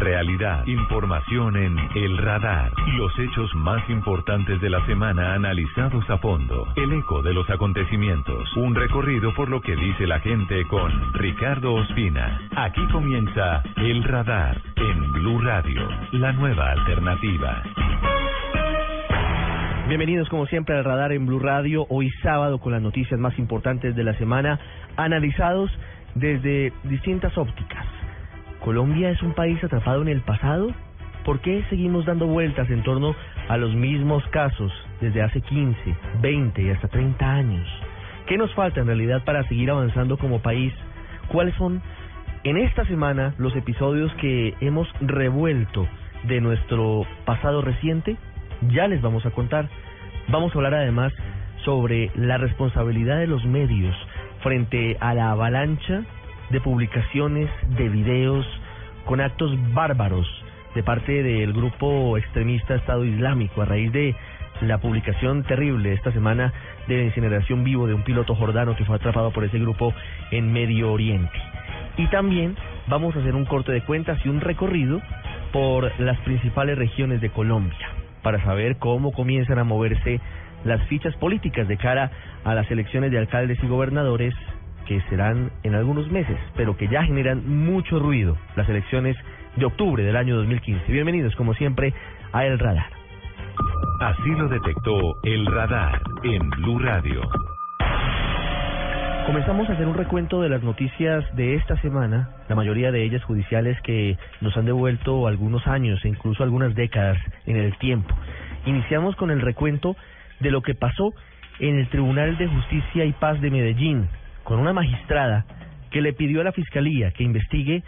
realidad, 0.00 0.66
información 0.66 1.56
en 1.56 1.76
El 1.94 2.16
Radar. 2.18 2.72
Los 2.96 3.16
hechos 3.18 3.54
más 3.54 3.88
importantes 3.90 4.60
de 4.60 4.70
la 4.70 4.84
semana 4.86 5.34
analizados 5.34 6.08
a 6.08 6.16
fondo. 6.18 6.66
El 6.74 6.92
eco 6.92 7.22
de 7.22 7.34
los 7.34 7.48
acontecimientos. 7.50 8.56
Un 8.56 8.74
recorrido 8.74 9.32
por 9.34 9.50
lo 9.50 9.60
que 9.60 9.76
dice 9.76 10.06
la 10.06 10.18
gente 10.20 10.64
con 10.68 10.90
Ricardo 11.12 11.74
Ospina. 11.74 12.40
Aquí 12.56 12.84
comienza 12.88 13.62
El 13.76 14.02
Radar 14.02 14.60
en 14.76 15.12
Blue 15.12 15.40
Radio, 15.40 15.86
la 16.12 16.32
nueva 16.32 16.72
alternativa. 16.72 17.62
Bienvenidos 19.86 20.28
como 20.28 20.46
siempre 20.46 20.76
al 20.78 20.84
Radar 20.84 21.12
en 21.12 21.26
Blue 21.26 21.40
Radio, 21.40 21.84
hoy 21.90 22.10
sábado 22.22 22.58
con 22.58 22.72
las 22.72 22.80
noticias 22.80 23.20
más 23.20 23.38
importantes 23.38 23.94
de 23.94 24.04
la 24.04 24.14
semana, 24.14 24.58
analizados 24.96 25.70
desde 26.14 26.72
distintas 26.84 27.36
ópticas. 27.36 27.99
¿Colombia 28.60 29.10
es 29.10 29.22
un 29.22 29.32
país 29.32 29.62
atrapado 29.64 30.02
en 30.02 30.08
el 30.08 30.20
pasado? 30.20 30.68
¿Por 31.24 31.40
qué 31.40 31.64
seguimos 31.70 32.04
dando 32.04 32.26
vueltas 32.26 32.68
en 32.70 32.82
torno 32.82 33.14
a 33.48 33.56
los 33.56 33.74
mismos 33.74 34.22
casos 34.28 34.70
desde 35.00 35.22
hace 35.22 35.40
15, 35.40 35.96
20 36.20 36.62
y 36.62 36.70
hasta 36.70 36.88
30 36.88 37.30
años? 37.30 37.66
¿Qué 38.26 38.36
nos 38.36 38.52
falta 38.54 38.80
en 38.80 38.86
realidad 38.86 39.24
para 39.24 39.46
seguir 39.48 39.70
avanzando 39.70 40.18
como 40.18 40.40
país? 40.40 40.74
¿Cuáles 41.28 41.54
son 41.56 41.80
en 42.44 42.58
esta 42.58 42.84
semana 42.84 43.34
los 43.38 43.56
episodios 43.56 44.12
que 44.14 44.54
hemos 44.60 44.88
revuelto 45.00 45.86
de 46.24 46.40
nuestro 46.42 47.06
pasado 47.24 47.62
reciente? 47.62 48.16
Ya 48.68 48.88
les 48.88 49.00
vamos 49.00 49.24
a 49.24 49.30
contar. 49.30 49.68
Vamos 50.28 50.54
a 50.54 50.58
hablar 50.58 50.74
además 50.74 51.14
sobre 51.64 52.10
la 52.14 52.36
responsabilidad 52.36 53.18
de 53.18 53.26
los 53.26 53.44
medios 53.46 53.96
frente 54.42 54.98
a 55.00 55.14
la 55.14 55.30
avalancha 55.30 56.02
de 56.50 56.60
publicaciones, 56.60 57.48
de 57.76 57.88
videos 57.88 58.46
con 59.04 59.20
actos 59.20 59.52
bárbaros 59.72 60.26
de 60.74 60.82
parte 60.82 61.22
del 61.22 61.52
grupo 61.52 62.16
extremista 62.16 62.74
Estado 62.74 63.04
Islámico 63.04 63.62
a 63.62 63.64
raíz 63.64 63.92
de 63.92 64.14
la 64.60 64.78
publicación 64.78 65.42
terrible 65.44 65.92
esta 65.92 66.12
semana 66.12 66.52
de 66.86 66.98
la 66.98 67.04
incineración 67.04 67.64
vivo 67.64 67.86
de 67.86 67.94
un 67.94 68.02
piloto 68.02 68.34
jordano 68.34 68.76
que 68.76 68.84
fue 68.84 68.96
atrapado 68.96 69.32
por 69.32 69.44
ese 69.44 69.58
grupo 69.58 69.94
en 70.30 70.52
Medio 70.52 70.92
Oriente. 70.92 71.38
Y 71.96 72.06
también 72.08 72.56
vamos 72.86 73.16
a 73.16 73.20
hacer 73.20 73.34
un 73.34 73.46
corte 73.46 73.72
de 73.72 73.82
cuentas 73.82 74.18
y 74.24 74.28
un 74.28 74.40
recorrido 74.40 75.00
por 75.52 75.98
las 76.00 76.18
principales 76.20 76.78
regiones 76.78 77.20
de 77.20 77.30
Colombia 77.30 77.88
para 78.22 78.42
saber 78.44 78.76
cómo 78.76 79.12
comienzan 79.12 79.58
a 79.58 79.64
moverse 79.64 80.20
las 80.64 80.82
fichas 80.88 81.16
políticas 81.16 81.66
de 81.68 81.76
cara 81.78 82.10
a 82.44 82.54
las 82.54 82.70
elecciones 82.70 83.10
de 83.10 83.18
alcaldes 83.18 83.58
y 83.62 83.66
gobernadores 83.66 84.34
que 84.90 85.00
serán 85.02 85.52
en 85.62 85.76
algunos 85.76 86.10
meses, 86.10 86.36
pero 86.56 86.76
que 86.76 86.88
ya 86.88 87.04
generan 87.04 87.48
mucho 87.64 88.00
ruido, 88.00 88.36
las 88.56 88.68
elecciones 88.68 89.16
de 89.54 89.64
octubre 89.64 90.02
del 90.02 90.16
año 90.16 90.34
2015. 90.34 90.90
Bienvenidos, 90.90 91.36
como 91.36 91.54
siempre, 91.54 91.94
a 92.32 92.44
El 92.44 92.58
Radar. 92.58 92.90
Así 94.00 94.30
lo 94.30 94.48
detectó 94.48 95.14
El 95.22 95.46
Radar 95.46 96.00
en 96.24 96.50
Blue 96.50 96.80
Radio. 96.80 97.20
Comenzamos 99.26 99.70
a 99.70 99.74
hacer 99.74 99.86
un 99.86 99.94
recuento 99.94 100.42
de 100.42 100.48
las 100.48 100.64
noticias 100.64 101.24
de 101.36 101.54
esta 101.54 101.80
semana, 101.82 102.30
la 102.48 102.56
mayoría 102.56 102.90
de 102.90 103.04
ellas 103.04 103.22
judiciales 103.22 103.80
que 103.82 104.18
nos 104.40 104.56
han 104.56 104.64
devuelto 104.64 105.28
algunos 105.28 105.68
años 105.68 106.04
e 106.04 106.08
incluso 106.08 106.42
algunas 106.42 106.74
décadas 106.74 107.16
en 107.46 107.58
el 107.58 107.78
tiempo. 107.78 108.12
Iniciamos 108.66 109.14
con 109.14 109.30
el 109.30 109.40
recuento 109.40 109.94
de 110.40 110.50
lo 110.50 110.62
que 110.62 110.74
pasó 110.74 111.14
en 111.60 111.78
el 111.78 111.88
Tribunal 111.90 112.36
de 112.38 112.48
Justicia 112.48 113.04
y 113.04 113.12
Paz 113.12 113.40
de 113.40 113.52
Medellín, 113.52 114.08
con 114.44 114.58
una 114.58 114.72
magistrada 114.72 115.44
que 115.90 116.00
le 116.00 116.12
pidió 116.12 116.40
a 116.40 116.44
la 116.44 116.52
Fiscalía 116.52 117.10
que 117.12 117.24
investigue 117.24 117.82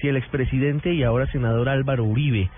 si 0.00 0.08
el 0.08 0.16
expresidente 0.16 0.92
y 0.92 1.02
ahora 1.02 1.26
senador 1.32 1.68
Álvaro 1.68 2.04
Uribe 2.04 2.50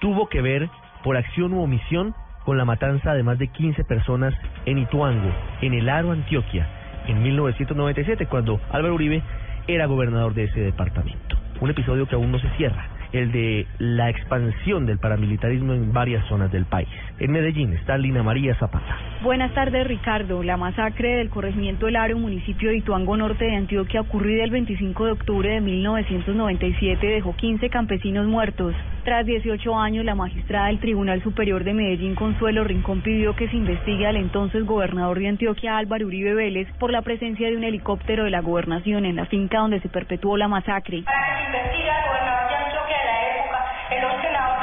tuvo 0.00 0.28
que 0.28 0.40
ver 0.40 0.68
por 1.04 1.16
acción 1.16 1.52
u 1.52 1.62
omisión 1.62 2.14
con 2.44 2.56
la 2.56 2.64
matanza 2.64 3.14
de 3.14 3.22
más 3.22 3.38
de 3.38 3.48
15 3.48 3.84
personas 3.84 4.34
en 4.64 4.78
Ituango, 4.78 5.30
en 5.60 5.74
el 5.74 5.88
Aro, 5.88 6.12
Antioquia, 6.12 6.66
en 7.06 7.22
1997, 7.22 8.26
cuando 8.26 8.60
Álvaro 8.70 8.94
Uribe 8.94 9.22
era 9.66 9.86
gobernador 9.86 10.34
de 10.34 10.44
ese 10.44 10.60
departamento. 10.60 11.36
Un 11.60 11.70
episodio 11.70 12.06
que 12.06 12.14
aún 12.14 12.32
no 12.32 12.38
se 12.38 12.48
cierra 12.56 12.97
el 13.12 13.32
de 13.32 13.66
la 13.78 14.10
expansión 14.10 14.86
del 14.86 14.98
paramilitarismo 14.98 15.72
en 15.72 15.92
varias 15.92 16.26
zonas 16.28 16.50
del 16.52 16.64
país. 16.66 16.88
En 17.18 17.32
Medellín 17.32 17.72
está 17.72 17.98
Lina 17.98 18.22
María 18.22 18.54
Zapata. 18.56 18.96
Buenas 19.22 19.52
tardes, 19.54 19.86
Ricardo. 19.86 20.42
La 20.42 20.56
masacre 20.56 21.16
del 21.16 21.30
corregimiento 21.30 21.88
El 21.88 21.96
Aro, 21.96 22.18
municipio 22.18 22.70
de 22.70 22.76
Ituango 22.76 23.16
Norte 23.16 23.46
de 23.46 23.56
Antioquia, 23.56 24.02
ocurrida 24.02 24.44
el 24.44 24.50
25 24.50 25.04
de 25.06 25.10
octubre 25.12 25.50
de 25.50 25.60
1997, 25.60 27.06
dejó 27.06 27.34
15 27.34 27.70
campesinos 27.70 28.26
muertos. 28.26 28.74
Tras 29.04 29.26
18 29.26 29.74
años, 29.78 30.04
la 30.04 30.14
magistrada 30.14 30.66
del 30.66 30.78
Tribunal 30.80 31.22
Superior 31.22 31.64
de 31.64 31.74
Medellín, 31.74 32.14
Consuelo 32.14 32.62
Rincón, 32.62 33.00
pidió 33.00 33.34
que 33.34 33.48
se 33.48 33.56
investigue 33.56 34.06
al 34.06 34.16
entonces 34.16 34.64
gobernador 34.64 35.18
de 35.18 35.28
Antioquia, 35.28 35.78
Álvaro 35.78 36.06
Uribe 36.06 36.34
Vélez, 36.34 36.68
por 36.78 36.92
la 36.92 37.02
presencia 37.02 37.48
de 37.48 37.56
un 37.56 37.64
helicóptero 37.64 38.24
de 38.24 38.30
la 38.30 38.40
gobernación 38.40 39.04
en 39.04 39.16
la 39.16 39.26
finca 39.26 39.58
donde 39.58 39.80
se 39.80 39.88
perpetuó 39.88 40.36
la 40.36 40.48
masacre. 40.48 41.04
El 43.90 44.57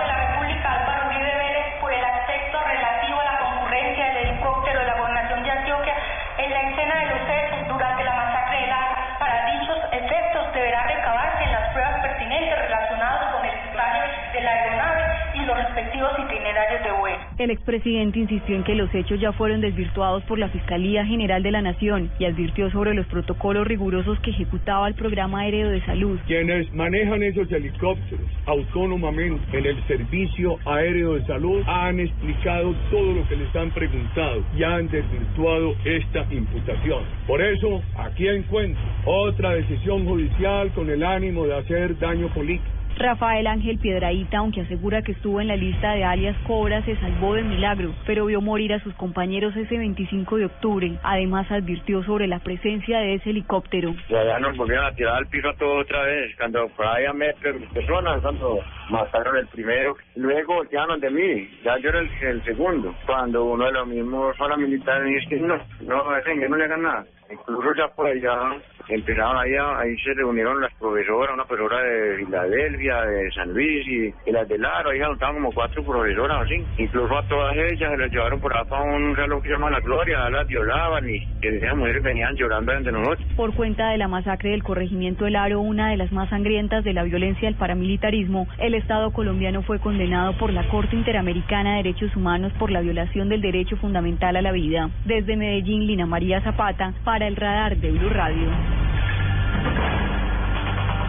expresidente 17.52 18.20
insistió 18.20 18.56
en 18.56 18.64
que 18.64 18.76
los 18.76 18.94
hechos 18.94 19.20
ya 19.20 19.32
fueron 19.34 19.62
desvirtuados 19.62 20.24
por 20.24 20.40
la 20.40 20.50
Fiscalía 20.50 21.06
General 21.06 21.42
de 21.42 21.52
la 21.52 21.62
Nación 21.62 22.12
y 22.20 22.26
advirtió 22.26 22.70
sobre 22.72 22.94
los 22.94 23.06
protocolos 23.08 23.68
rigurosos 23.68 24.20
que 24.20 24.32
ejecutaba 24.32 24.88
el 24.88 24.94
programa 24.94 25.42
aéreo 25.42 25.70
de 25.70 25.84
salud. 25.86 26.20
Quienes 26.28 26.72
manejan 26.74 27.24
esos 27.24 27.52
helicópteros 27.52 28.26
autónomamente 28.46 29.58
en 29.58 29.66
el 29.66 29.84
servicio 29.88 30.58
aéreo 30.66 31.16
de 31.16 31.26
salud 31.26 31.64
han 31.66 32.00
explicado 32.00 32.74
todo 32.92 33.14
lo 33.14 33.28
que 33.28 33.36
les 33.36 33.56
han 33.56 33.72
preguntado 33.72 34.44
y 34.56 34.64
han 34.64 34.88
desvirtuado 34.88 35.76
esta 35.84 36.26
imputación. 36.32 37.04
Por 37.28 37.42
eso, 37.42 37.82
aquí 37.98 38.28
encuentro 38.28 38.82
otra 39.06 39.52
decisión 39.52 40.06
judicial 40.06 40.72
con 40.74 40.90
el 40.90 41.04
ánimo 41.04 41.46
de 41.46 41.58
hacer 41.58 41.98
daño 42.00 42.28
político. 42.30 42.75
Rafael 42.98 43.46
Ángel 43.48 43.78
Piedraíta, 43.78 44.38
aunque 44.38 44.62
asegura 44.62 45.02
que 45.02 45.12
estuvo 45.12 45.42
en 45.42 45.50
la 45.50 45.56
lista 45.56 45.92
de 45.94 46.06
alias 46.06 46.38
Cobra, 46.48 46.82
se 46.84 46.96
salvó 46.98 47.36
del 47.36 47.46
milagro, 47.46 47.94
pero 48.06 48.26
vio 48.26 48.40
morir 48.40 48.74
a 48.74 48.80
sus 48.80 48.94
compañeros 48.96 49.56
ese 49.56 49.78
25 49.78 50.38
de 50.38 50.46
octubre. 50.46 50.98
Además, 51.04 51.52
advirtió 51.52 52.04
sobre 52.04 52.28
la 52.28 52.40
presencia 52.40 53.00
de 53.00 53.16
ese 53.16 53.32
helicóptero. 53.32 53.94
Ya 54.10 54.40
nos 54.40 54.56
volvieron 54.56 54.86
a 54.86 54.92
tirar 54.94 55.16
al 55.16 55.28
piso 55.28 55.50
todo 55.60 55.80
otra 55.80 56.04
vez, 56.04 56.36
cuando 56.38 56.72
ahí 56.78 57.06
a 57.06 57.14
metros 57.14 57.62
personas, 57.74 58.22
cuando 58.22 58.60
mataron 58.90 59.38
el 59.38 59.48
primero. 59.48 59.96
Luego 60.16 60.56
voltearon 60.56 61.00
de 61.00 61.10
mí, 61.10 61.50
ya 61.64 61.78
yo 61.78 61.90
era 61.90 62.00
el, 62.00 62.44
segundo. 62.44 62.96
Cuando 63.06 63.44
uno 63.44 63.66
de 63.66 63.72
los 63.74 63.88
mismos 63.88 64.36
paramilitares 64.38 65.06
dice 65.06 65.28
que 65.30 65.42
no, 65.42 65.58
no, 65.82 66.18
ese, 66.18 66.36
no 66.48 66.56
le 66.56 66.64
hagan 66.64 66.82
nada. 66.82 67.06
Incluso 67.30 67.74
ya 67.76 67.88
por 67.96 68.08
allá 68.08 68.34
empezaron 68.88 69.38
ahí, 69.38 69.54
ahí 69.56 69.98
se 69.98 70.14
reunieron 70.14 70.62
las 70.62 70.74
profesoras, 70.76 71.34
una 71.34 71.46
profesora 71.46 71.82
de 71.82 72.18
Filadelfia, 72.18 73.02
de 73.02 73.32
San 73.32 73.54
Luis 73.54 73.88
y, 73.88 74.32
las 74.32 74.48
de 74.48 74.58
Laro, 74.58 74.92
ahí 74.92 75.00
estaban 75.00 75.36
como 75.36 75.52
cuatro 75.52 75.84
profesoras 75.84 76.44
así. 76.44 76.64
Incluso 76.78 77.18
a 77.18 77.28
todas 77.28 77.56
ellas 77.56 77.92
se 77.92 77.98
las 77.98 78.12
llevaron 78.12 78.40
por 78.40 78.56
acá 78.56 78.70
para 78.70 78.84
un 78.84 79.16
reloj 79.16 79.42
que 79.42 79.50
se 79.50 79.54
llama 79.56 79.72
La 79.72 79.80
Gloria, 79.80 80.30
las 80.30 80.48
violaban 80.48 81.10
y 81.10 81.20
que 81.42 81.58
esas 81.58 81.76
mujeres 81.76 82.04
venían 82.04 82.36
llorando 82.36 82.74
entre 82.74 82.92
nosotros. 82.92 83.28
Por 83.36 83.56
cuenta 83.56 83.90
de 83.90 83.98
la 83.98 84.08
masacre 84.08 84.52
del 84.52 84.64
corregimiento 84.64 85.26
El 85.26 85.36
Aro, 85.36 85.62
una 85.62 85.90
de 85.90 85.98
las 85.98 86.12
más 86.12 86.30
sangrientas 86.30 86.84
de 86.84 86.94
la 86.94 87.04
violencia 87.04 87.48
del 87.48 87.58
paramilitarismo, 87.58 88.48
el 88.60 88.76
Estado 88.76 89.12
colombiano 89.12 89.64
fue 89.64 89.80
condenado 89.80 90.38
por 90.38 90.54
la 90.54 90.68
Corte 90.70 90.96
Interamericana 90.96 91.72
de 91.72 91.84
Derechos 91.84 92.16
Humanos 92.16 92.52
por 92.60 92.72
la 92.72 92.82
violación 92.82 93.30
del 93.30 93.42
derecho 93.42 93.78
fundamental 93.78 94.36
a 94.36 94.42
la 94.42 94.52
vida. 94.52 94.90
Desde 95.06 95.36
Medellín, 95.36 95.88
Lina 95.88 96.06
María 96.06 96.42
Zapata, 96.42 96.94
para 97.04 97.15
el 97.24 97.36
radar 97.38 97.78
de 97.78 97.92
Blue 97.92 98.10
Radio. 98.10 98.50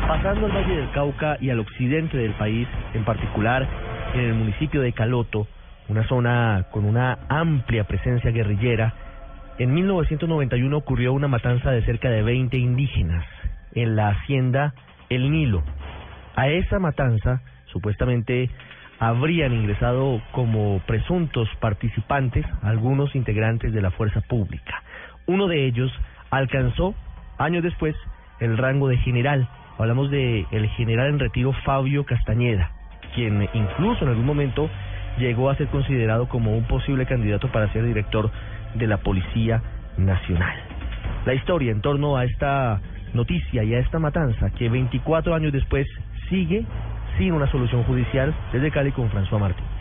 Pasando 0.07 0.47
al 0.47 0.53
Valle 0.53 0.77
del 0.77 0.91
Cauca 0.93 1.37
y 1.41 1.51
al 1.51 1.59
occidente 1.59 2.17
del 2.17 2.33
país, 2.35 2.69
en 2.95 3.05
particular 3.05 3.67
en 4.15 4.21
el 4.21 4.35
municipio 4.35 4.83
de 4.83 4.93
Caloto, 4.93 5.49
una 5.89 6.07
zona 6.07 6.67
con 6.71 6.85
una 6.85 7.19
amplia 7.29 7.85
presencia 7.85 8.31
guerrillera, 8.31 8.95
en 9.59 9.75
1991 9.75 10.77
ocurrió 10.77 11.13
una 11.13 11.27
matanza 11.27 11.73
de 11.73 11.85
cerca 11.85 12.09
de 12.09 12.23
20 12.23 12.57
indígenas 12.57 13.25
en 13.75 13.97
la 13.97 14.11
hacienda 14.11 14.75
El 15.09 15.33
Nilo. 15.33 15.65
A 16.37 16.49
esa 16.49 16.79
matanza, 16.79 17.43
supuestamente, 17.73 18.49
habrían 19.01 19.53
ingresado 19.53 20.23
como 20.31 20.79
presuntos 20.87 21.49
participantes 21.59 22.47
algunos 22.63 23.15
integrantes 23.17 23.73
de 23.73 23.83
la 23.83 23.91
fuerza 23.91 24.21
pública. 24.21 24.83
Uno 25.27 25.49
de 25.49 25.67
ellos 25.67 25.93
alcanzó, 26.31 26.95
años 27.39 27.63
después, 27.63 27.97
el 28.41 28.57
rango 28.57 28.89
de 28.89 28.97
general. 28.99 29.49
Hablamos 29.79 30.11
de 30.11 30.47
el 30.53 30.69
general 30.71 31.09
en 31.09 31.19
retiro 31.19 31.53
Fabio 31.65 32.05
Castañeda, 32.05 32.71
quien 33.15 33.49
incluso 33.53 34.05
en 34.05 34.11
algún 34.11 34.25
momento 34.25 34.71
llegó 35.19 35.51
a 35.51 35.57
ser 35.57 35.67
considerado 35.69 36.29
como 36.29 36.57
un 36.57 36.65
posible 36.65 37.07
candidato 37.07 37.51
para 37.51 37.73
ser 37.73 37.85
director 37.85 38.31
de 38.75 38.87
la 38.87 38.99
Policía 38.99 39.63
Nacional. 39.97 40.57
La 41.25 41.35
historia 41.35 41.73
en 41.73 41.81
torno 41.81 42.17
a 42.17 42.25
esta 42.25 42.81
noticia 43.13 43.65
y 43.65 43.75
a 43.75 43.81
esta 43.81 43.99
matanza 43.99 44.51
que 44.51 44.69
24 44.69 45.35
años 45.35 45.53
después 45.53 45.87
sigue 46.29 46.65
sin 47.19 47.33
una 47.33 47.51
solución 47.51 47.83
judicial 47.85 48.35
desde 48.53 48.71
Cali 48.71 48.93
con 48.93 49.11
François 49.11 49.41
Martínez. 49.41 49.76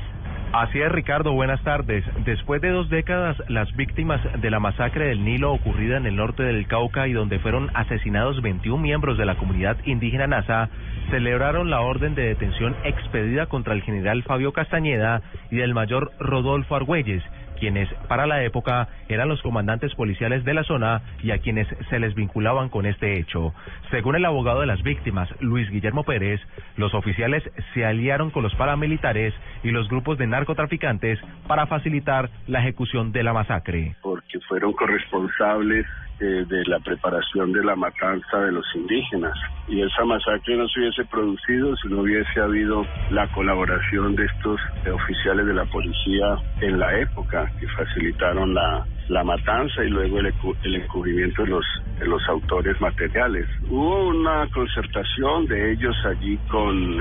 Así 0.57 0.79
es, 0.79 0.89
Ricardo, 0.89 1.33
buenas 1.33 1.61
tardes. 1.63 2.05
Después 2.23 2.61
de 2.61 2.69
dos 2.69 2.89
décadas, 2.89 3.35
las 3.49 3.75
víctimas 3.75 4.21
de 4.39 4.49
la 4.49 4.61
masacre 4.61 5.07
del 5.07 5.25
Nilo 5.25 5.51
ocurrida 5.51 5.97
en 5.97 6.05
el 6.05 6.15
norte 6.15 6.43
del 6.43 6.65
Cauca 6.65 7.09
y 7.09 7.11
donde 7.11 7.39
fueron 7.39 7.69
asesinados 7.73 8.41
21 8.41 8.81
miembros 8.81 9.17
de 9.17 9.25
la 9.25 9.35
comunidad 9.35 9.75
indígena 9.83 10.27
NASA, 10.27 10.69
celebraron 11.11 11.69
la 11.69 11.81
orden 11.81 12.15
de 12.15 12.27
detención 12.27 12.73
expedida 12.85 13.47
contra 13.47 13.73
el 13.73 13.81
general 13.81 14.23
Fabio 14.23 14.53
Castañeda 14.53 15.23
y 15.51 15.57
del 15.57 15.73
mayor 15.73 16.13
Rodolfo 16.19 16.77
Argüelles, 16.77 17.21
quienes 17.59 17.93
para 18.07 18.25
la 18.25 18.41
época 18.45 18.87
eran 19.09 19.29
los 19.29 19.41
comandantes 19.41 19.93
policiales 19.95 20.43
de 20.43 20.53
la 20.53 20.63
zona 20.63 21.01
y 21.23 21.31
a 21.31 21.39
quienes 21.39 21.67
se 21.89 21.99
les 21.99 22.15
vinculaban 22.15 22.69
con 22.69 22.85
este 22.85 23.19
hecho. 23.19 23.53
Según 23.91 24.15
el 24.15 24.25
abogado 24.25 24.61
de 24.61 24.67
las 24.67 24.81
víctimas, 24.83 25.29
Luis 25.39 25.69
Guillermo 25.69 26.03
Pérez, 26.03 26.41
los 26.77 26.93
oficiales 26.93 27.43
se 27.73 27.85
aliaron 27.85 28.31
con 28.31 28.43
los 28.43 28.55
paramilitares 28.55 29.33
y 29.63 29.71
los 29.71 29.87
grupos 29.89 30.17
de 30.17 30.27
narcotraficantes 30.27 31.19
para 31.47 31.67
facilitar 31.67 32.29
la 32.47 32.59
ejecución 32.59 33.11
de 33.11 33.23
la 33.23 33.33
masacre. 33.33 33.95
Porque 34.01 34.39
fueron 34.47 34.73
corresponsables 34.73 35.85
eh, 36.19 36.45
de 36.47 36.63
la 36.67 36.79
preparación 36.79 37.51
de 37.51 37.61
la 37.61 37.75
matanza 37.75 38.39
de 38.39 38.51
los 38.53 38.65
indígenas. 38.73 39.37
Y 39.67 39.81
esa 39.81 40.05
masacre 40.05 40.55
no 40.55 40.65
se 40.69 40.79
hubiese 40.79 41.03
producido 41.05 41.75
si 41.75 41.89
no 41.89 42.01
hubiese 42.01 42.39
habido 42.39 42.85
la 43.09 43.27
colaboración 43.33 44.15
de 44.15 44.25
estos 44.25 44.59
oficiales 44.93 45.45
de 45.45 45.53
la 45.53 45.65
policía 45.65 46.37
en 46.61 46.79
la 46.79 46.99
época 46.99 47.51
que 47.59 47.67
facilitaron 47.67 48.53
la, 48.53 48.85
la 49.09 49.23
matanza 49.23 49.83
y 49.83 49.89
luego 49.89 50.19
el, 50.19 50.33
el 50.63 50.75
encubrimiento 50.75 51.43
de 51.43 51.49
los, 51.49 51.65
de 51.99 52.07
los 52.07 52.21
autores 52.27 52.79
materiales. 52.81 53.47
Hubo 53.69 54.07
una 54.07 54.47
concertación 54.51 55.45
de 55.45 55.73
ellos 55.73 55.95
allí 56.05 56.37
con, 56.49 56.97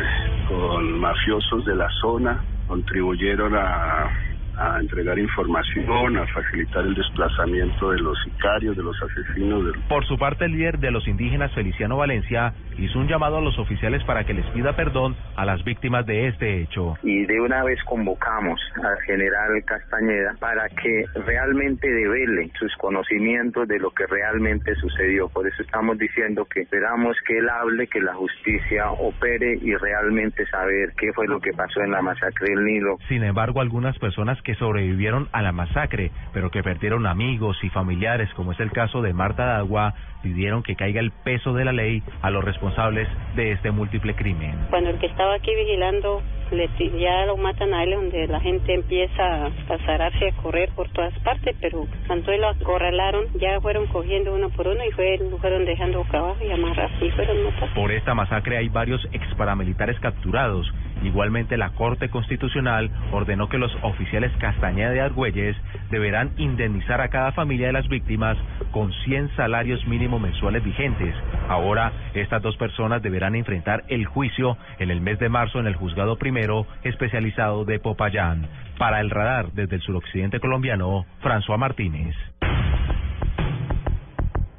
con 0.49 1.01
mafiosos 1.01 1.65
de 1.65 1.75
la 1.75 1.89
zona, 2.01 2.43
contribuyeron 2.69 3.55
a 3.55 4.34
a 4.59 4.81
entregar 4.81 5.19
información, 5.19 6.17
a 6.17 6.27
facilitar 6.27 6.85
el 6.85 6.95
desplazamiento 6.95 7.91
de 7.91 7.99
los 7.99 8.19
sicarios, 8.25 8.77
de 8.77 8.83
los 8.83 8.97
asesinos. 9.03 9.77
Por 9.89 10.07
su 10.07 10.19
parte, 10.19 10.45
el 10.45 10.53
líder 10.53 10.79
de 10.79 10.91
los 10.91 11.07
indígenas, 11.09 11.53
Feliciano 11.53 11.97
Valencia, 11.97 12.55
hizo 12.79 12.99
un 12.99 13.09
llamado 13.09 13.39
a 13.39 13.41
los 13.41 13.59
oficiales 13.59 14.03
para 14.05 14.25
que 14.25 14.35
les 14.35 14.47
pida 14.47 14.75
perdón 14.77 15.17
a 15.37 15.45
las 15.45 15.63
víctimas 15.65 16.07
de 16.07 16.29
este 16.29 16.61
hecho. 16.61 16.97
Y 17.03 17.25
de 17.27 17.41
una 17.41 17.63
vez 17.65 17.79
convocamos 17.85 18.61
al 18.77 19.01
general 19.03 19.63
Castañeda 19.65 20.35
para 20.41 20.69
que 20.69 21.05
realmente 21.27 21.89
devele 21.89 22.51
sus 22.59 22.75
conocimientos 22.77 23.69
de 23.69 23.79
lo 23.79 23.91
que 23.91 24.07
realmente 24.07 24.75
sucedió. 24.77 25.29
Por 25.29 25.47
eso 25.47 25.63
estamos 25.63 25.99
diciendo 25.99 26.47
que 26.47 26.63
esperamos 26.63 27.17
que 27.27 27.39
él 27.39 27.49
hable, 27.49 27.87
que 27.87 28.01
la 28.01 28.15
justicia 28.15 28.91
opere 28.91 29.59
y 29.61 29.75
realmente 29.75 30.47
saber 30.47 30.93
qué 30.97 31.13
fue 31.13 31.27
lo 31.27 31.41
que 31.41 31.53
pasó 31.53 31.81
en 31.81 31.91
la 31.91 32.03
masacre 32.03 32.49
del 32.51 32.65
Nilo. 32.65 32.99
Sin 33.09 33.25
embargo, 33.25 33.61
algunas 33.61 33.99
personas 33.99 34.41
que 34.45 34.55
sobrevivieron 34.55 35.29
a 35.33 35.43
la 35.43 35.53
masacre, 35.53 36.13
pero 36.33 36.51
que 36.51 36.63
perdieron 36.63 37.07
amigos 37.07 37.57
y 37.63 37.71
familiares, 37.71 38.29
como 38.35 38.53
es 38.53 38.61
el 38.61 38.71
caso 38.71 39.03
de 39.03 39.13
Marta 39.13 39.45
Dagua, 39.47 39.95
pidieron 40.23 40.63
que 40.63 40.77
caiga 40.77 41.01
el 41.01 41.11
peso 41.11 41.53
de 41.53 41.65
la 41.65 41.73
ley 41.73 42.03
a 42.23 42.31
los 42.31 42.45
responsables 42.45 43.09
de 43.35 43.53
este 43.53 43.71
múltiple 43.71 44.15
crimen. 44.15 44.67
Cuando 44.71 44.91
el 44.91 44.99
que 44.99 45.07
estaba 45.07 45.35
aquí 45.35 45.55
vigilando 45.55 46.23
le, 46.51 46.69
ya 46.99 47.27
lo 47.27 47.37
matan 47.37 47.73
a 47.75 47.85
él, 47.85 47.91
donde 47.91 48.27
la 48.29 48.41
gente 48.41 48.75
empieza 48.75 49.47
a 49.47 49.51
pasarse 49.67 50.29
a 50.29 50.43
correr 50.43 50.71
por 50.75 50.89
todas 50.91 51.17
partes, 51.21 51.57
pero 51.61 51.87
cuando 52.07 52.37
lo 52.37 52.49
acorralaron, 52.49 53.27
ya 53.39 53.61
fueron 53.61 53.87
cogiendo 53.87 54.35
uno 54.35 54.51
por 54.51 54.69
uno 54.69 54.85
y 54.85 54.91
fue, 54.93 55.19
lo 55.19 55.39
fueron 55.39 55.65
dejando 55.65 55.99
boca 55.99 56.19
abajo 56.19 56.45
y 56.45 56.51
amarrar 56.51 56.91
y 57.01 57.11
fueron 57.11 57.45
matados. 57.45 57.71
Por 57.75 57.93
esta 57.93 58.15
masacre 58.15 58.59
hay 58.59 58.69
varios 58.69 59.07
ex 59.13 59.27
paramilitares 59.35 59.99
capturados. 60.01 60.71
Igualmente, 61.03 61.57
la 61.57 61.71
Corte 61.71 62.09
Constitucional 62.09 62.91
ordenó 63.13 63.49
que 63.49 63.59
los 63.59 63.77
oficiales 63.83 64.33
Castañeda 64.39 64.91
de 64.91 65.01
Argüelles 65.01 65.57
deberán 65.91 66.31
indemnizar 66.39 67.01
a 67.01 67.09
cada 67.09 67.33
familia 67.33 67.67
de 67.67 67.73
las 67.73 67.89
víctimas 67.89 68.37
con 68.71 68.93
100 69.05 69.35
salarios 69.37 69.87
mínimos 69.87 70.21
mensuales 70.21 70.65
vigentes. 70.65 71.15
Ahora, 71.49 71.93
estas 72.15 72.43
dos 72.43 72.57
personas 72.57 73.03
deberán 73.03 73.35
enfrentar 73.35 73.85
el 73.89 74.07
juicio 74.07 74.57
en 74.79 74.91
el 74.91 75.01
mes 75.01 75.19
de 75.19 75.29
marzo 75.29 75.61
en 75.61 75.67
el 75.67 75.77
juzgado 75.77 76.17
primero 76.17 76.67
especializado 76.83 77.65
de 77.65 77.79
Popayán. 77.79 78.49
Para 78.79 79.01
el 79.01 79.11
radar 79.11 79.53
desde 79.53 79.77
el 79.77 79.83
suroccidente 79.83 80.41
colombiano, 80.41 81.07
François 81.23 81.59
Martínez. 81.59 82.15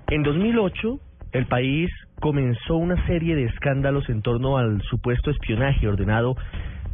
En 0.08 0.24
2008, 0.24 1.00
el 1.32 1.48
país 1.48 1.92
comenzó 2.20 2.76
una 2.76 3.06
serie 3.08 3.36
de 3.36 3.46
escándalos 3.46 4.10
en 4.10 4.22
torno 4.22 4.58
al 4.58 4.82
supuesto 4.84 5.32
espionaje 5.32 5.88
ordenado 5.88 6.36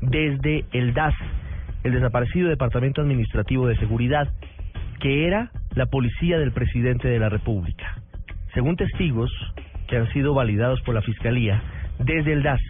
desde 0.02 0.66
el 0.72 0.94
DAS, 0.94 1.14
el 1.84 1.94
desaparecido 1.94 2.50
Departamento 2.50 3.02
Administrativo 3.02 3.68
de 3.68 3.78
Seguridad, 3.78 4.30
que 5.00 5.28
era 5.28 5.52
la 5.76 5.86
policía 5.86 6.38
del 6.38 6.52
presidente 6.52 7.08
de 7.08 7.20
la 7.20 7.30
República. 7.30 7.98
Según 8.54 8.76
testigos 8.76 9.32
que 9.88 9.98
han 9.98 10.12
sido 10.14 10.34
validados 10.34 10.82
por 10.82 10.96
la 10.96 11.02
Fiscalía, 11.02 11.62
desde 12.00 12.34
el 12.34 12.44
DAS 12.44 12.62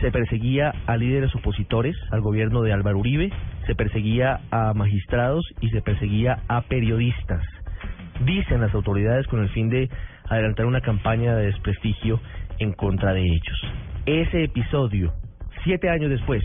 se 0.00 0.10
perseguía 0.10 0.72
a 0.86 0.96
líderes 0.96 1.34
opositores 1.34 1.96
al 2.10 2.20
gobierno 2.20 2.62
de 2.62 2.72
Álvaro 2.72 2.98
Uribe, 2.98 3.30
se 3.66 3.74
perseguía 3.74 4.40
a 4.50 4.74
magistrados 4.74 5.44
y 5.60 5.70
se 5.70 5.82
perseguía 5.82 6.40
a 6.48 6.62
periodistas. 6.62 7.42
Dicen 8.24 8.60
las 8.60 8.74
autoridades 8.74 9.26
con 9.26 9.42
el 9.42 9.48
fin 9.50 9.70
de 9.70 9.88
adelantar 10.28 10.66
una 10.66 10.80
campaña 10.80 11.34
de 11.36 11.46
desprestigio 11.46 12.20
en 12.58 12.72
contra 12.72 13.12
de 13.12 13.24
ellos. 13.24 13.60
Ese 14.06 14.44
episodio, 14.44 15.12
siete 15.64 15.90
años 15.90 16.10
después, 16.10 16.42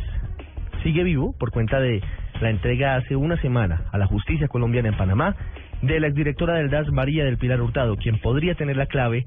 sigue 0.83 1.03
vivo 1.03 1.36
por 1.38 1.51
cuenta 1.51 1.79
de 1.79 2.01
la 2.41 2.50
entrega 2.50 2.95
hace 2.95 3.15
una 3.15 3.38
semana 3.41 3.86
a 3.91 3.98
la 3.98 4.07
justicia 4.07 4.48
colombiana 4.48 4.89
en 4.89 4.98
Panamá 4.98 5.36
de 5.81 6.00
la 6.00 6.07
exdirectora 6.07 6.55
del 6.55 6.69
DAS, 6.69 6.91
María 6.91 7.25
del 7.25 7.38
Pilar 7.38 7.62
Hurtado, 7.62 7.95
quien 7.95 8.19
podría 8.19 8.55
tener 8.55 8.77
la 8.77 8.86
clave 8.86 9.25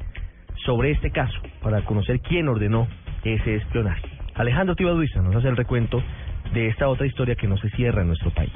sobre 0.64 0.90
este 0.90 1.11
caso 1.11 1.38
para 1.62 1.85
conocer 1.85 2.21
quién 2.21 2.49
ordenó 2.49 2.88
ese 3.25 3.56
espionaje. 3.56 4.09
Alejandro 4.35 4.75
Tibaduiza 4.75 5.21
nos 5.23 5.37
hace 5.37 5.49
el 5.49 5.56
recuento 5.56 6.02
de 6.52 6.68
esta 6.68 6.88
otra 6.88 7.06
historia 7.06 7.35
que 7.35 7.49
no 7.49 7.56
se 7.59 7.71
cierra 7.71 8.02
en 8.02 8.09
nuestro 8.09 8.30
país. 8.30 8.52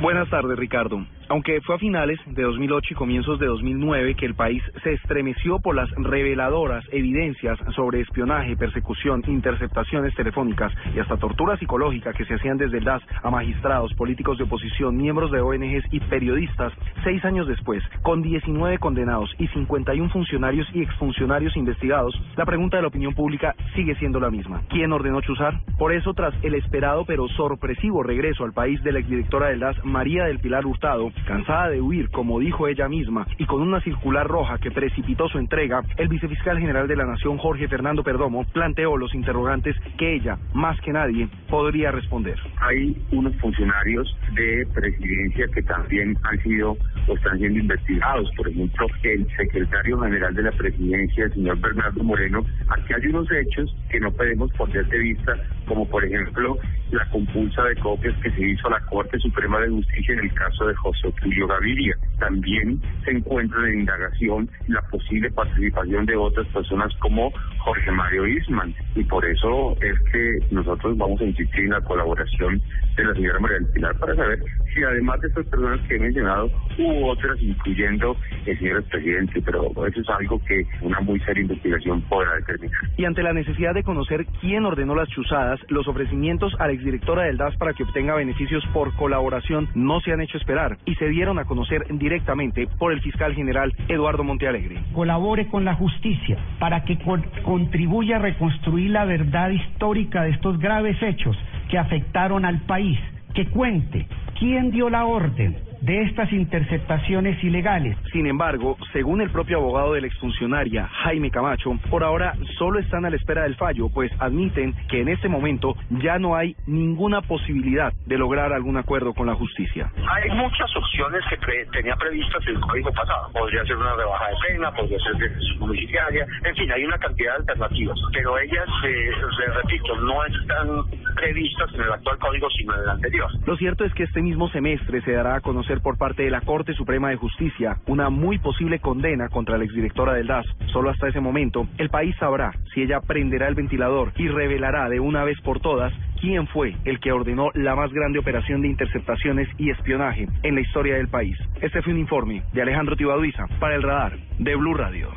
Buenas 0.00 0.28
tardes, 0.30 0.58
Ricardo. 0.58 1.04
Aunque 1.30 1.60
fue 1.60 1.74
a 1.74 1.78
finales 1.78 2.18
de 2.24 2.42
2008 2.42 2.88
y 2.92 2.96
comienzos 2.96 3.38
de 3.38 3.46
2009 3.46 4.14
que 4.14 4.24
el 4.24 4.34
país 4.34 4.62
se 4.82 4.94
estremeció 4.94 5.58
por 5.58 5.76
las 5.76 5.90
reveladoras 5.90 6.82
evidencias 6.90 7.58
sobre 7.76 8.00
espionaje, 8.00 8.56
persecución, 8.56 9.22
interceptaciones 9.26 10.14
telefónicas 10.14 10.72
y 10.94 11.00
hasta 11.00 11.18
tortura 11.18 11.58
psicológica 11.58 12.14
que 12.14 12.24
se 12.24 12.34
hacían 12.34 12.56
desde 12.56 12.78
el 12.78 12.84
DAS 12.84 13.02
a 13.22 13.30
magistrados, 13.30 13.92
políticos 13.92 14.38
de 14.38 14.44
oposición, 14.44 14.96
miembros 14.96 15.30
de 15.30 15.42
ONGs 15.42 15.84
y 15.92 16.00
periodistas, 16.00 16.72
seis 17.04 17.22
años 17.26 17.46
después, 17.46 17.82
con 18.02 18.22
19 18.22 18.78
condenados 18.78 19.30
y 19.38 19.48
51 19.48 20.08
funcionarios 20.08 20.66
y 20.72 20.80
exfuncionarios 20.80 21.54
investigados, 21.58 22.18
la 22.36 22.46
pregunta 22.46 22.78
de 22.78 22.82
la 22.82 22.88
opinión 22.88 23.14
pública 23.14 23.54
sigue 23.74 23.94
siendo 23.96 24.18
la 24.18 24.30
misma. 24.30 24.62
¿Quién 24.70 24.92
ordenó 24.92 25.20
chuzar? 25.20 25.60
Por 25.78 25.92
eso, 25.92 26.14
tras 26.14 26.32
el 26.42 26.54
esperado 26.54 27.04
pero 27.04 27.28
sorpresivo 27.28 28.02
regreso 28.02 28.44
al 28.44 28.54
país 28.54 28.82
de 28.82 28.92
la 28.92 29.00
exdirectora 29.00 29.48
del 29.48 29.60
DAS, 29.60 29.76
María 29.84 30.24
del 30.24 30.38
Pilar 30.38 30.64
Hurtado, 30.64 31.12
Cansada 31.26 31.68
de 31.68 31.80
huir, 31.80 32.10
como 32.10 32.38
dijo 32.38 32.68
ella 32.68 32.88
misma, 32.88 33.26
y 33.38 33.46
con 33.46 33.62
una 33.62 33.80
circular 33.80 34.26
roja 34.26 34.58
que 34.58 34.70
precipitó 34.70 35.28
su 35.28 35.38
entrega, 35.38 35.82
el 35.96 36.08
vicefiscal 36.08 36.58
general 36.58 36.88
de 36.88 36.96
la 36.96 37.06
Nación, 37.06 37.38
Jorge 37.38 37.68
Fernando 37.68 38.02
Perdomo, 38.02 38.44
planteó 38.52 38.96
los 38.96 39.14
interrogantes 39.14 39.76
que 39.98 40.14
ella, 40.14 40.38
más 40.54 40.80
que 40.80 40.92
nadie, 40.92 41.28
podría 41.48 41.90
responder. 41.90 42.38
Hay 42.60 42.96
unos 43.12 43.34
funcionarios 43.36 44.16
de 44.34 44.66
presidencia 44.74 45.46
que 45.54 45.62
también 45.62 46.16
han 46.22 46.42
sido 46.42 46.76
o 47.06 47.14
están 47.14 47.38
siendo 47.38 47.58
investigados. 47.58 48.30
Por 48.36 48.48
ejemplo, 48.48 48.86
el 49.02 49.26
secretario 49.36 50.00
general 50.00 50.34
de 50.34 50.42
la 50.42 50.52
presidencia, 50.52 51.24
el 51.24 51.32
señor 51.32 51.58
Bernardo 51.60 52.02
Moreno. 52.02 52.44
Aquí 52.68 52.92
hay 52.92 53.06
unos 53.08 53.30
hechos 53.30 53.74
que 53.90 54.00
no 54.00 54.10
podemos 54.12 54.50
perder 54.52 54.86
de 54.88 54.98
vista, 54.98 55.34
como 55.68 55.86
por 55.88 56.04
ejemplo 56.04 56.56
la 56.90 57.04
compulsa 57.10 57.62
de 57.64 57.76
copias 57.76 58.14
que 58.22 58.30
se 58.30 58.48
hizo 58.48 58.66
a 58.68 58.70
la 58.70 58.80
Corte 58.86 59.18
Suprema 59.18 59.60
de 59.60 59.68
Justicia 59.68 60.14
en 60.14 60.20
el 60.20 60.32
caso 60.32 60.66
de 60.66 60.74
José 60.74 61.12
Tulio 61.20 61.46
Gaviria. 61.46 61.96
También 62.18 62.80
se 63.04 63.10
encuentra 63.10 63.58
en 63.68 63.80
indagación 63.80 64.48
la 64.68 64.80
posible 64.82 65.30
participación 65.30 66.06
de 66.06 66.16
otras 66.16 66.46
personas 66.48 66.92
como 67.00 67.30
Jorge 67.58 67.90
Mario 67.90 68.26
Isman. 68.26 68.74
Y 68.94 69.04
por 69.04 69.24
eso 69.26 69.76
es 69.82 69.98
que 70.10 70.38
nosotros 70.50 70.96
vamos 70.96 71.20
a 71.20 71.24
insistir 71.24 71.64
en 71.64 71.70
la 71.70 71.80
colaboración 71.82 72.60
de 72.96 73.04
la 73.04 73.14
señora 73.14 73.38
María 73.38 73.58
del 73.58 73.72
Pilar 73.72 73.98
para 73.98 74.16
saber 74.16 74.42
si 74.74 74.82
además 74.82 75.20
de 75.20 75.28
estas 75.28 75.46
personas 75.46 75.80
que 75.86 75.96
he 75.96 75.98
mencionado, 75.98 76.50
hubo 76.78 77.08
otras, 77.08 77.40
incluyendo 77.42 78.16
el 78.46 78.58
señor 78.58 78.82
presidente, 78.84 79.40
pero 79.42 79.70
eso 79.86 80.00
es 80.00 80.08
algo 80.08 80.40
que 80.44 80.62
una 80.80 81.00
muy 81.00 81.20
seria 81.20 81.42
investigación 81.42 82.00
podrá 82.02 82.34
determinar. 82.36 82.78
Y 82.96 83.04
ante 83.04 83.22
la 83.22 83.32
necesidad 83.32 83.74
de 83.74 83.82
conocer 83.82 84.26
quién 84.40 84.64
ordenó 84.64 84.94
las 84.94 85.08
chuzadas, 85.08 85.60
los 85.68 85.86
ofrecimientos 85.88 86.54
a 86.58 86.66
la 86.66 86.72
exdirectora 86.72 87.22
del 87.24 87.36
DAS 87.36 87.56
para 87.56 87.72
que 87.72 87.82
obtenga 87.82 88.14
beneficios 88.14 88.64
por 88.72 88.94
colaboración 88.96 89.68
no 89.74 90.00
se 90.00 90.12
han 90.12 90.20
hecho 90.20 90.38
esperar 90.38 90.78
y 90.84 90.94
se 90.96 91.08
dieron 91.08 91.38
a 91.38 91.44
conocer 91.44 91.84
directamente 91.90 92.66
por 92.78 92.92
el 92.92 93.00
fiscal 93.00 93.34
general 93.34 93.72
Eduardo 93.88 94.24
Montealegre. 94.24 94.82
Colabore 94.94 95.48
con 95.48 95.64
la 95.64 95.74
justicia 95.74 96.36
para 96.58 96.84
que 96.84 96.98
con- 96.98 97.24
contribuya 97.42 98.16
a 98.16 98.20
reconstruir 98.20 98.90
la 98.90 99.04
verdad 99.04 99.50
histórica 99.50 100.22
de 100.22 100.30
estos 100.30 100.58
graves 100.58 100.96
hechos 101.02 101.36
que 101.70 101.78
afectaron 101.78 102.44
al 102.44 102.60
país. 102.62 102.98
Que 103.34 103.46
cuente 103.46 104.06
quién 104.38 104.70
dio 104.70 104.88
la 104.90 105.04
orden 105.04 105.56
de 105.80 106.02
estas 106.02 106.32
interceptaciones 106.32 107.42
ilegales. 107.42 107.96
Sin 108.12 108.26
embargo, 108.26 108.76
según 108.92 109.20
el 109.20 109.30
propio 109.30 109.58
abogado 109.58 109.92
de 109.94 110.00
la 110.00 110.06
exfuncionaria, 110.08 110.88
Jaime 111.04 111.30
Camacho, 111.30 111.70
por 111.90 112.02
ahora 112.02 112.34
solo 112.58 112.78
están 112.78 113.04
a 113.04 113.10
la 113.10 113.16
espera 113.16 113.42
del 113.42 113.56
fallo, 113.56 113.88
pues 113.88 114.10
admiten 114.18 114.74
que 114.88 115.00
en 115.00 115.08
este 115.08 115.28
momento 115.28 115.76
ya 115.90 116.18
no 116.18 116.36
hay 116.36 116.56
ninguna 116.66 117.20
posibilidad 117.22 117.92
de 118.06 118.18
lograr 118.18 118.52
algún 118.52 118.76
acuerdo 118.76 119.14
con 119.14 119.26
la 119.26 119.34
justicia. 119.34 119.90
Hay 120.10 120.30
muchas 120.30 120.74
opciones 120.76 121.20
que 121.30 121.36
pre- 121.36 121.66
tenía 121.72 121.94
previstas 121.96 122.46
el 122.46 122.58
código 122.60 122.90
pasado. 122.92 123.30
Podría 123.32 123.64
ser 123.64 123.76
una 123.76 123.94
rebaja 123.94 124.24
de 124.28 124.36
pena, 124.48 124.72
podría 124.72 124.98
ser 124.98 125.14
de 125.16 125.28
domiciliaria, 125.58 126.26
en 126.44 126.54
fin, 126.56 126.72
hay 126.72 126.84
una 126.84 126.98
cantidad 126.98 127.32
de 127.32 127.38
alternativas. 127.38 127.98
Pero 128.12 128.38
ellas, 128.38 128.66
eh, 128.84 129.10
les 129.38 129.54
repito, 129.54 129.96
no 130.00 130.24
están 130.24 130.68
previstas 131.14 131.72
en 131.74 131.80
el 131.82 131.92
actual 131.92 132.18
código, 132.18 132.48
sino 132.50 132.74
en 132.74 132.82
el 132.82 132.88
anterior. 132.88 133.30
Lo 133.46 133.56
cierto 133.56 133.84
es 133.84 133.92
que 133.94 134.04
este 134.04 134.22
mismo 134.22 134.48
semestre 134.48 135.00
se 135.02 135.12
dará 135.12 135.36
a 135.36 135.40
conocer 135.40 135.67
por 135.76 135.98
parte 135.98 136.22
de 136.22 136.30
la 136.30 136.40
Corte 136.40 136.72
Suprema 136.72 137.10
de 137.10 137.16
Justicia 137.16 137.76
una 137.86 138.08
muy 138.08 138.38
posible 138.38 138.78
condena 138.78 139.28
contra 139.28 139.58
la 139.58 139.64
exdirectora 139.64 140.14
del 140.14 140.26
DAS. 140.26 140.46
Solo 140.72 140.90
hasta 140.90 141.08
ese 141.08 141.20
momento, 141.20 141.68
el 141.76 141.90
país 141.90 142.16
sabrá 142.18 142.52
si 142.72 142.82
ella 142.82 143.00
prenderá 143.00 143.48
el 143.48 143.54
ventilador 143.54 144.12
y 144.16 144.28
revelará 144.28 144.88
de 144.88 145.00
una 145.00 145.24
vez 145.24 145.38
por 145.42 145.60
todas 145.60 145.92
quién 146.20 146.46
fue 146.48 146.74
el 146.84 146.98
que 147.00 147.12
ordenó 147.12 147.50
la 147.54 147.74
más 147.74 147.92
grande 147.92 148.18
operación 148.18 148.62
de 148.62 148.68
interceptaciones 148.68 149.48
y 149.58 149.70
espionaje 149.70 150.26
en 150.42 150.54
la 150.54 150.62
historia 150.62 150.96
del 150.96 151.08
país. 151.08 151.36
Este 151.60 151.82
fue 151.82 151.92
un 151.92 151.98
informe 151.98 152.42
de 152.52 152.62
Alejandro 152.62 152.96
Tibaduiza 152.96 153.46
para 153.60 153.74
el 153.74 153.82
radar 153.82 154.16
de 154.38 154.56
Blue 154.56 154.74
Radio. 154.74 155.10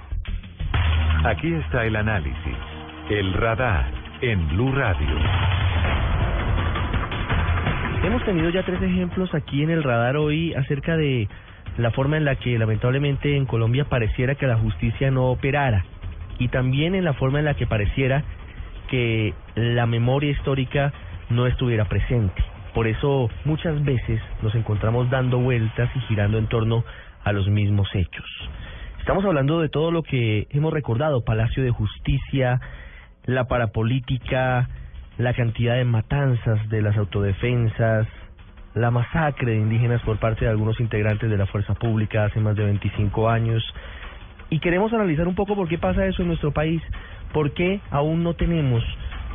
Aquí 1.24 1.54
está 1.54 1.86
el 1.86 1.96
análisis, 1.96 2.58
el 3.10 3.34
radar 3.34 3.92
en 4.22 4.48
Blue 4.50 4.72
Radio. 4.74 5.16
Hemos 8.04 8.26
tenido 8.26 8.50
ya 8.50 8.64
tres 8.64 8.82
ejemplos 8.82 9.32
aquí 9.36 9.62
en 9.62 9.70
el 9.70 9.84
radar 9.84 10.18
hoy 10.18 10.56
acerca 10.56 10.98
de 10.98 11.28
la 11.78 11.92
forma 11.92 12.18
en 12.18 12.26
la 12.26 12.36
que 12.36 12.58
lamentablemente 12.58 13.38
en 13.38 13.46
Colombia 13.46 13.86
pareciera 13.86 14.34
que 14.34 14.48
la 14.48 14.58
justicia 14.58 15.12
no 15.12 15.28
operara 15.28 15.86
y 16.40 16.48
también 16.48 16.96
en 16.96 17.06
la 17.06 17.14
forma 17.14 17.38
en 17.38 17.46
la 17.46 17.54
que 17.54 17.68
pareciera 17.68 18.24
que 18.90 19.36
la 19.54 19.86
memoria 19.86 20.32
histórica 20.32 20.92
no 21.30 21.46
estuviera 21.46 21.86
presente. 21.86 22.44
Por 22.74 22.88
eso 22.88 23.30
muchas 23.46 23.84
veces 23.84 24.20
nos 24.42 24.56
encontramos 24.56 25.12
dando 25.12 25.38
vueltas 25.38 25.90
y 25.96 26.00
girando 26.02 26.40
en 26.40 26.48
torno 26.48 26.84
a 27.24 27.32
los 27.34 27.48
mismos 27.50 27.88
hechos. 27.94 28.26
Estamos 29.00 29.24
hablando 29.26 29.62
de 29.62 29.70
todo 29.70 29.92
lo 29.92 30.02
que 30.02 30.48
hemos 30.50 30.74
recordado, 30.74 31.24
Palacio 31.24 31.62
de 31.62 31.70
Justicia, 31.70 32.60
la 33.26 33.46
parapolítica, 33.46 34.70
la 35.22 35.34
cantidad 35.34 35.76
de 35.76 35.86
matanzas 35.86 36.68
de 36.70 36.82
las 36.82 36.98
autodefensas, 36.98 38.08
la 38.74 38.90
masacre 38.90 39.52
de 39.52 39.58
indígenas 39.60 40.02
por 40.02 40.18
parte 40.18 40.46
de 40.46 40.52
algunos 40.52 40.80
integrantes 40.80 41.30
de 41.30 41.38
la 41.38 41.46
fuerza 41.46 41.76
pública 41.76 42.26
hace 42.26 42.40
más 42.40 42.56
de 42.56 42.64
25 42.66 43.30
años. 43.30 43.64
Y 44.50 44.60
queremos 44.60 44.92
analizar 44.94 45.28
un 45.28 45.36
poco 45.36 45.56
por 45.56 45.68
qué 45.68 45.78
pasa 45.78 46.06
eso 46.08 46.24
en 46.24 46.30
nuestro 46.30 46.52
país, 46.52 46.82
por 47.34 47.54
qué 47.54 47.80
aún 47.92 48.24
no 48.24 48.34
tenemos 48.34 48.84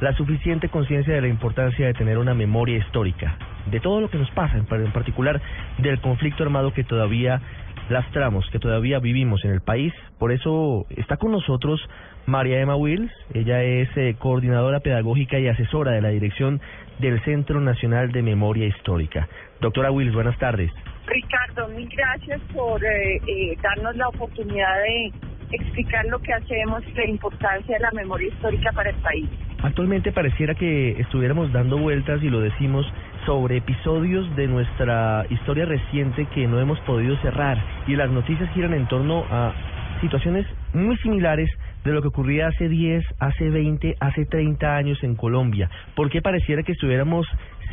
la 0.00 0.12
suficiente 0.14 0.68
conciencia 0.68 1.14
de 1.14 1.20
la 1.20 1.28
importancia 1.28 1.86
de 1.86 1.94
tener 1.94 2.18
una 2.18 2.34
memoria 2.34 2.78
histórica, 2.78 3.36
de 3.70 3.78
todo 3.80 4.00
lo 4.00 4.10
que 4.10 4.18
nos 4.18 4.30
pasa, 4.32 4.58
en 4.58 4.66
par- 4.66 4.80
en 4.80 4.92
particular 4.92 5.40
del 5.78 6.00
conflicto 6.00 6.42
armado 6.42 6.72
que 6.74 6.84
todavía 6.84 7.40
lastramos, 7.88 8.48
que 8.50 8.58
todavía 8.58 8.98
vivimos 8.98 9.44
en 9.44 9.52
el 9.52 9.60
país. 9.60 9.92
Por 10.18 10.32
eso 10.32 10.86
está 10.96 11.16
con 11.16 11.32
nosotros 11.32 11.80
María 12.26 12.60
Emma 12.60 12.74
Wills, 12.74 13.12
ella 13.34 13.62
es 13.62 13.88
eh, 13.96 14.16
coordinadora 14.18 14.80
pedagógica 14.80 15.38
y 15.38 15.46
asesora 15.46 15.92
de 15.92 16.02
la 16.02 16.08
dirección 16.08 16.60
del 16.98 17.22
Centro 17.22 17.60
Nacional 17.60 18.10
de 18.10 18.22
Memoria 18.22 18.66
Histórica. 18.66 19.28
Doctora 19.60 19.92
Wills, 19.92 20.12
buenas 20.12 20.36
tardes. 20.38 20.72
Ricardo, 21.06 21.68
mil 21.68 21.88
gracias 21.88 22.40
por 22.52 22.84
eh, 22.84 23.20
eh, 23.28 23.56
darnos 23.62 23.94
la 23.96 24.08
oportunidad 24.08 24.76
de 24.82 25.12
explicar 25.52 26.04
lo 26.06 26.18
que 26.18 26.32
hacemos 26.32 26.82
la 26.96 27.06
importancia 27.06 27.76
de 27.76 27.80
la 27.80 27.92
memoria 27.92 28.28
histórica 28.28 28.72
para 28.72 28.90
el 28.90 28.96
país. 28.96 29.28
Actualmente 29.62 30.10
pareciera 30.10 30.54
que 30.54 31.00
estuviéramos 31.00 31.52
dando 31.52 31.78
vueltas 31.78 32.22
y 32.22 32.28
lo 32.28 32.40
decimos 32.40 32.84
sobre 33.26 33.56
episodios 33.56 34.34
de 34.36 34.46
nuestra 34.46 35.26
historia 35.28 35.66
reciente 35.66 36.26
que 36.26 36.46
no 36.46 36.60
hemos 36.60 36.78
podido 36.80 37.16
cerrar 37.18 37.58
y 37.88 37.96
las 37.96 38.08
noticias 38.08 38.48
giran 38.54 38.72
en 38.72 38.86
torno 38.86 39.24
a 39.30 39.52
situaciones 40.00 40.46
muy 40.72 40.96
similares 40.98 41.50
de 41.84 41.92
lo 41.92 42.02
que 42.02 42.08
ocurría 42.08 42.46
hace 42.46 42.68
10, 42.68 43.04
hace 43.18 43.50
20, 43.50 43.96
hace 43.98 44.26
30 44.26 44.76
años 44.76 45.02
en 45.02 45.16
Colombia. 45.16 45.68
¿Por 45.96 46.08
qué 46.08 46.22
pareciera 46.22 46.62
que 46.62 46.72
estuviéramos 46.72 47.26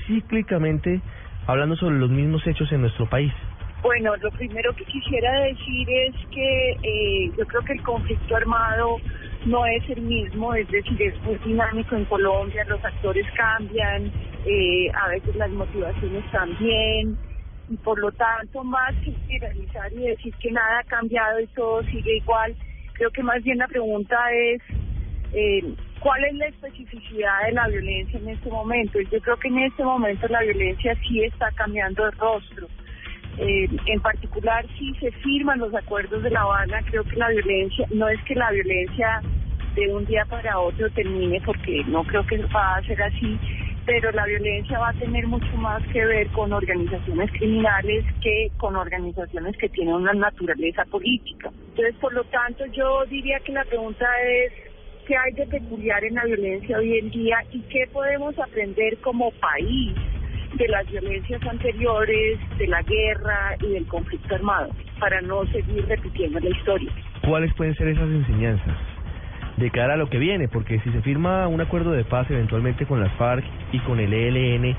cíclicamente 0.08 1.02
hablando 1.46 1.76
sobre 1.76 1.98
los 1.98 2.10
mismos 2.10 2.46
hechos 2.48 2.72
en 2.72 2.82
nuestro 2.82 3.08
país? 3.08 3.32
Bueno, 3.84 4.16
lo 4.16 4.32
primero 4.32 4.74
que 4.74 4.86
quisiera 4.86 5.42
decir 5.42 5.88
es 5.90 6.16
que 6.32 6.72
eh, 6.84 7.32
yo 7.38 7.46
creo 7.46 7.62
que 7.62 7.74
el 7.74 7.84
conflicto 7.84 8.36
armado 8.36 8.98
no 9.46 9.66
es 9.66 9.90
el 9.90 10.02
mismo, 10.02 10.54
es 10.54 10.68
decir, 10.70 11.02
es 11.02 11.22
muy 11.24 11.36
dinámico 11.46 11.96
en 11.96 12.06
Colombia, 12.06 12.64
los 12.66 12.84
actores 12.84 13.26
cambian, 13.36 14.12
eh, 14.46 14.90
a 14.94 15.10
veces 15.10 15.36
las 15.36 15.50
motivaciones 15.52 16.24
también, 16.32 17.18
y 17.70 17.78
por 17.78 18.00
lo 18.00 18.12
tanto, 18.12 18.64
más 18.64 18.94
que 19.04 19.14
generalizar 19.28 19.92
y 19.94 20.08
decir 20.08 20.34
que 20.36 20.52
nada 20.52 20.80
ha 20.80 20.84
cambiado 20.84 21.40
y 21.40 21.48
todo 21.48 21.84
sigue 21.84 22.18
igual, 22.18 22.56
creo 22.94 23.12
que 23.12 23.24
más 23.24 23.44
bien 23.44 23.58
la 23.58 23.68
pregunta 23.68 24.18
es 24.32 24.62
eh, 25.34 25.76
cuál 26.00 26.24
es 26.26 26.34
la 26.36 26.48
especificidad 26.48 27.46
de 27.46 27.54
la 27.54 27.68
violencia 27.68 28.20
en 28.20 28.30
este 28.30 28.50
momento. 28.50 29.00
Yo 29.12 29.20
creo 29.22 29.38
que 29.38 29.48
en 29.48 29.60
este 29.60 29.84
momento 29.84 30.28
la 30.28 30.42
violencia 30.42 30.96
sí 31.08 31.24
está 31.24 31.50
cambiando 31.52 32.06
de 32.06 32.12
rostro. 32.12 32.68
Eh, 33.38 33.68
en 33.88 34.00
particular, 34.02 34.66
si 34.78 34.94
se 34.96 35.12
firman 35.12 35.60
los 35.60 35.74
acuerdos 35.74 36.22
de 36.22 36.30
La 36.30 36.42
Habana, 36.42 36.82
creo 36.90 37.04
que 37.04 37.16
la 37.16 37.30
violencia, 37.30 37.88
no 37.92 38.08
es 38.08 38.22
que 38.24 38.36
la 38.36 38.52
violencia 38.52 39.22
de 39.76 39.92
un 39.92 40.06
día 40.06 40.26
para 40.26 40.60
otro 40.60 40.90
termine, 40.92 41.42
porque 41.44 41.84
no 41.88 42.04
creo 42.04 42.24
que 42.26 42.38
va 42.56 42.76
a 42.76 42.84
ser 42.84 43.02
así, 43.02 43.40
pero 43.86 44.12
la 44.12 44.26
violencia 44.26 44.78
va 44.80 44.90
a 44.90 44.94
tener 44.94 45.28
mucho 45.28 45.58
más 45.58 45.82
que 45.88 46.06
ver 46.06 46.28
con 46.30 46.54
organizaciones 46.54 47.32
criminales 47.32 48.06
que 48.22 48.52
con 48.58 48.76
organizaciones 48.76 49.58
que 49.58 49.70
tienen 49.70 49.96
una 49.96 50.14
naturaleza 50.14 50.86
política. 50.86 51.52
Entonces, 51.70 51.96
por 52.00 52.14
lo 52.14 52.24
tanto, 52.26 52.66
yo 52.68 53.04
diría 53.06 53.40
que 53.40 53.52
la 53.52 53.66
pregunta 53.66 54.06
es 54.22 54.54
qué 55.08 55.18
hay 55.18 55.34
de 55.34 55.48
peculiar 55.48 56.04
en 56.04 56.16
la 56.16 56.26
violencia 56.26 56.78
hoy 56.78 57.00
en 57.00 57.10
día 57.10 57.38
y 57.52 57.62
qué 57.64 57.88
podemos 57.92 58.38
aprender 58.40 58.98
como 59.00 59.32
país 59.32 59.92
de 60.54 60.68
las 60.68 60.90
violencias 60.90 61.42
anteriores, 61.50 62.40
de 62.58 62.68
la 62.68 62.82
guerra 62.82 63.56
y 63.62 63.74
del 63.74 63.86
conflicto 63.88 64.36
armado, 64.36 64.70
para 65.00 65.22
no 65.22 65.46
seguir 65.48 65.86
repitiendo 65.88 66.40
la 66.40 66.50
historia. 66.50 66.92
¿Cuáles 67.26 67.54
pueden 67.54 67.76
ser 67.76 67.88
esas 67.88 68.10
enseñanzas 68.10 68.76
de 69.58 69.70
cara 69.72 69.94
a 69.94 69.98
lo 69.98 70.10
que 70.10 70.20
viene? 70.20 70.48
Porque 70.48 70.80
si 70.82 70.92
se 70.92 71.02
firma 71.02 71.48
un 71.48 71.62
acuerdo 71.62 71.92
de 71.92 72.04
paz 72.04 72.30
eventualmente 72.30 72.86
con 72.86 73.00
las 73.00 73.12
FARC 73.14 73.44
y 73.72 73.80
con 73.80 74.00
el 74.00 74.14
ELN, 74.14 74.76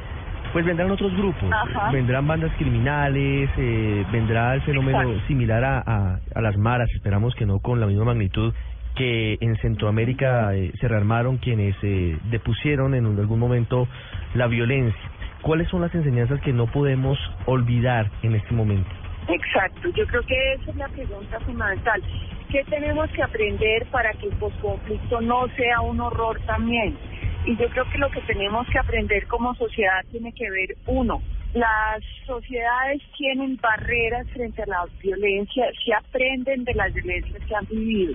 pues 0.53 0.65
vendrán 0.65 0.91
otros 0.91 1.13
grupos, 1.17 1.51
Ajá. 1.51 1.91
vendrán 1.91 2.27
bandas 2.29 2.53
criminales, 2.59 3.51
eh, 3.57 4.05
vendrá 4.13 4.55
el 4.55 4.61
fenómeno 4.63 5.01
Exacto. 5.01 5.27
similar 5.27 5.65
a, 5.65 5.79
a, 5.85 6.19
a 6.35 6.41
las 6.41 6.57
maras, 6.57 6.89
esperamos 6.95 7.35
que 7.35 7.45
no 7.45 7.59
con 7.59 7.81
la 7.81 7.87
misma 7.87 8.05
magnitud 8.05 8.55
que 8.95 9.37
en 9.41 9.57
Centroamérica 9.57 10.55
eh, 10.55 10.73
se 10.81 10.87
rearmaron 10.87 11.39
quienes 11.39 11.75
eh, 11.83 12.17
depusieron 12.31 12.95
en 12.95 13.07
algún 13.19 13.41
momento 13.41 13.89
la 14.35 14.47
violencia. 14.47 15.01
¿Cuáles 15.45 15.69
son 15.69 15.83
las 15.83 15.95
enseñanzas 15.95 16.41
que 16.41 16.55
no 16.55 16.67
podemos 16.67 17.19
olvidar 17.45 18.11
en 18.23 18.35
este 18.35 18.55
momento? 18.55 18.89
Exacto, 19.29 19.91
yo 19.91 20.07
creo 20.07 20.23
que 20.23 20.55
esa 20.55 20.71
es 20.71 20.77
la 20.77 20.89
pregunta 20.89 21.39
fundamental. 21.41 22.03
¿Qué 22.51 22.65
tenemos 22.65 23.11
que 23.11 23.23
aprender 23.23 23.85
para 23.91 24.11
que 24.15 24.29
el 24.29 24.33
posconflicto 24.37 25.21
no 25.21 25.47
sea 25.49 25.83
un 25.83 26.01
horror 26.01 26.41
también? 26.47 26.97
Y 27.45 27.55
yo 27.59 27.69
creo 27.69 27.85
que 27.91 27.99
lo 27.99 28.11
que 28.11 28.23
tenemos 28.23 28.67
que 28.69 28.79
aprender 28.79 29.27
como 29.27 29.55
sociedad 29.57 30.03
tiene 30.11 30.33
que 30.33 30.51
ver, 30.51 30.77
uno, 30.87 31.21
las 31.53 32.03
sociedades 32.27 33.03
tienen 33.15 33.59
barreras 33.59 34.27
frente 34.31 34.63
a 34.63 34.67
la 34.67 34.87
violencia, 35.03 35.67
se 35.85 35.93
aprenden 35.93 36.65
de 36.65 36.73
las 36.73 36.91
violencias 36.95 37.45
que 37.47 37.55
han 37.55 37.67
vivido. 37.67 38.15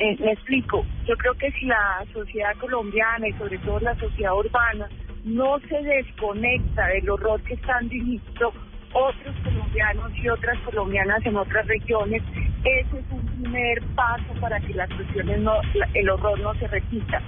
Eh, 0.00 0.16
me 0.18 0.32
explico, 0.32 0.84
yo 1.06 1.16
creo 1.18 1.34
que 1.34 1.52
si 1.52 1.66
la 1.66 2.04
sociedad 2.12 2.56
colombiana 2.56 3.28
y 3.28 3.32
sobre 3.34 3.58
todo 3.58 3.78
la 3.78 3.94
sociedad 3.94 4.36
urbana 4.36 4.88
no 5.28 5.58
se 5.60 5.82
desconecta 5.82 6.86
del 6.88 7.08
horror 7.10 7.42
que 7.42 7.54
están 7.54 7.88
viviendo 7.88 8.52
otros 8.92 9.36
colombianos 9.44 10.10
y 10.16 10.28
otras 10.28 10.58
colombianas 10.60 11.24
en 11.26 11.36
otras 11.36 11.66
regiones, 11.66 12.22
ese 12.64 12.98
es 12.98 13.04
un 13.10 13.20
primer 13.42 13.82
paso 13.94 14.32
para 14.40 14.58
que 14.60 14.72
las 14.74 14.88
cuestiones 14.90 15.40
no, 15.40 15.52
el 15.94 16.10
horror 16.10 16.40
no 16.40 16.54
se 16.54 16.66
repita. 16.68 17.20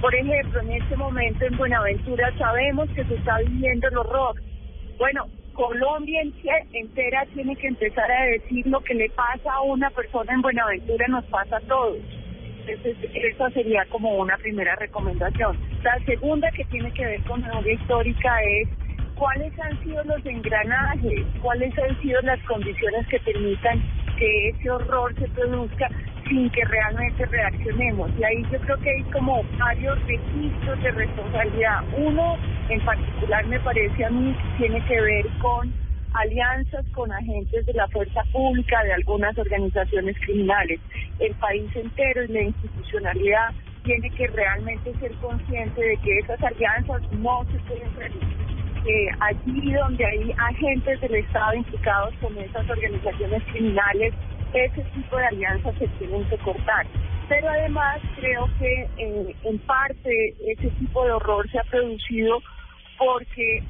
Por 0.00 0.14
ejemplo, 0.14 0.60
en 0.60 0.72
este 0.72 0.96
momento 0.96 1.44
en 1.46 1.56
Buenaventura 1.56 2.32
sabemos 2.36 2.90
que 2.90 3.04
se 3.04 3.14
está 3.14 3.38
viviendo 3.38 3.88
el 3.88 3.96
horror. 3.98 4.34
Bueno, 4.98 5.26
Colombia 5.54 6.20
ente- 6.22 6.66
entera 6.72 7.24
tiene 7.32 7.54
que 7.56 7.68
empezar 7.68 8.10
a 8.10 8.24
decir 8.24 8.66
lo 8.66 8.80
que 8.80 8.94
le 8.94 9.08
pasa 9.10 9.52
a 9.52 9.62
una 9.62 9.88
persona 9.90 10.32
en 10.34 10.42
Buenaventura 10.42 11.06
nos 11.08 11.24
pasa 11.26 11.56
a 11.58 11.60
todos. 11.60 11.98
Entonces, 12.66 12.96
esa 13.14 13.50
sería 13.50 13.84
como 13.86 14.16
una 14.16 14.36
primera 14.38 14.74
recomendación. 14.76 15.58
La 15.82 15.98
segunda 16.04 16.50
que 16.52 16.64
tiene 16.64 16.90
que 16.92 17.04
ver 17.04 17.22
con 17.24 17.42
memoria 17.42 17.74
histórica 17.74 18.42
es 18.42 18.68
cuáles 19.16 19.52
han 19.60 19.82
sido 19.82 20.02
los 20.04 20.24
engranajes, 20.24 21.26
cuáles 21.42 21.76
han 21.78 22.00
sido 22.00 22.20
las 22.22 22.40
condiciones 22.44 23.06
que 23.08 23.20
permitan 23.20 23.82
que 24.18 24.48
ese 24.48 24.70
horror 24.70 25.14
se 25.18 25.28
produzca 25.28 25.88
sin 26.28 26.48
que 26.50 26.64
realmente 26.64 27.26
reaccionemos. 27.26 28.10
Y 28.18 28.24
ahí 28.24 28.42
yo 28.50 28.58
creo 28.60 28.76
que 28.78 28.90
hay 28.90 29.02
como 29.04 29.42
varios 29.58 29.98
registros 30.06 30.82
de 30.82 30.90
responsabilidad. 30.92 31.80
Uno 31.98 32.36
en 32.68 32.80
particular 32.84 33.46
me 33.46 33.60
parece 33.60 34.04
a 34.04 34.10
mí 34.10 34.34
tiene 34.56 34.82
que 34.86 35.00
ver 35.00 35.26
con 35.40 35.83
alianzas 36.14 36.84
con 36.94 37.12
agentes 37.12 37.66
de 37.66 37.72
la 37.74 37.88
fuerza 37.88 38.22
pública 38.32 38.82
de 38.84 38.94
algunas 38.94 39.36
organizaciones 39.36 40.16
criminales. 40.20 40.80
El 41.18 41.34
país 41.34 41.70
entero 41.74 42.24
y 42.24 42.28
la 42.28 42.42
institucionalidad 42.42 43.52
tiene 43.84 44.10
que 44.10 44.26
realmente 44.28 44.94
ser 44.98 45.12
consciente 45.16 45.80
de 45.80 45.96
que 45.98 46.18
esas 46.20 46.42
alianzas 46.42 47.02
no 47.12 47.44
se 47.52 47.58
pueden 47.60 47.94
realizar 47.96 48.44
que 48.84 49.08
allí 49.20 49.72
donde 49.72 50.04
hay 50.04 50.34
agentes 50.36 51.00
del 51.00 51.14
Estado 51.14 51.54
implicados 51.54 52.14
con 52.20 52.36
esas 52.38 52.68
organizaciones 52.68 53.42
criminales, 53.44 54.12
ese 54.52 54.82
tipo 54.94 55.16
de 55.16 55.26
alianzas 55.26 55.74
se 55.78 55.88
tienen 55.98 56.24
que 56.28 56.36
cortar. 56.38 56.86
Pero 57.28 57.48
además 57.48 58.00
creo 58.16 58.46
que 58.58 58.88
eh, 58.98 59.36
en 59.44 59.58
parte 59.60 60.34
ese 60.46 60.68
tipo 60.78 61.02
de 61.04 61.12
horror 61.12 61.50
se 61.50 61.58
ha 61.58 61.64
producido 61.64 62.42
porque 62.98 63.62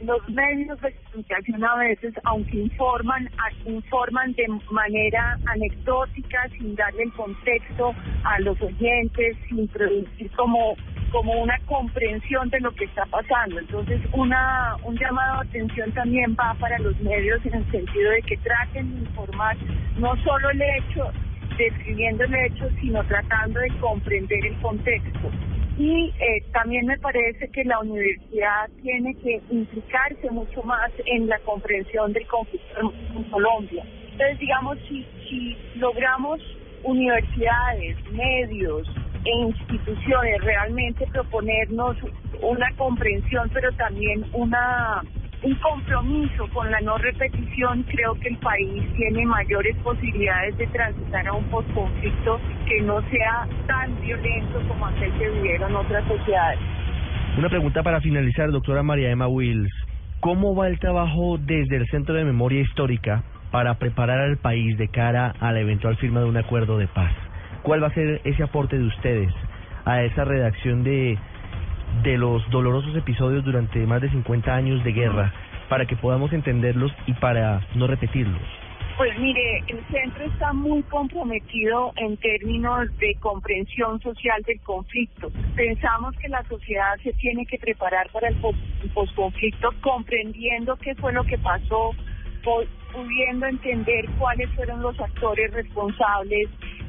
los 0.00 0.28
medios 0.28 0.80
de 0.80 0.94
comunicación 0.94 1.64
a 1.64 1.76
veces, 1.76 2.14
aunque 2.24 2.56
informan, 2.56 3.28
informan 3.66 4.32
de 4.34 4.46
manera 4.70 5.38
anecdótica, 5.46 6.48
sin 6.56 6.74
darle 6.76 7.04
el 7.04 7.12
contexto 7.12 7.94
a 8.24 8.38
los 8.40 8.60
oyentes, 8.60 9.36
sin 9.48 9.66
producir 9.68 10.30
como 10.32 10.76
como 11.10 11.32
una 11.40 11.58
comprensión 11.60 12.50
de 12.50 12.60
lo 12.60 12.70
que 12.72 12.84
está 12.84 13.06
pasando. 13.06 13.58
Entonces, 13.58 13.98
una 14.12 14.76
un 14.84 14.96
llamado 14.98 15.42
de 15.42 15.48
atención 15.48 15.90
también 15.92 16.36
va 16.38 16.54
para 16.60 16.78
los 16.80 16.98
medios 17.00 17.44
en 17.46 17.54
el 17.54 17.70
sentido 17.70 18.10
de 18.10 18.22
que 18.22 18.36
traten 18.38 18.94
de 18.94 19.08
informar 19.08 19.56
no 19.96 20.14
solo 20.22 20.50
el 20.50 20.60
hecho, 20.60 21.10
describiendo 21.56 22.24
el 22.24 22.34
hecho, 22.34 22.68
sino 22.80 23.02
tratando 23.04 23.58
de 23.58 23.68
comprender 23.80 24.46
el 24.46 24.60
contexto. 24.60 25.30
Y 25.78 26.12
eh, 26.18 26.42
también 26.52 26.86
me 26.86 26.98
parece 26.98 27.48
que 27.50 27.62
la 27.64 27.78
universidad 27.78 28.68
tiene 28.82 29.14
que 29.14 29.40
implicarse 29.50 30.28
mucho 30.30 30.60
más 30.64 30.90
en 31.06 31.28
la 31.28 31.38
comprensión 31.40 32.12
del 32.12 32.26
conflicto 32.26 32.92
en 33.14 33.24
Colombia. 33.30 33.84
Entonces, 34.10 34.38
digamos, 34.40 34.76
si, 34.88 35.06
si 35.28 35.56
logramos 35.76 36.40
universidades, 36.82 37.96
medios 38.10 38.88
e 39.24 39.30
instituciones 39.30 40.42
realmente 40.42 41.06
proponernos 41.12 41.96
una 42.42 42.74
comprensión, 42.76 43.48
pero 43.54 43.70
también 43.72 44.24
una 44.32 45.02
un 45.42 45.54
compromiso 45.56 46.48
con 46.52 46.70
la 46.70 46.80
no 46.80 46.98
repetición, 46.98 47.84
creo 47.84 48.14
que 48.14 48.28
el 48.28 48.36
país 48.38 48.82
tiene 48.96 49.24
mayores 49.26 49.76
posibilidades 49.78 50.56
de 50.58 50.66
transitar 50.68 51.26
a 51.28 51.32
un 51.32 51.44
postconflicto 51.44 52.40
que 52.66 52.80
no 52.82 53.00
sea 53.08 53.46
tan 53.66 54.00
violento 54.00 54.60
como 54.66 54.86
aquel 54.86 55.12
que 55.12 55.28
vivieron 55.30 55.76
otras 55.76 56.04
sociedades. 56.08 56.58
Una 57.36 57.48
pregunta 57.48 57.82
para 57.82 58.00
finalizar, 58.00 58.50
doctora 58.50 58.82
María 58.82 59.10
Emma 59.10 59.28
Wills. 59.28 59.70
¿Cómo 60.20 60.56
va 60.56 60.66
el 60.66 60.80
trabajo 60.80 61.38
desde 61.38 61.76
el 61.76 61.86
Centro 61.86 62.16
de 62.16 62.24
Memoria 62.24 62.60
Histórica 62.62 63.22
para 63.52 63.78
preparar 63.78 64.18
al 64.18 64.38
país 64.38 64.76
de 64.76 64.88
cara 64.88 65.32
a 65.38 65.52
la 65.52 65.60
eventual 65.60 65.96
firma 65.98 66.20
de 66.20 66.26
un 66.26 66.36
acuerdo 66.36 66.76
de 66.78 66.88
paz? 66.88 67.12
¿Cuál 67.62 67.82
va 67.82 67.88
a 67.88 67.94
ser 67.94 68.20
ese 68.24 68.42
aporte 68.42 68.76
de 68.76 68.86
ustedes 68.86 69.32
a 69.84 70.02
esa 70.02 70.24
redacción 70.24 70.82
de, 70.82 71.16
de 72.08 72.16
los 72.16 72.42
dolorosos 72.48 72.96
episodios 72.96 73.44
durante 73.44 73.78
más 73.86 74.00
de 74.00 74.08
50 74.08 74.54
años 74.54 74.82
de 74.82 74.92
guerra 74.92 75.30
para 75.68 75.84
que 75.84 75.94
podamos 75.94 76.32
entenderlos 76.32 76.90
y 77.06 77.12
para 77.12 77.60
no 77.74 77.86
repetirlos? 77.86 78.40
Pues 78.96 79.16
mire, 79.18 79.62
el 79.68 79.84
centro 79.92 80.24
está 80.24 80.54
muy 80.54 80.82
comprometido 80.84 81.92
en 81.96 82.16
términos 82.16 82.88
de 82.96 83.14
comprensión 83.20 84.00
social 84.00 84.42
del 84.46 84.58
conflicto. 84.60 85.30
Pensamos 85.54 86.16
que 86.16 86.28
la 86.28 86.42
sociedad 86.44 86.96
se 87.02 87.12
tiene 87.12 87.44
que 87.44 87.58
preparar 87.58 88.08
para 88.10 88.28
el 88.28 88.36
pos- 88.36 88.56
posconflicto 88.94 89.68
comprendiendo 89.82 90.76
qué 90.76 90.94
fue 90.94 91.12
lo 91.12 91.22
que 91.24 91.36
pasó, 91.36 91.90
pudiendo 92.92 93.44
entender 93.46 94.06
cuáles 94.18 94.48
fueron 94.54 94.80
los 94.80 94.98
actores 94.98 95.52
responsables, 95.52 96.48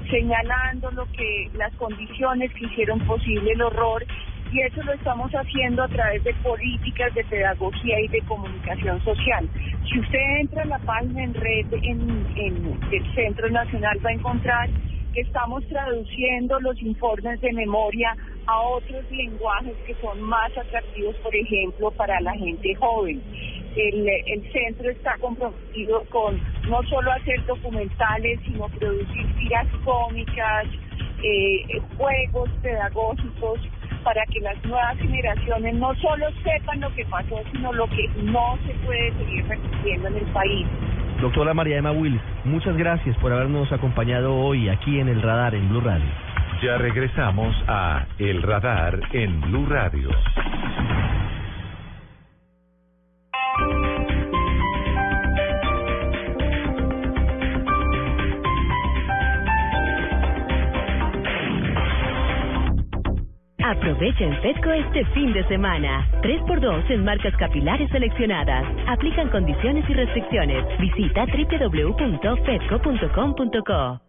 señalando 0.09 0.89
lo 0.91 1.05
que 1.11 1.49
las 1.55 1.73
condiciones 1.75 2.53
que 2.53 2.65
hicieron 2.67 2.99
posible 3.01 3.51
el 3.51 3.61
horror 3.61 4.05
y 4.51 4.61
eso 4.61 4.81
lo 4.83 4.93
estamos 4.93 5.31
haciendo 5.31 5.83
a 5.83 5.87
través 5.87 6.23
de 6.23 6.33
políticas 6.35 7.13
de 7.13 7.23
pedagogía 7.25 7.99
y 8.01 8.07
de 8.07 8.21
comunicación 8.21 9.03
social. 9.03 9.47
Si 9.87 9.99
usted 9.99 10.19
entra 10.39 10.63
a 10.63 10.65
la 10.65 10.79
página 10.79 11.23
en 11.23 11.33
red 11.33 11.65
en, 11.73 12.77
el 12.91 13.15
Centro 13.15 13.49
Nacional 13.49 13.99
va 14.03 14.09
a 14.09 14.13
encontrar 14.13 14.69
que 15.13 15.21
estamos 15.21 15.65
traduciendo 15.67 16.59
los 16.59 16.79
informes 16.81 17.39
de 17.41 17.51
memoria 17.53 18.15
a 18.45 18.61
otros 18.61 19.03
lenguajes 19.11 19.75
que 19.85 19.95
son 20.01 20.21
más 20.21 20.55
atractivos, 20.57 21.15
por 21.17 21.35
ejemplo, 21.35 21.91
para 21.91 22.19
la 22.21 22.33
gente 22.33 22.73
joven. 22.75 23.21
El, 23.75 24.07
el 24.07 24.51
centro 24.51 24.89
está 24.89 25.15
comprometido 25.19 26.03
con 26.09 26.39
no 26.67 26.81
solo 26.83 27.11
hacer 27.11 27.45
documentales, 27.45 28.39
sino 28.45 28.67
producir 28.69 29.35
tiras 29.37 29.67
cómicas, 29.83 30.65
eh, 31.23 31.81
juegos 31.97 32.49
pedagógicos 32.61 33.59
para 34.03 34.25
que 34.25 34.39
las 34.41 34.63
nuevas 34.65 34.97
generaciones 34.97 35.75
no 35.75 35.93
solo 35.95 36.27
sepan 36.43 36.81
lo 36.81 36.93
que 36.95 37.05
pasó, 37.05 37.41
sino 37.51 37.73
lo 37.73 37.87
que 37.87 38.07
no 38.23 38.57
se 38.65 38.73
puede 38.85 39.11
seguir 39.17 39.47
repitiendo 39.47 40.07
en 40.07 40.15
el 40.17 40.25
país. 40.33 40.67
Doctora 41.21 41.53
María 41.53 41.77
Emma 41.77 41.91
Wills, 41.91 42.21
muchas 42.45 42.77
gracias 42.77 43.15
por 43.17 43.33
habernos 43.33 43.71
acompañado 43.71 44.35
hoy 44.35 44.69
aquí 44.69 44.99
en 44.99 45.09
el 45.09 45.21
radar 45.21 45.53
en 45.53 45.67
Blue 45.69 45.81
Radio. 45.81 46.05
Ya 46.61 46.77
regresamos 46.77 47.55
a 47.67 48.05
El 48.17 48.41
Radar 48.41 48.99
en 49.13 49.39
Blue 49.41 49.65
Radio. 49.65 50.09
Aprovecha 63.63 64.23
en 64.23 64.33
este 64.73 65.05
fin 65.13 65.31
de 65.33 65.43
semana. 65.47 66.07
3x2 66.21 66.89
en 66.91 67.03
marcas 67.03 67.35
capilares 67.37 67.89
seleccionadas. 67.91 68.65
Aplican 68.87 69.29
condiciones 69.29 69.83
y 69.89 69.93
restricciones. 69.93 70.65
Visita 70.79 71.25
www.fedco.com.co. 71.25 74.08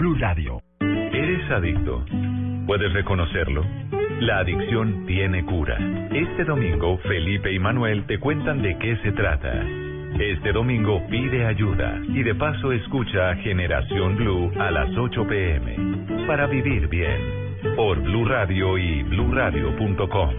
Blue 0.00 0.16
Radio. 0.18 0.62
¿Eres 0.80 1.50
adicto? 1.50 2.02
¿Puedes 2.66 2.90
reconocerlo? 2.94 3.62
La 4.20 4.38
adicción 4.38 5.04
tiene 5.04 5.44
cura. 5.44 5.76
Este 6.10 6.44
domingo, 6.44 6.96
Felipe 7.06 7.52
y 7.52 7.58
Manuel 7.58 8.06
te 8.06 8.18
cuentan 8.18 8.62
de 8.62 8.78
qué 8.78 8.96
se 9.02 9.12
trata. 9.12 9.62
Este 10.18 10.52
domingo 10.52 11.06
pide 11.10 11.44
ayuda 11.44 12.00
y 12.08 12.22
de 12.22 12.34
paso 12.34 12.72
escucha 12.72 13.28
a 13.28 13.36
Generación 13.36 14.16
Blue 14.16 14.50
a 14.58 14.70
las 14.70 14.88
8 14.96 15.26
pm 15.26 15.76
para 16.26 16.46
vivir 16.46 16.88
bien. 16.88 17.58
Por 17.76 18.00
Blue 18.00 18.24
Radio 18.24 18.78
y 18.78 19.02
bluradio.com. 19.02 20.30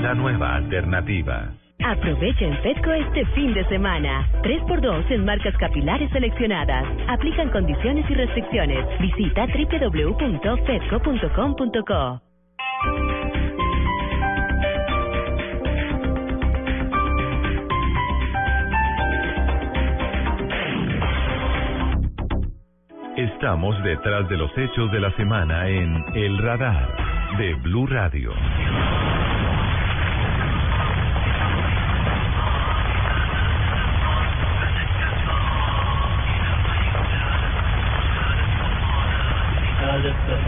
La 0.00 0.14
nueva 0.14 0.56
alternativa. 0.56 1.52
Aprovecha 1.84 2.44
en 2.44 2.60
Petco 2.62 2.92
este 2.92 3.24
fin 3.34 3.52
de 3.54 3.64
semana. 3.68 4.28
3x2 4.42 5.10
en 5.10 5.24
marcas 5.24 5.56
capilares 5.58 6.10
seleccionadas. 6.10 6.84
Aplican 7.08 7.50
condiciones 7.50 8.04
y 8.10 8.14
restricciones. 8.14 8.84
Visita 8.98 9.46
www.petco.com.co. 9.46 12.20
Estamos 23.16 23.82
detrás 23.82 24.28
de 24.28 24.36
los 24.36 24.50
hechos 24.58 24.92
de 24.92 25.00
la 25.00 25.10
semana 25.16 25.68
en 25.68 26.04
El 26.14 26.36
Radar 26.38 27.36
de 27.38 27.54
Blue 27.54 27.86
Radio. 27.86 28.32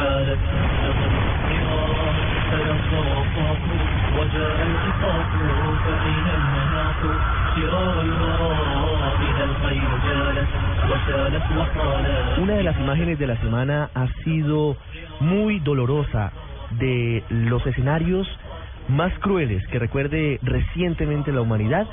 حالت 0.07 0.39
فحالت 0.39 0.39
فيبقى 2.49 2.75
الصواب 2.75 3.59
وجاء 4.17 4.57
الخطاب 4.67 5.25
فأين 5.85 6.27
المناط 6.39 7.01
سرار 7.55 8.01
الورى 8.01 8.53
إذا 9.29 9.43
الخير 9.43 9.89
جالت 10.07 10.49
وسالت 10.89 11.43
وطالت 11.57 12.39
Una 12.39 12.55
de 12.55 12.63
las 12.63 12.77
imágenes 12.79 13.19
de 13.19 13.27
la 13.27 13.37
semana 13.37 13.89
ha 13.93 14.07
sido 14.23 14.75
muy 15.19 15.59
dolorosa 15.59 16.31
de 16.71 17.23
los 17.29 17.65
escenarios 17.65 18.27
más 18.89 19.13
crueles 19.19 19.65
que 19.67 19.79
recuerde 19.79 20.39
recientemente 20.43 21.31
la 21.31 21.41
humanidad 21.41 21.87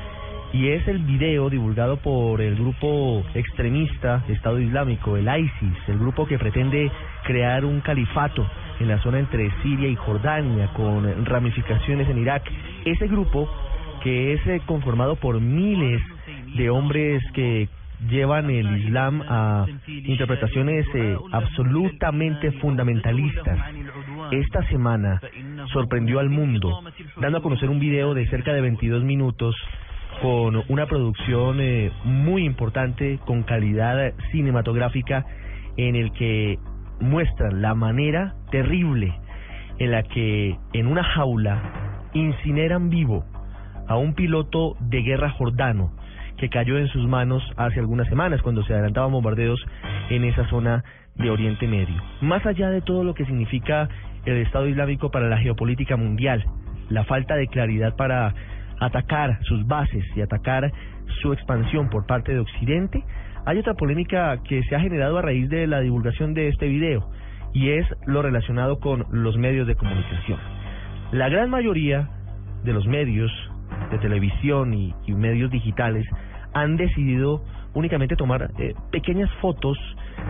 y 0.56 0.70
es 0.70 0.88
el 0.88 1.00
video 1.00 1.50
divulgado 1.50 1.98
por 1.98 2.40
el 2.40 2.56
grupo 2.56 3.26
extremista 3.34 4.24
Estado 4.30 4.58
Islámico, 4.58 5.18
el 5.18 5.28
ISIS, 5.28 5.78
el 5.90 6.00
grupo 6.00 6.26
que 6.26 6.40
pretende 6.40 6.90
crear 7.26 7.66
un 7.66 7.82
califato 7.82 8.50
en 8.80 8.88
la 8.88 8.98
zona 9.02 9.20
entre 9.20 9.52
Siria 9.62 9.90
y 9.90 9.98
Jordania 9.98 10.68
con 10.72 11.26
ramificaciones 11.26 12.08
en 12.08 12.20
Irak. 12.20 12.50
Ese 12.86 13.06
grupo 13.08 13.50
que 14.02 14.32
es 14.32 14.48
eh, 14.48 14.62
conformado 14.66 15.18
por 15.18 15.42
miles 15.42 16.02
de 16.56 16.70
hombres 16.70 17.22
que 17.34 17.68
llevan 18.10 18.50
el 18.50 18.78
Islam 18.78 19.24
a 19.28 19.66
interpretaciones 19.88 20.86
eh, 20.94 21.18
absolutamente 21.34 22.54
fundamentalistas. 22.54 23.60
Esta 24.32 24.66
semana 24.70 25.20
sorprendió 25.74 26.20
al 26.20 26.30
mundo 26.30 26.82
dando 27.18 27.40
a 27.40 27.42
conocer 27.42 27.70
un 27.70 27.80
video 27.80 28.14
de 28.14 28.26
cerca 28.30 28.54
de 28.54 28.62
22 28.62 29.04
minutos 29.04 29.54
con 30.26 30.64
una 30.70 30.88
producción 30.88 31.62
eh, 31.62 31.92
muy 32.04 32.46
importante, 32.46 33.20
con 33.28 33.44
calidad 33.44 34.12
cinematográfica, 34.32 35.24
en 35.78 35.96
el 35.96 36.12
que 36.14 36.58
muestran 37.00 37.62
la 37.62 37.76
manera 37.76 38.34
terrible 38.50 39.14
en 39.78 39.92
la 39.92 40.02
que 40.02 40.58
en 40.74 40.88
una 40.88 41.04
jaula 41.04 42.10
incineran 42.16 42.90
vivo 42.90 43.24
a 43.88 43.98
un 43.98 44.16
piloto 44.16 44.76
de 44.80 45.04
guerra 45.04 45.30
jordano 45.30 45.92
que 46.40 46.50
cayó 46.50 46.80
en 46.80 46.88
sus 46.88 47.08
manos 47.08 47.44
hace 47.56 47.80
algunas 47.80 48.08
semanas 48.08 48.42
cuando 48.42 48.64
se 48.64 48.74
adelantaban 48.74 49.12
bombardeos 49.12 49.64
en 50.10 50.24
esa 50.24 50.50
zona 50.50 50.84
de 51.14 51.30
Oriente 51.30 51.68
Medio. 51.68 52.02
Más 52.22 52.44
allá 52.48 52.72
de 52.72 52.82
todo 52.82 53.04
lo 53.04 53.14
que 53.14 53.26
significa 53.26 53.90
el 54.26 54.38
Estado 54.38 54.68
Islámico 54.68 55.12
para 55.12 55.30
la 55.30 55.38
geopolítica 55.38 55.98
mundial, 55.98 56.44
la 56.90 57.04
falta 57.04 57.36
de 57.36 57.46
claridad 57.46 57.96
para 57.96 58.34
atacar 58.80 59.40
sus 59.44 59.66
bases 59.68 60.06
y 60.16 60.22
atacar 60.22 60.72
su 61.22 61.34
expansión 61.34 61.90
por 61.90 62.06
parte 62.06 62.34
de 62.34 62.40
Occidente, 62.40 63.04
hay 63.46 63.60
otra 63.60 63.76
polémica 63.76 64.38
que 64.44 64.64
se 64.64 64.76
ha 64.76 64.80
generado 64.80 65.18
a 65.18 65.22
raíz 65.22 65.50
de 65.50 65.68
la 65.68 65.80
divulgación 65.82 66.34
de 66.34 66.48
este 66.48 66.68
video 66.68 67.10
y 67.54 67.70
es 67.70 67.86
lo 68.06 68.22
relacionado 68.22 68.80
con 68.80 69.06
los 69.12 69.38
medios 69.38 69.68
de 69.68 69.76
comunicación. 69.76 70.40
La 71.12 71.30
gran 71.30 71.50
mayoría 71.50 72.10
de 72.64 72.74
los 72.74 72.86
medios 72.88 73.32
de 73.92 73.98
televisión 74.00 74.74
y, 74.74 74.94
medios 75.08 75.52
digitales 75.52 76.06
han 76.54 76.76
decidido 76.76 77.44
únicamente 77.74 78.16
tomar 78.16 78.52
eh, 78.58 78.74
pequeñas 78.92 79.30
fotos 79.42 79.78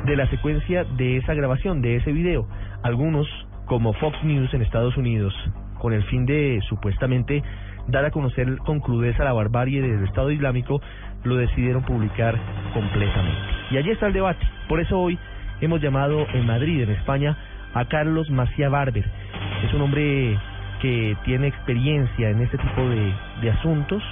de 0.05 0.15
la 0.15 0.29
secuencia 0.29 0.83
de 0.83 1.17
esa 1.17 1.33
grabación, 1.33 1.81
de 1.81 1.95
ese 1.95 2.11
video. 2.11 2.47
Algunos, 2.83 3.27
como 3.65 3.93
Fox 3.93 4.23
News 4.23 4.53
en 4.53 4.61
Estados 4.61 4.97
Unidos, 4.97 5.33
con 5.79 5.93
el 5.93 6.03
fin 6.03 6.25
de 6.25 6.59
supuestamente 6.67 7.43
dar 7.87 8.05
a 8.05 8.11
conocer 8.11 8.57
con 8.59 8.79
crudeza 8.79 9.23
la 9.23 9.33
barbarie 9.33 9.81
del 9.81 10.03
Estado 10.03 10.31
Islámico, 10.31 10.81
lo 11.23 11.35
decidieron 11.35 11.83
publicar 11.83 12.37
completamente. 12.73 13.41
Y 13.71 13.77
allí 13.77 13.91
está 13.91 14.07
el 14.07 14.13
debate. 14.13 14.45
Por 14.67 14.79
eso 14.79 14.99
hoy 14.99 15.17
hemos 15.61 15.81
llamado 15.81 16.25
en 16.33 16.45
Madrid, 16.45 16.83
en 16.83 16.91
España, 16.91 17.37
a 17.73 17.85
Carlos 17.85 18.29
Macía 18.29 18.69
Barber. 18.69 19.05
Es 19.63 19.73
un 19.73 19.81
hombre 19.81 20.37
que 20.81 21.17
tiene 21.25 21.47
experiencia 21.47 22.29
en 22.29 22.41
este 22.41 22.57
tipo 22.57 22.81
de, 22.89 23.13
de 23.41 23.51
asuntos. 23.51 24.03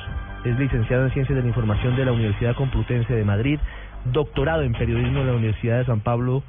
Es 0.43 0.57
licenciado 0.59 1.05
en 1.05 1.11
Ciencias 1.11 1.35
de 1.35 1.41
la 1.41 1.47
Información 1.47 1.95
de 1.95 2.05
la 2.05 2.11
Universidad 2.11 2.55
Complutense 2.55 3.13
de 3.13 3.23
Madrid, 3.23 3.59
doctorado 4.05 4.63
en 4.63 4.73
Periodismo 4.73 5.19
de 5.19 5.25
la 5.25 5.33
Universidad 5.33 5.77
de 5.77 5.85
San 5.85 6.01
Pablo, 6.01 6.43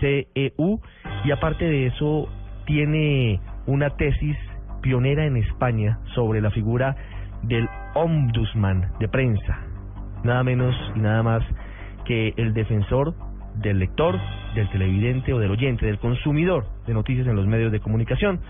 CEU, 0.00 0.80
y 1.24 1.30
aparte 1.30 1.64
de 1.64 1.86
eso 1.86 2.28
tiene 2.66 3.40
una 3.66 3.90
tesis 3.90 4.36
pionera 4.82 5.24
en 5.24 5.36
España 5.38 5.98
sobre 6.14 6.40
la 6.40 6.50
figura 6.50 6.96
del 7.42 7.68
ombudsman 7.94 8.92
de 9.00 9.08
prensa, 9.08 9.58
nada 10.24 10.42
menos 10.42 10.74
y 10.94 11.00
nada 11.00 11.22
más 11.22 11.42
que 12.04 12.34
el 12.36 12.52
defensor 12.52 13.14
del 13.54 13.78
lector, 13.78 14.18
del 14.54 14.68
televidente 14.70 15.32
o 15.32 15.38
del 15.38 15.50
oyente, 15.50 15.86
del 15.86 15.98
consumidor 15.98 16.66
de 16.86 16.94
noticias 16.94 17.26
en 17.26 17.36
los 17.36 17.46
medios 17.46 17.72
de 17.72 17.80
comunicación. 17.80 18.40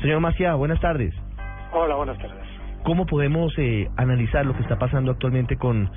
Señor 0.00 0.20
Maciá, 0.20 0.54
buenas 0.54 0.80
tardes. 0.80 1.14
Hola, 1.72 1.94
buenas 1.96 2.18
tardes. 2.18 2.44
¿Cómo 2.84 3.06
podemos 3.06 3.52
eh, 3.58 3.88
analizar 3.96 4.46
lo 4.46 4.54
que 4.54 4.62
está 4.62 4.78
pasando 4.78 5.12
actualmente 5.12 5.56
con 5.56 5.90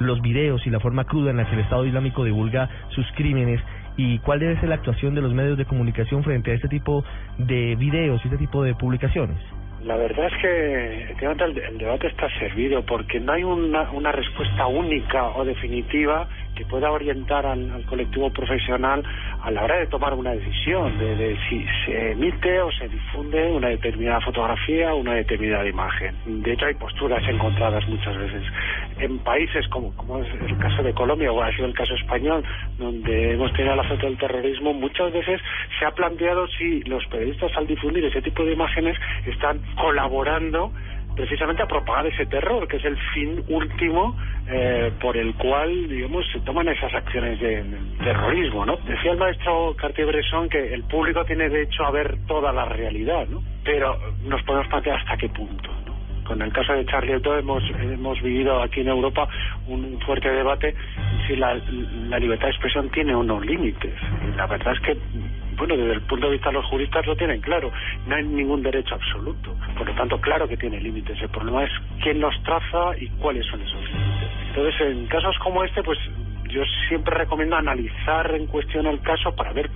los 0.00 0.20
videos 0.20 0.66
y 0.66 0.70
la 0.70 0.80
forma 0.80 1.04
cruda 1.04 1.30
en 1.30 1.36
la 1.36 1.46
que 1.46 1.54
el 1.54 1.60
Estado 1.60 1.86
Islámico 1.86 2.24
divulga 2.24 2.68
sus 2.90 3.06
crímenes 3.12 3.60
y 3.96 4.18
cuál 4.20 4.40
debe 4.40 4.58
ser 4.60 4.68
la 4.68 4.76
actuación 4.76 5.14
de 5.14 5.22
los 5.22 5.32
medios 5.34 5.56
de 5.58 5.64
comunicación 5.64 6.22
frente 6.24 6.50
a 6.50 6.54
este 6.54 6.68
tipo 6.68 7.04
de 7.38 7.76
videos 7.76 8.20
y 8.24 8.28
este 8.28 8.38
tipo 8.38 8.62
de 8.62 8.74
publicaciones? 8.74 9.36
La 9.84 9.96
verdad 9.96 10.26
es 10.26 10.40
que 10.40 11.14
el 11.20 11.78
debate 11.78 12.06
está 12.06 12.26
servido 12.38 12.82
porque 12.86 13.20
no 13.20 13.32
hay 13.32 13.44
una, 13.44 13.90
una 13.90 14.12
respuesta 14.12 14.66
única 14.66 15.28
o 15.36 15.44
definitiva 15.44 16.26
que 16.54 16.64
pueda 16.64 16.90
orientar 16.90 17.46
al, 17.46 17.70
al 17.70 17.84
colectivo 17.86 18.30
profesional 18.30 19.02
a 19.42 19.50
la 19.50 19.64
hora 19.64 19.76
de 19.76 19.86
tomar 19.86 20.14
una 20.14 20.32
decisión 20.32 20.98
de, 20.98 21.16
de 21.16 21.38
si 21.48 21.64
se 21.84 22.12
emite 22.12 22.60
o 22.60 22.70
se 22.72 22.88
difunde 22.88 23.52
una 23.52 23.68
determinada 23.68 24.20
fotografía 24.20 24.94
o 24.94 24.98
una 24.98 25.14
determinada 25.14 25.66
imagen. 25.66 26.14
De 26.42 26.52
hecho, 26.52 26.66
hay 26.66 26.74
posturas 26.74 27.22
encontradas 27.28 27.86
muchas 27.88 28.16
veces. 28.16 28.42
En 28.98 29.18
países 29.18 29.66
como, 29.68 29.94
como 29.96 30.22
es 30.22 30.28
el 30.48 30.56
caso 30.58 30.82
de 30.82 30.94
Colombia 30.94 31.32
o 31.32 31.42
ha 31.42 31.50
sido 31.52 31.66
el 31.66 31.74
caso 31.74 31.94
español, 31.94 32.44
donde 32.78 33.32
hemos 33.32 33.52
tenido 33.52 33.74
la 33.76 33.84
foto 33.84 34.06
del 34.06 34.18
terrorismo, 34.18 34.72
muchas 34.72 35.12
veces 35.12 35.40
se 35.78 35.84
ha 35.84 35.90
planteado 35.90 36.46
si 36.48 36.82
los 36.84 37.04
periodistas 37.06 37.52
al 37.56 37.66
difundir 37.66 38.04
ese 38.04 38.22
tipo 38.22 38.44
de 38.44 38.52
imágenes 38.52 38.96
están 39.26 39.60
colaborando 39.76 40.72
precisamente 41.14 41.62
a 41.62 41.66
propagar 41.66 42.06
ese 42.06 42.26
terror, 42.26 42.66
que 42.68 42.76
es 42.76 42.84
el 42.84 42.96
fin 43.14 43.42
último 43.48 44.16
eh, 44.48 44.92
por 45.00 45.16
el 45.16 45.34
cual, 45.34 45.88
digamos, 45.88 46.26
se 46.32 46.40
toman 46.40 46.68
esas 46.68 46.92
acciones 46.92 47.40
de, 47.40 47.64
terrorismo, 48.02 48.66
¿no? 48.66 48.76
Decía 48.78 49.12
el 49.12 49.18
maestro 49.18 49.74
Cartier-Bresson 49.76 50.48
que 50.48 50.74
el 50.74 50.82
público 50.84 51.24
tiene 51.24 51.48
derecho 51.48 51.84
a 51.84 51.90
ver 51.90 52.18
toda 52.26 52.52
la 52.52 52.66
realidad, 52.66 53.26
¿no? 53.28 53.42
Pero 53.64 53.96
nos 54.24 54.42
podemos 54.42 54.68
plantear 54.68 54.98
hasta 54.98 55.16
qué 55.16 55.28
punto. 55.28 55.70
Con 56.24 56.40
el 56.40 56.52
caso 56.52 56.72
de 56.72 56.86
Charlie 56.86 57.14
Hebdo 57.14 57.38
hemos, 57.38 57.62
hemos 57.80 58.20
vivido 58.22 58.62
aquí 58.62 58.80
en 58.80 58.88
Europa 58.88 59.28
un 59.68 60.00
fuerte 60.06 60.30
debate 60.30 60.74
si 61.26 61.36
la, 61.36 61.54
la 61.54 62.18
libertad 62.18 62.46
de 62.46 62.52
expresión 62.52 62.88
tiene 62.90 63.14
unos 63.14 63.44
límites. 63.44 63.94
Y 64.26 64.36
la 64.36 64.46
verdad 64.46 64.72
es 64.72 64.80
que 64.80 64.96
bueno, 65.56 65.76
desde 65.76 65.94
el 65.94 66.02
punto 66.02 66.26
de 66.26 66.32
vista 66.32 66.48
de 66.48 66.54
los 66.54 66.66
juristas 66.66 67.06
lo 67.06 67.16
tienen 67.16 67.40
claro, 67.40 67.70
no 68.06 68.14
hay 68.14 68.24
ningún 68.24 68.62
derecho 68.62 68.94
absoluto, 68.94 69.54
por 69.76 69.86
lo 69.88 69.94
tanto, 69.94 70.20
claro 70.20 70.48
que 70.48 70.56
tiene 70.56 70.80
límites, 70.80 71.20
el 71.20 71.28
problema 71.28 71.64
es 71.64 71.70
quién 72.02 72.20
los 72.20 72.34
traza 72.42 72.96
y 72.98 73.08
cuáles 73.20 73.46
son 73.46 73.60
esos 73.60 73.82
límites. 73.82 74.30
Entonces, 74.48 74.80
en 74.80 75.06
casos 75.06 75.36
como 75.38 75.64
este, 75.64 75.82
pues 75.82 75.98
yo 76.48 76.62
siempre 76.88 77.16
recomiendo 77.16 77.56
analizar 77.56 78.34
en 78.34 78.46
cuestión 78.46 78.86
el 78.86 79.00
caso 79.00 79.34
para 79.34 79.52
ver 79.52 79.70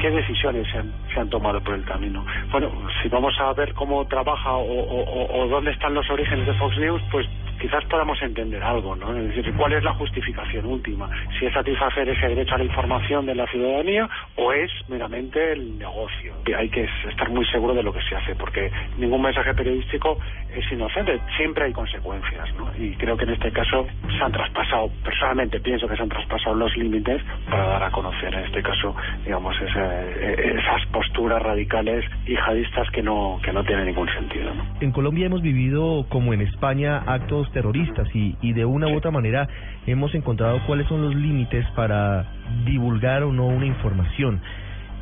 qué 0.00 0.10
decisiones 0.10 0.70
se 0.70 0.78
han, 0.78 0.92
se 1.12 1.20
han 1.20 1.30
tomado 1.30 1.62
por 1.62 1.74
el 1.74 1.84
camino. 1.84 2.24
Bueno, 2.50 2.70
si 3.02 3.08
vamos 3.08 3.34
a 3.40 3.52
ver 3.54 3.72
cómo 3.74 4.06
trabaja 4.06 4.52
o, 4.52 4.62
o, 4.62 5.40
o 5.40 5.48
dónde 5.48 5.70
están 5.70 5.94
los 5.94 6.08
orígenes 6.10 6.46
de 6.46 6.54
Fox 6.54 6.76
News, 6.78 7.02
pues 7.10 7.26
quizás 7.60 7.84
podamos 7.86 8.20
entender 8.22 8.62
algo, 8.62 8.96
¿no? 8.96 9.16
Es 9.16 9.34
decir, 9.34 9.54
¿cuál 9.56 9.72
es 9.72 9.82
la 9.82 9.94
justificación 9.94 10.66
última? 10.66 11.08
Si 11.38 11.46
es 11.46 11.52
satisfacer 11.52 12.08
ese 12.08 12.28
derecho 12.28 12.54
a 12.54 12.58
la 12.58 12.64
información 12.64 13.26
de 13.26 13.34
la 13.34 13.46
ciudadanía 13.46 14.08
o 14.36 14.52
es 14.52 14.70
meramente 14.88 15.52
el 15.52 15.78
negocio. 15.78 16.34
Y 16.46 16.52
hay 16.52 16.68
que 16.68 16.88
estar 17.08 17.30
muy 17.30 17.44
seguro 17.46 17.74
de 17.74 17.82
lo 17.82 17.92
que 17.92 18.02
se 18.02 18.16
hace, 18.16 18.34
porque 18.34 18.70
ningún 18.98 19.22
mensaje 19.22 19.54
periodístico 19.54 20.18
es 20.54 20.70
inocente, 20.70 21.20
siempre 21.36 21.64
hay 21.64 21.72
consecuencias, 21.72 22.54
¿no? 22.56 22.70
Y 22.78 22.94
creo 22.96 23.16
que 23.16 23.24
en 23.24 23.30
este 23.30 23.50
caso 23.50 23.86
se 24.16 24.24
han 24.24 24.32
traspasado, 24.32 24.90
personalmente 25.02 25.60
pienso 25.60 25.88
que 25.88 25.96
se 25.96 26.02
han 26.02 26.08
traspasado 26.08 26.54
los 26.54 26.76
límites 26.76 27.22
para 27.50 27.66
dar 27.66 27.82
a 27.84 27.90
conocer, 27.90 28.32
en 28.34 28.44
este 28.44 28.62
caso, 28.62 28.94
digamos, 29.24 29.54
ese, 29.60 30.58
esas 30.58 30.86
posturas 30.92 31.42
radicales 31.42 32.04
y 32.24 32.36
jihadistas 32.36 32.90
que 32.90 33.02
no, 33.02 33.40
que 33.42 33.52
no 33.52 33.64
tienen 33.64 33.86
ningún 33.86 34.08
sentido, 34.08 34.54
¿no? 34.54 34.64
En 34.80 34.92
Colombia 34.92 35.26
hemos 35.26 35.42
vivido, 35.42 36.06
como 36.08 36.32
en 36.32 36.40
España, 36.40 37.02
actos 37.06 37.43
terroristas 37.52 38.08
y, 38.14 38.36
y 38.40 38.52
de 38.52 38.64
una 38.64 38.88
u 38.88 38.96
otra 38.96 39.10
manera 39.10 39.48
hemos 39.86 40.14
encontrado 40.14 40.60
cuáles 40.66 40.86
son 40.88 41.02
los 41.02 41.14
límites 41.14 41.66
para 41.76 42.24
divulgar 42.64 43.22
o 43.22 43.32
no 43.32 43.46
una 43.46 43.66
información. 43.66 44.40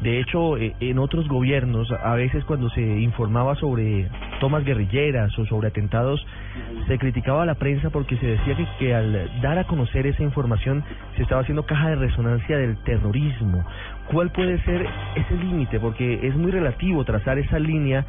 De 0.02 0.18
hecho, 0.18 0.56
eh, 0.56 0.74
en 0.80 0.98
otros 0.98 1.28
gobiernos, 1.28 1.88
a 1.92 2.14
veces 2.14 2.44
cuando 2.44 2.68
se 2.70 2.80
informaba 2.80 3.54
sobre 3.54 4.08
tomas 4.40 4.64
guerrilleras 4.64 5.38
o 5.38 5.46
sobre 5.46 5.68
atentados, 5.68 6.26
se 6.88 6.98
criticaba 6.98 7.44
a 7.44 7.46
la 7.46 7.54
prensa 7.54 7.90
porque 7.90 8.16
se 8.16 8.26
decía 8.26 8.56
que, 8.56 8.66
que 8.80 8.94
al 8.94 9.40
dar 9.40 9.58
a 9.58 9.64
conocer 9.64 10.08
esa 10.08 10.24
información 10.24 10.82
se 11.16 11.22
estaba 11.22 11.42
haciendo 11.42 11.64
caja 11.66 11.90
de 11.90 11.96
resonancia 11.96 12.58
del 12.58 12.76
terrorismo. 12.78 13.64
¿Cuál 14.10 14.32
puede 14.32 14.60
ser 14.64 14.84
ese 15.14 15.36
límite? 15.36 15.78
Porque 15.78 16.26
es 16.26 16.34
muy 16.34 16.50
relativo 16.50 17.04
trazar 17.04 17.38
esa 17.38 17.60
línea 17.60 18.04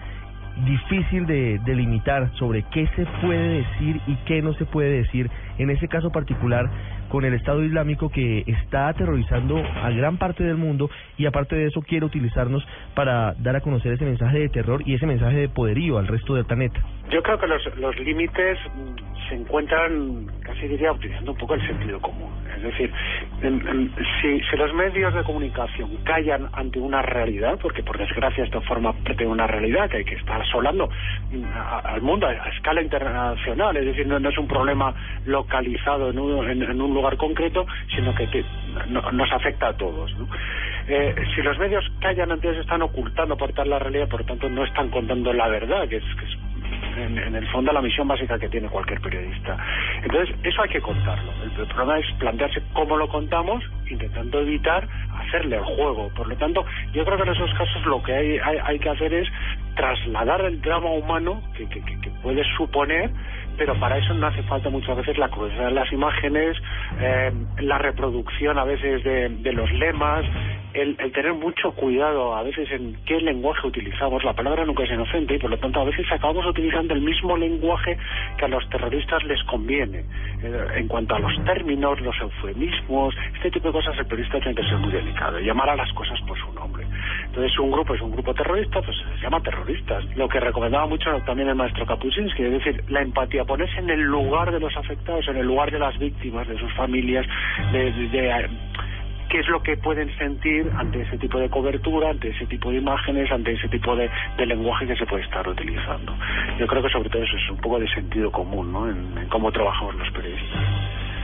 difícil 0.66 1.26
de 1.26 1.60
delimitar 1.66 2.30
sobre 2.38 2.64
qué 2.72 2.88
se 2.96 3.06
puede 3.22 3.64
decir 3.64 4.00
y 4.08 4.16
qué 4.26 4.42
no 4.42 4.54
se 4.54 4.66
puede 4.66 4.90
decir 4.90 5.30
en 5.58 5.70
ese 5.70 5.88
caso 5.88 6.12
particular 6.12 6.70
con 7.10 7.26
el 7.26 7.34
Estado 7.34 7.64
Islámico 7.64 8.10
que 8.10 8.44
está 8.48 8.88
aterrorizando 8.88 9.58
a 9.58 9.90
gran 9.92 10.18
parte 10.18 10.44
del 10.44 10.58
mundo 10.58 10.90
y 11.18 11.26
aparte 11.26 11.56
de 11.56 11.68
eso 11.68 11.82
quiere 11.82 12.06
utilizarnos 12.06 12.66
para 12.96 13.34
dar 13.36 13.56
a 13.56 13.62
conocer 13.62 13.94
ese 13.94 14.06
mensaje 14.06 14.40
de 14.40 14.50
terror 14.50 14.82
y 14.86 14.96
ese 14.96 15.06
mensaje 15.06 15.38
de 15.38 15.50
poderío 15.50 16.00
al 16.00 16.08
resto 16.08 16.34
del 16.36 16.46
planeta. 16.46 16.80
Yo 17.12 17.22
creo 17.22 17.40
que 17.40 17.48
los, 17.48 17.78
los 17.78 18.00
límites 18.00 18.58
mm, 18.74 19.30
se 19.30 19.36
encuentran, 19.36 20.26
casi 20.42 20.68
diría, 20.68 20.92
utilizando 20.92 21.34
un 21.34 21.38
poco 21.38 21.54
el 21.54 21.68
sentido 21.68 22.00
común. 22.02 22.32
Es 22.64 22.72
decir, 22.72 22.94
en- 23.42 23.94
si, 24.22 24.56
los 24.56 24.74
medios 24.74 25.14
de 25.14 25.24
comunicación 25.24 25.98
callan 26.04 26.48
ante 26.54 26.80
una 26.80 27.02
realidad, 27.02 27.60
porque 27.62 27.84
por 27.84 27.98
desgracia 27.98 28.44
esto 28.44 28.62
forma 28.62 28.94
parte 28.94 29.24
de 29.24 29.28
una 29.28 29.48
realidad 29.48 29.90
que 29.90 29.98
hay 29.98 30.06
que 30.06 30.16
estar 30.16 30.42
asolando 30.42 30.90
mm, 31.32 31.44
al 31.84 32.02
mundo 32.02 32.28
a, 32.28 32.34
escala 32.50 32.82
internacional, 32.82 33.76
es 33.78 33.86
decir, 33.86 34.08
no, 34.08 34.18
es 34.30 34.38
un 34.38 34.48
problema 34.48 34.94
localizado 35.26 36.10
en 36.10 36.20
un, 36.20 36.50
en, 36.50 36.82
un 36.82 36.94
lugar 36.94 37.18
concreto, 37.18 37.66
sino 37.96 38.16
que 38.16 38.46
nos 39.12 39.32
afecta 39.32 39.68
a 39.68 39.74
todos. 39.78 40.18
¿no? 40.18 40.28
Eh, 40.88 41.16
si 41.36 41.42
los 41.42 41.58
medios 41.60 41.86
callan 42.00 42.32
ante 42.32 42.50
eso, 42.50 42.62
están 42.62 42.82
ocultando 42.82 43.38
por 43.38 43.54
tal 43.54 43.70
la 43.70 43.80
realidad, 43.80 44.08
por 44.08 44.22
lo 44.22 44.26
tanto 44.26 44.50
no 44.50 44.64
están 44.64 44.90
contando 44.90 45.34
la 45.34 45.48
verdad, 45.48 45.88
que 45.88 45.98
es, 45.98 46.04
que 46.20 46.26
es 46.26 46.38
en, 46.98 47.18
en 47.18 47.36
el 47.36 47.48
fondo 47.52 47.72
la 47.72 47.82
misión 47.82 48.08
básica 48.08 48.38
que 48.38 48.50
tiene 48.50 48.68
cualquier 48.70 49.02
periodista. 49.02 49.58
Entonces, 50.02 50.36
eso 50.44 50.62
hay 50.62 50.70
que 50.70 50.82
contarlo. 50.82 51.32
El, 51.44 51.68
problema 51.68 52.00
es 52.00 52.06
plantearse 52.20 52.62
cómo 52.74 52.98
lo 52.98 53.08
contamos, 53.08 53.64
intentando 53.90 54.40
evitar 54.40 54.88
hacerle 55.20 55.58
el 55.58 55.64
juego. 55.64 56.10
Por 56.10 56.28
lo 56.28 56.36
tanto, 56.38 56.66
yo 56.94 57.06
creo 57.06 57.18
que 57.18 57.24
en 57.24 57.30
esos 57.30 57.54
casos 57.54 57.86
lo 57.86 58.02
que 58.04 58.14
hay, 58.14 58.38
hay, 58.40 58.58
hay 58.64 58.80
que 58.80 58.90
hacer 58.90 59.14
es 59.14 59.28
trasladar 59.76 60.42
el 60.42 60.62
drama 60.62 60.90
humano 60.90 61.42
que, 61.58 61.68
que, 61.68 61.82
que 61.82 62.10
puede 62.22 62.44
suponer 62.58 63.10
pero 63.58 63.80
para 63.80 63.98
eso 63.98 64.14
no 64.14 64.28
hace 64.28 64.44
falta 64.44 64.70
muchas 64.70 64.98
veces 64.98 65.18
la 65.18 65.30
crudeza 65.30 65.66
de 65.66 65.72
las 65.72 65.92
imágenes, 65.92 66.58
eh, 67.00 67.32
la 67.60 67.78
reproducción 67.78 68.58
a 68.58 68.64
veces 68.64 69.04
de, 69.04 69.30
de 69.30 69.54
los 69.54 69.72
lemas, 69.74 70.26
el, 70.74 70.96
el 71.00 71.12
tener 71.12 71.34
mucho 71.34 71.72
cuidado 71.72 72.36
a 72.36 72.44
veces 72.44 72.70
en 72.72 72.98
qué 73.06 73.20
lenguaje 73.22 73.68
utilizamos. 73.68 74.24
La 74.24 74.34
palabra 74.34 74.66
nunca 74.66 74.84
es 74.84 74.92
inocente 74.92 75.36
y 75.36 75.40
por 75.40 75.50
lo 75.50 75.58
tanto 75.58 75.80
a 75.80 75.84
veces 75.86 76.06
acabamos 76.12 76.46
utilizando 76.46 76.94
el 76.94 77.02
mismo 77.02 77.38
lenguaje 77.38 77.98
que 78.38 78.46
a 78.46 78.48
los 78.48 78.68
terroristas 78.70 79.24
les 79.24 79.42
conviene. 79.44 80.04
Eh, 80.44 80.68
en 80.76 80.88
cuanto 80.88 81.16
a 81.16 81.20
los 81.20 81.34
términos, 81.46 82.00
los 82.02 82.16
eufemismos, 82.20 83.16
este 83.36 83.52
tipo 83.52 83.68
de 83.68 83.74
cosas 83.74 83.98
el 83.98 84.06
periodista 84.06 84.40
tiene 84.40 84.56
que 84.56 84.64
ser 84.64 84.78
muy 84.78 84.92
delicado 84.92 85.40
llamar 85.40 85.70
a 85.70 85.76
las 85.76 85.92
cosas 85.94 86.20
por 86.22 86.38
su 86.40 86.52
nombre. 86.54 86.86
Entonces 87.34 87.58
un 87.58 87.72
grupo 87.72 87.96
es 87.96 88.02
un 88.02 88.12
grupo 88.12 88.32
terrorista, 88.36 88.80
pues 88.84 88.96
se 88.96 89.24
llama 89.24 89.42
terroristas. 89.42 90.06
Lo 90.16 90.30
que 90.30 90.40
recomendaba 90.40 90.86
mucho 90.86 91.10
también 91.26 91.50
el 91.50 91.56
maestro 91.56 91.84
Kapuczynski, 91.84 92.44
es 92.44 92.52
decir, 92.52 92.84
la 92.90 93.02
empatía, 93.02 93.44
ponerse 93.44 93.80
en 93.80 93.90
el 93.90 94.02
lugar 94.02 94.52
de 94.52 94.60
los 94.60 94.78
afectados, 94.78 95.28
en 95.28 95.38
el 95.38 95.48
lugar 95.48 95.72
de 95.72 95.80
las 95.80 95.98
víctimas, 95.98 96.48
de 96.48 96.60
sus 96.60 96.72
familias, 96.74 97.26
de, 97.72 97.92
de- 97.92 98.50
qué 99.30 99.40
es 99.40 99.48
lo 99.48 99.64
que 99.64 99.78
pueden 99.78 100.16
sentir 100.20 100.70
ante 100.78 101.02
ese 101.02 101.18
tipo 101.18 101.40
de 101.40 101.50
cobertura, 101.50 102.12
ante 102.12 102.28
ese 102.30 102.46
tipo 102.46 102.70
de 102.70 102.78
imágenes, 102.78 103.32
ante 103.32 103.54
ese 103.54 103.68
tipo 103.68 103.96
de, 103.96 104.08
lenguaje 104.46 104.86
que 104.86 104.96
se 104.96 105.08
puede 105.08 105.24
estar 105.24 105.48
utilizando. 105.48 106.16
Yo 106.60 106.68
creo 106.68 106.84
que 106.84 106.90
sobre 106.90 107.10
todo 107.10 107.24
eso 107.24 107.36
es 107.36 107.50
un 107.50 107.58
poco 107.58 107.80
de 107.80 107.88
sentido 107.96 108.32
común, 108.32 108.72
¿no? 108.72 108.88
En, 108.88 109.18
en 109.18 109.28
cómo 109.30 109.52
trabajamos 109.52 109.96
los 109.96 110.12
periodistas. 110.12 110.62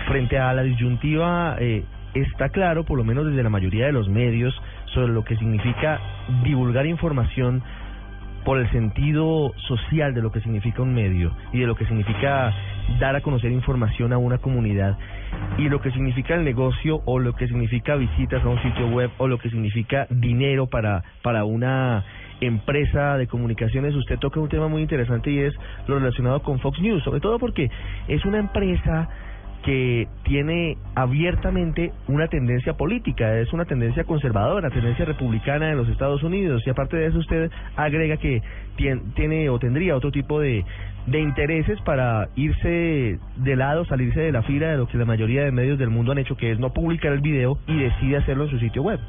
Frente 0.08 0.40
a 0.40 0.54
la 0.54 0.64
disyuntiva, 0.64 1.58
eh, 1.60 1.84
está 2.16 2.50
claro, 2.50 2.84
por 2.84 2.98
lo 2.98 3.04
menos 3.04 3.28
desde 3.28 3.44
la 3.44 3.50
mayoría 3.50 3.86
de 3.86 3.92
los 3.92 4.10
medios, 4.10 4.60
sobre 4.94 5.14
lo 5.14 5.24
que 5.24 5.36
significa 5.38 6.00
divulgar 6.44 6.86
información 6.86 7.62
por 8.46 8.60
el 8.60 8.70
sentido 8.72 9.54
social 9.68 10.14
de 10.14 10.22
lo 10.22 10.32
que 10.32 10.42
significa 10.42 10.82
un 10.82 10.94
medio 10.94 11.32
y 11.52 11.60
de 11.60 11.68
lo 11.68 11.76
que 11.76 11.86
significa 11.86 12.54
dar 13.00 13.16
a 13.16 13.22
conocer 13.22 13.52
información 13.52 14.14
a 14.14 14.18
una 14.18 14.38
comunidad 14.38 14.98
y 15.58 15.70
lo 15.70 15.82
que 15.82 15.92
significa 15.92 16.36
el 16.36 16.44
negocio 16.44 17.02
o 17.06 17.20
lo 17.20 17.34
que 17.34 17.48
significa 17.48 17.96
visitas 17.96 18.44
a 18.44 18.48
un 18.48 18.62
sitio 18.62 18.88
web 18.88 19.12
o 19.18 19.28
lo 19.28 19.38
que 19.38 19.50
significa 19.50 20.08
dinero 20.10 20.68
para 20.68 21.04
para 21.22 21.44
una 21.44 22.04
empresa 22.42 23.18
de 23.18 23.28
comunicaciones 23.28 23.94
usted 23.96 24.18
toca 24.18 24.40
un 24.40 24.50
tema 24.50 24.68
muy 24.68 24.82
interesante 24.82 25.30
y 25.32 25.40
es 25.40 25.54
lo 25.88 26.00
relacionado 26.00 26.42
con 26.42 26.60
Fox 26.60 26.80
News 26.80 27.04
sobre 27.04 27.20
todo 27.20 27.38
porque 27.38 27.70
es 28.08 28.26
una 28.26 28.40
empresa 28.40 29.10
que 29.64 30.08
tiene 30.24 30.78
abiertamente 30.96 31.92
una 32.08 32.28
tendencia 32.28 32.74
política, 32.74 33.40
es 33.40 33.52
una 33.52 33.66
tendencia 33.66 34.04
conservadora, 34.06 34.70
tendencia 34.70 35.06
republicana 35.06 35.70
en 35.70 35.78
los 35.78 35.90
Estados 35.90 36.24
Unidos 36.24 36.64
y 36.66 36.70
aparte 36.70 36.96
de 36.98 37.08
eso 37.08 37.18
usted 37.20 37.52
agrega 37.76 38.18
que 38.18 38.42
tien- 38.78 39.14
tiene 39.16 39.50
o 39.50 39.60
tendría 39.60 39.96
otro 39.96 40.12
tipo 40.12 40.40
de, 40.40 40.64
de 41.08 41.20
intereses 41.20 41.80
para 41.82 42.30
irse 42.36 43.20
de 43.38 43.56
lado, 43.56 43.84
salirse 43.86 44.22
de 44.22 44.32
la 44.32 44.44
fila 44.44 44.70
de 44.70 44.78
lo 44.78 44.88
que 44.88 44.98
la 44.98 45.06
mayoría 45.06 45.44
de 45.44 45.52
medios 45.52 45.78
del 45.78 45.90
mundo 45.90 46.14
han 46.14 46.20
hecho, 46.20 46.38
que 46.38 46.52
es 46.52 46.60
no 46.60 46.72
publicar 46.72 47.12
el 47.12 47.20
video 47.20 47.58
y 47.68 47.78
decide 47.80 48.18
hacerlo 48.18 48.46
en 48.46 48.52
su 48.52 48.60
sitio 48.60 48.82
web. 48.84 49.00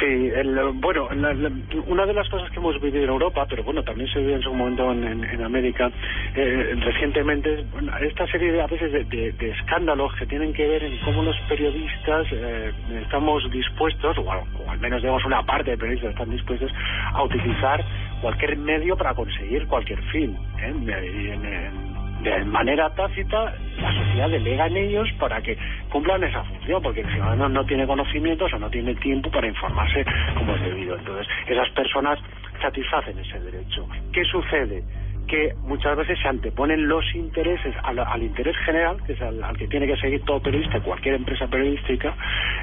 Sí, 0.00 0.06
el, 0.34 0.54
bueno, 0.74 1.08
la- 1.14 1.32
la- 1.34 1.50
una 1.86 2.06
de 2.06 2.14
las 2.14 2.28
cosas 2.28 2.50
que 2.50 2.58
hemos 2.60 2.80
vivido 2.80 3.04
en 3.04 3.10
Europa, 3.10 3.46
pero 3.48 3.64
bueno, 3.64 3.82
también 3.82 4.08
se 4.10 4.20
vive 4.20 4.34
en 4.34 4.42
su 4.42 4.52
momento 4.52 4.92
en, 4.92 5.24
América, 5.44 5.90
eh, 6.34 6.74
recientemente, 6.84 7.64
esta 8.02 8.26
serie 8.26 8.52
de, 8.52 8.62
a 8.62 8.66
veces 8.66 8.92
de, 8.92 9.34
escándalos 9.52 10.12
que 10.16 10.26
tienen 10.26 10.52
que 10.52 10.66
ver 10.68 10.84
en 10.84 10.98
cómo 10.98 11.22
los 11.22 11.36
periodistas 11.48 12.26
eh, 12.32 12.72
estamos 13.02 13.50
dispuestos, 13.50 14.18
o, 14.18 14.30
al- 14.32 14.78
menos 14.80 15.02
digamos 15.02 15.24
una 15.24 15.42
parte 15.44 15.72
de 15.72 15.78
periodistas 15.78 16.10
están 16.10 16.30
dispuestos 16.30 16.70
a 17.12 17.22
utilizar 17.22 17.84
cualquier 18.20 18.56
medio 18.58 18.96
para 18.96 19.14
conseguir 19.14 19.66
cualquier 19.66 20.02
fin. 20.04 20.36
¿eh? 20.60 20.74
En- 20.74 21.85
de 22.22 22.44
manera 22.44 22.90
tácita 22.94 23.52
la 23.80 23.92
sociedad 23.94 24.28
delega 24.30 24.66
en 24.66 24.76
ellos 24.76 25.08
para 25.18 25.40
que 25.42 25.56
cumplan 25.90 26.24
esa 26.24 26.42
función, 26.44 26.82
porque 26.82 27.00
el 27.02 27.10
ciudadano 27.12 27.48
no 27.48 27.64
tiene 27.66 27.86
conocimientos 27.86 28.52
o 28.52 28.58
no 28.58 28.70
tiene 28.70 28.94
tiempo 28.96 29.30
para 29.30 29.46
informarse 29.46 30.04
como 30.36 30.54
es 30.54 30.62
debido. 30.62 30.96
Entonces, 30.96 31.26
esas 31.46 31.68
personas 31.70 32.18
satisfacen 32.60 33.18
ese 33.18 33.38
derecho. 33.40 33.86
¿Qué 34.12 34.24
sucede? 34.24 34.82
que 35.26 35.54
muchas 35.62 35.96
veces 35.96 36.16
se 36.22 36.28
anteponen 36.28 36.86
los 36.86 37.04
intereses 37.16 37.74
al, 37.82 38.22
interés 38.22 38.56
general, 38.58 39.02
que 39.04 39.14
es 39.14 39.20
al, 39.20 39.56
que 39.58 39.66
tiene 39.66 39.88
que 39.88 39.96
seguir 39.96 40.22
todo 40.24 40.40
periodista, 40.40 40.78
cualquier 40.78 41.16
empresa 41.16 41.48
periodística, 41.48 42.14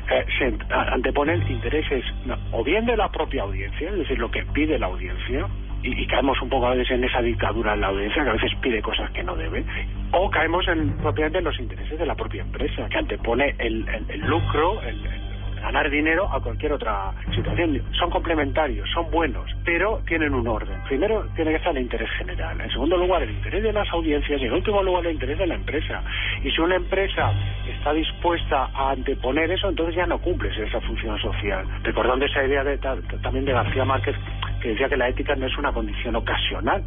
eh, 0.10 0.26
se 0.40 0.46
ant- 0.50 0.66
anteponen 0.72 1.44
intereses 1.52 2.06
o 2.54 2.64
bien 2.64 2.86
de 2.86 2.96
la 2.96 3.12
propia 3.12 3.42
audiencia, 3.44 3.90
es 3.90 3.98
decir, 3.98 4.18
lo 4.18 4.32
que 4.32 4.46
pide 4.54 4.80
la 4.80 4.86
audiencia, 4.86 5.46
y, 5.84 6.08
caemos 6.08 6.42
un 6.42 6.50
poco 6.50 6.68
a 6.68 6.76
veces 6.76 6.92
en 6.92 7.04
esa 7.04 7.22
dictadura 7.22 7.74
en 7.74 7.82
la 7.82 7.88
audiencia 7.88 8.24
que 8.24 8.30
a 8.30 8.34
veces 8.34 8.52
pide 8.62 8.82
cosas 8.82 9.10
que 9.12 9.24
no 9.24 9.36
debe, 9.36 9.64
o 10.12 10.30
caemos 10.30 10.68
en 10.68 10.92
propiamente 10.98 11.40
en 11.40 11.44
los 11.46 11.60
intereses 11.60 11.98
de 12.00 12.06
la 12.06 12.16
propia 12.16 12.42
empresa, 12.42 12.88
que 12.90 12.98
antepone 12.98 13.56
el, 13.60 13.88
el- 13.90 14.10
el 14.10 14.22
lucro, 14.22 14.82
el, 14.84 15.06
el 15.06 15.22
ganar 15.62 15.90
dinero 15.90 16.28
a 16.30 16.42
cualquier 16.42 16.74
otra 16.74 17.12
situación. 17.34 17.82
Son 17.98 18.10
complementarios, 18.10 18.90
son 18.94 19.10
buenos, 19.10 19.50
pero 19.64 20.02
tienen 20.06 20.34
un 20.34 20.46
orden. 20.46 20.78
Primero 20.90 21.26
tiene 21.38 21.52
que 21.52 21.58
estar 21.58 21.76
el 21.76 21.82
interés 21.84 22.10
general, 22.18 22.60
en 22.60 22.70
segundo 22.70 22.98
lugar 22.98 23.24
el 23.24 23.32
interés 23.32 23.64
de 23.64 23.72
las 23.72 23.90
audiencias 23.94 24.42
y 24.42 24.46
en 24.46 24.52
último 24.52 24.84
lugar 24.84 25.06
el 25.06 25.14
interés 25.14 25.38
de 25.38 25.48
la 25.48 25.56
empresa. 25.56 26.04
Y 26.44 26.52
si 26.52 26.60
una 26.60 26.76
empresa 26.76 27.32
está 27.66 27.94
dispuesta 27.94 28.70
a 28.74 28.92
anteponer 28.92 29.52
eso, 29.52 29.70
entonces 29.70 29.96
ya 29.96 30.06
no 30.06 30.18
cumples 30.20 30.58
esa 30.58 30.82
función 30.82 31.18
social. 31.20 31.66
Recordando 31.84 32.26
esa 32.26 32.44
idea 32.46 32.64
de, 32.66 32.78
ta- 32.78 32.98
también 33.22 33.46
de 33.46 33.54
García 33.54 33.86
Márquez, 33.86 34.18
que 34.64 34.70
decía 34.70 34.88
que 34.88 34.96
la 34.96 35.10
ética 35.10 35.36
no 35.36 35.46
es 35.46 35.58
una 35.58 35.74
condición 35.74 36.16
ocasional, 36.16 36.82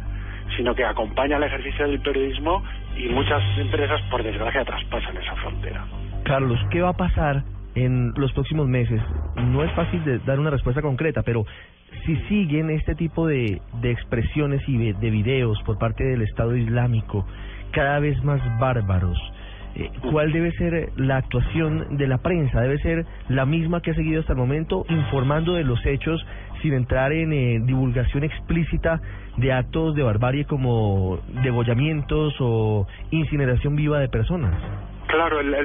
sino 0.57 0.73
que 0.73 0.83
acompaña 0.83 1.37
al 1.37 1.43
ejercicio 1.43 1.87
del 1.87 2.01
periodismo 2.01 2.63
y 2.97 3.07
muchas 3.09 3.43
empresas, 3.59 4.01
por 4.09 4.23
desgracia, 4.23 4.65
traspasan 4.65 5.15
esa 5.15 5.35
frontera. 5.35 5.85
Carlos, 6.23 6.59
¿qué 6.71 6.81
va 6.81 6.89
a 6.89 6.97
pasar 6.97 7.43
en 7.75 8.13
los 8.15 8.33
próximos 8.33 8.67
meses? 8.67 8.99
No 9.35 9.63
es 9.63 9.71
fácil 9.73 10.03
de 10.03 10.17
dar 10.19 10.39
una 10.39 10.49
respuesta 10.49 10.81
concreta, 10.81 11.21
pero 11.21 11.45
si 12.05 12.15
siguen 12.27 12.71
este 12.71 12.95
tipo 12.95 13.27
de, 13.27 13.61
de 13.81 13.91
expresiones 13.91 14.67
y 14.67 14.77
de, 14.77 14.93
de 14.93 15.09
videos 15.11 15.61
por 15.63 15.77
parte 15.77 16.03
del 16.03 16.23
Estado 16.23 16.57
Islámico 16.57 17.27
cada 17.71 17.99
vez 17.99 18.21
más 18.23 18.41
bárbaros, 18.59 19.19
eh, 19.77 19.91
¿cuál 20.09 20.31
debe 20.31 20.51
ser 20.53 20.89
la 20.95 21.17
actuación 21.17 21.97
de 21.97 22.07
la 22.07 22.17
prensa? 22.17 22.61
¿Debe 22.61 22.79
ser 22.79 23.05
la 23.29 23.45
misma 23.45 23.81
que 23.81 23.91
ha 23.91 23.93
seguido 23.93 24.21
hasta 24.21 24.33
el 24.33 24.39
momento, 24.39 24.85
informando 24.89 25.53
de 25.53 25.63
los 25.63 25.85
hechos 25.85 26.25
sin 26.67 26.73
entrar 26.75 27.13
en 27.13 27.31
eh, 27.31 27.59
divulgación 27.63 28.25
explícita 28.25 28.99
de 29.37 29.53
actos 29.53 29.95
de 29.95 30.03
barbarie 30.03 30.43
como 30.43 31.17
degollamientos 31.41 32.35
o 32.41 32.85
incineración 33.11 33.75
viva 33.77 33.99
de 33.99 34.09
personas? 34.09 34.53
Claro, 35.07 35.39
el, 35.39 35.55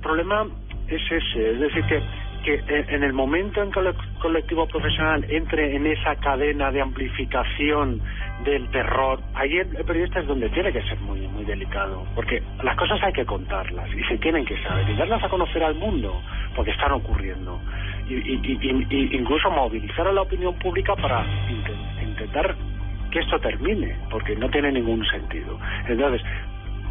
problema 0.00 0.46
es 0.86 1.02
ese, 1.10 1.50
es 1.54 1.58
decir, 1.58 1.82
que, 1.86 2.00
que 2.44 2.94
en- 2.94 3.02
el 3.02 3.12
momento 3.12 3.60
en 3.64 3.72
que 3.72 3.80
el 3.80 3.94
colectivo 4.22 4.68
profesional 4.68 5.26
entre 5.28 5.74
en 5.74 5.88
esa 5.88 6.14
cadena 6.16 6.70
de 6.70 6.80
amplificación 6.82 8.00
del 8.44 8.68
terror, 8.70 9.18
ahí 9.34 9.56
el 9.56 9.84
periodista 9.84 10.20
es 10.20 10.28
donde 10.28 10.48
tiene 10.50 10.72
que 10.72 10.82
ser 10.82 11.00
muy 11.00 11.26
muy 11.26 11.44
delicado, 11.44 12.04
porque 12.14 12.40
las 12.62 12.76
cosas 12.76 13.02
hay 13.02 13.12
que 13.12 13.24
contarlas 13.26 13.88
y 13.92 14.04
se 14.04 14.18
tienen 14.18 14.44
que 14.44 14.56
saber 14.62 14.88
y 14.88 14.94
darlas 14.94 15.24
a 15.24 15.28
conocer 15.28 15.64
al 15.64 15.74
mundo, 15.74 16.22
porque 16.54 16.70
están 16.70 16.92
ocurriendo. 16.92 17.60
Y, 18.08 19.16
incluso 19.16 19.50
movilizar 19.50 20.06
a 20.06 20.12
la 20.12 20.22
opinión 20.22 20.54
pública 20.58 20.94
para 20.96 21.24
inten- 21.48 22.02
intentar 22.02 22.54
que 23.10 23.20
esto 23.20 23.38
termine, 23.40 23.96
porque 24.10 24.36
no 24.36 24.48
tiene 24.50 24.72
ningún 24.72 25.04
sentido. 25.06 25.58
Entonces, 25.88 26.20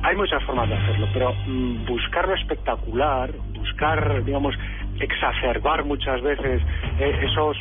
hay 0.04 0.16
muchas 0.16 0.44
formas 0.44 0.70
de 0.70 0.76
hacerlo, 0.76 1.08
pero 1.14 1.34
mm, 1.46 1.86
buscar 1.86 2.28
lo 2.28 2.36
espectacular, 2.36 3.32
buscar, 3.58 4.24
digamos, 4.24 4.56
exacerbar 5.00 5.86
muchas 5.86 6.22
veces 6.22 6.62
eh, 7.00 7.20
esos 7.24 7.58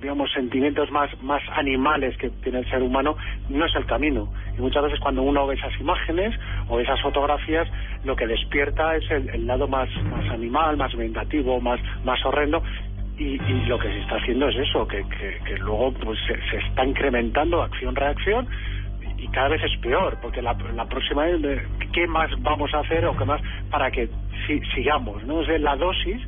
digamos 0.00 0.30
sentimientos 0.32 0.90
más 0.90 1.08
más 1.22 1.42
animales 1.54 2.16
que 2.16 2.28
tiene 2.42 2.58
el 2.58 2.70
ser 2.70 2.82
humano 2.82 3.16
no 3.48 3.64
es 3.64 3.74
el 3.76 3.86
camino 3.86 4.32
y 4.58 4.60
muchas 4.60 4.82
veces 4.82 4.98
cuando 4.98 5.22
uno 5.22 5.46
ve 5.46 5.54
esas 5.54 5.72
imágenes 5.80 6.34
o 6.68 6.80
esas 6.80 7.00
fotografías 7.00 7.68
lo 8.04 8.16
que 8.16 8.26
despierta 8.26 8.96
es 8.96 9.08
el, 9.12 9.28
el 9.28 9.46
lado 9.46 9.68
más 9.68 9.88
más 10.10 10.28
animal 10.30 10.76
más 10.76 10.94
vengativo 10.96 11.60
más 11.60 11.78
más 12.04 12.18
horrendo 12.26 12.62
y, 13.22 13.40
y 13.52 13.64
lo 13.66 13.78
que 13.78 13.88
se 13.88 13.98
está 14.00 14.16
haciendo 14.16 14.48
es 14.48 14.56
eso 14.56 14.86
que, 14.86 15.02
que, 15.08 15.38
que 15.44 15.56
luego 15.58 15.92
pues 15.94 16.18
se, 16.26 16.34
se 16.50 16.56
está 16.66 16.84
incrementando 16.84 17.62
acción 17.62 17.94
reacción 17.94 18.46
y 19.18 19.28
cada 19.28 19.48
vez 19.48 19.62
es 19.62 19.76
peor, 19.80 20.18
porque 20.20 20.42
la, 20.42 20.52
la 20.74 20.86
próxima 20.86 21.24
vez, 21.24 21.40
eh, 21.44 21.62
¿qué 21.92 22.06
más 22.08 22.28
vamos 22.42 22.72
a 22.74 22.80
hacer 22.80 23.04
o 23.06 23.16
qué 23.16 23.24
más 23.24 23.40
para 23.70 23.90
que 23.90 24.08
si- 24.46 24.60
sigamos? 24.74 25.22
¿no? 25.24 25.36
O 25.36 25.44
sea, 25.44 25.58
la 25.58 25.76
dosis 25.76 26.20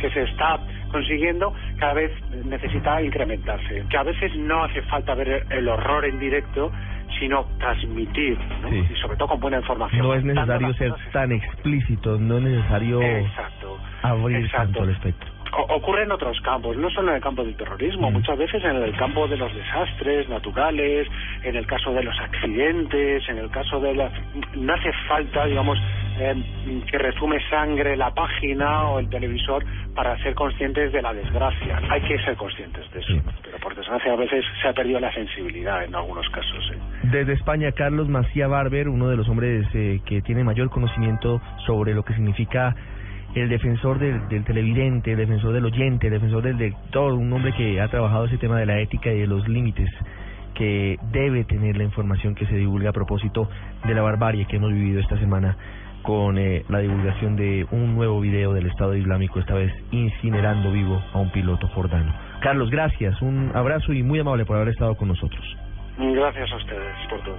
que 0.00 0.10
se 0.10 0.22
está 0.22 0.60
consiguiendo 0.92 1.52
cada 1.78 1.94
vez 1.94 2.12
necesita 2.44 3.02
incrementarse, 3.02 3.84
que 3.90 3.96
a 3.96 4.02
veces 4.04 4.34
no 4.36 4.62
hace 4.64 4.82
falta 4.82 5.14
ver 5.14 5.44
el 5.50 5.68
horror 5.68 6.04
en 6.04 6.18
directo, 6.20 6.70
sino 7.18 7.46
transmitir, 7.58 8.38
¿no? 8.62 8.68
Sí. 8.70 8.84
y 8.92 8.96
sobre 9.00 9.16
todo 9.16 9.28
con 9.28 9.40
buena 9.40 9.58
información. 9.58 10.02
No 10.06 10.14
es 10.14 10.22
necesario 10.24 10.72
ser 10.74 10.92
tan 11.12 11.32
explícito, 11.32 12.18
no 12.18 12.36
es 12.38 12.42
necesario 12.44 13.00
Exacto. 13.02 13.78
abrir 14.02 14.44
Exacto. 14.44 14.64
tanto 14.66 14.84
el 14.84 14.90
espectro. 14.90 15.35
Ocurre 15.68 16.02
en 16.02 16.12
otros 16.12 16.40
campos, 16.40 16.76
no 16.76 16.90
solo 16.90 17.10
en 17.10 17.16
el 17.16 17.22
campo 17.22 17.44
del 17.44 17.56
terrorismo, 17.56 18.10
muchas 18.10 18.38
veces 18.38 18.62
en 18.64 18.76
el 18.76 18.96
campo 18.96 19.26
de 19.26 19.36
los 19.36 19.54
desastres 19.54 20.28
naturales, 20.28 21.08
en 21.42 21.56
el 21.56 21.66
caso 21.66 21.92
de 21.92 22.02
los 22.02 22.18
accidentes, 22.18 23.28
en 23.28 23.38
el 23.38 23.50
caso 23.50 23.80
de 23.80 23.94
la... 23.94 24.10
No 24.54 24.74
hace 24.74 24.92
falta, 25.08 25.46
digamos, 25.46 25.78
eh, 26.18 26.34
que 26.90 26.98
resume 26.98 27.38
sangre 27.50 27.96
la 27.96 28.10
página 28.10 28.90
o 28.90 28.98
el 28.98 29.08
televisor 29.08 29.64
para 29.94 30.16
ser 30.22 30.34
conscientes 30.34 30.92
de 30.92 31.02
la 31.02 31.12
desgracia. 31.12 31.80
Hay 31.90 32.00
que 32.02 32.18
ser 32.20 32.36
conscientes 32.36 32.90
de 32.92 33.00
eso, 33.00 33.22
pero 33.42 33.58
por 33.58 33.74
desgracia 33.74 34.12
a 34.12 34.16
veces 34.16 34.44
se 34.62 34.68
ha 34.68 34.72
perdido 34.72 34.98
la 35.00 35.12
sensibilidad 35.12 35.84
en 35.84 35.94
algunos 35.94 36.28
casos. 36.30 36.72
¿eh? 36.72 36.78
Desde 37.04 37.34
España, 37.34 37.72
Carlos 37.72 38.08
Macía 38.08 38.46
Barber, 38.46 38.88
uno 38.88 39.08
de 39.08 39.16
los 39.16 39.28
hombres 39.28 39.66
eh, 39.74 40.00
que 40.06 40.22
tiene 40.22 40.42
mayor 40.42 40.70
conocimiento 40.70 41.40
sobre 41.66 41.94
lo 41.94 42.02
que 42.02 42.14
significa 42.14 42.74
el 43.42 43.48
defensor 43.48 43.98
del, 43.98 44.28
del 44.28 44.44
televidente, 44.44 45.12
el 45.12 45.18
defensor 45.18 45.52
del 45.52 45.66
oyente, 45.66 46.06
el 46.06 46.14
defensor 46.14 46.42
del 46.42 46.56
lector, 46.56 47.12
un 47.12 47.32
hombre 47.32 47.52
que 47.52 47.80
ha 47.80 47.88
trabajado 47.88 48.24
ese 48.26 48.38
tema 48.38 48.58
de 48.58 48.66
la 48.66 48.80
ética 48.80 49.12
y 49.12 49.20
de 49.20 49.26
los 49.26 49.46
límites 49.48 49.90
que 50.54 50.98
debe 51.12 51.44
tener 51.44 51.76
la 51.76 51.84
información 51.84 52.34
que 52.34 52.46
se 52.46 52.56
divulga 52.56 52.90
a 52.90 52.92
propósito 52.92 53.48
de 53.84 53.94
la 53.94 54.02
barbarie 54.02 54.46
que 54.46 54.56
hemos 54.56 54.72
vivido 54.72 55.00
esta 55.00 55.18
semana 55.18 55.56
con 56.02 56.38
eh, 56.38 56.64
la 56.68 56.78
divulgación 56.78 57.36
de 57.36 57.66
un 57.72 57.96
nuevo 57.96 58.20
video 58.20 58.54
del 58.54 58.66
Estado 58.66 58.94
Islámico, 58.94 59.40
esta 59.40 59.54
vez 59.54 59.72
incinerando 59.90 60.70
vivo 60.70 61.02
a 61.12 61.18
un 61.18 61.30
piloto 61.30 61.66
jordano. 61.68 62.14
Carlos, 62.40 62.70
gracias, 62.70 63.20
un 63.20 63.50
abrazo 63.54 63.92
y 63.92 64.02
muy 64.02 64.20
amable 64.20 64.44
por 64.44 64.56
haber 64.56 64.68
estado 64.68 64.94
con 64.94 65.08
nosotros. 65.08 65.44
Gracias 65.98 66.52
a 66.52 66.56
ustedes 66.56 66.96
por 67.10 67.20
todo. 67.22 67.38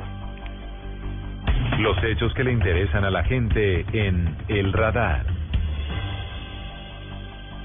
Los 1.79 2.03
hechos 2.03 2.33
que 2.33 2.43
le 2.43 2.51
interesan 2.51 3.05
a 3.05 3.10
la 3.10 3.23
gente 3.23 3.86
en 3.93 4.36
El 4.49 4.73
Radar. 4.73 5.37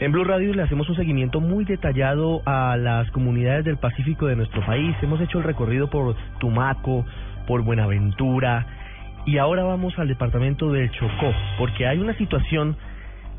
En 0.03 0.11
Blue 0.11 0.25
Radio 0.25 0.53
le 0.53 0.63
hacemos 0.63 0.89
un 0.89 0.97
seguimiento 0.97 1.41
muy 1.41 1.65
detallado 1.65 2.43
a 2.45 2.77
las 2.77 3.09
comunidades 3.13 3.65
del 3.65 3.77
Pacífico 3.77 4.27
de 4.27 4.35
nuestro 4.35 4.61
país. 4.67 4.97
Hemos 5.01 5.21
hecho 5.21 5.39
el 5.39 5.45
recorrido 5.45 5.89
por 5.91 6.17
Tumaco, 6.41 7.07
por 7.47 7.63
Buenaventura 7.63 8.67
y 9.27 9.39
ahora 9.39 9.63
vamos 9.63 9.97
al 10.01 10.09
departamento 10.09 10.73
del 10.73 10.91
Chocó, 10.91 11.33
porque 11.57 11.87
hay 11.87 11.99
una 11.99 12.19
situación 12.19 12.77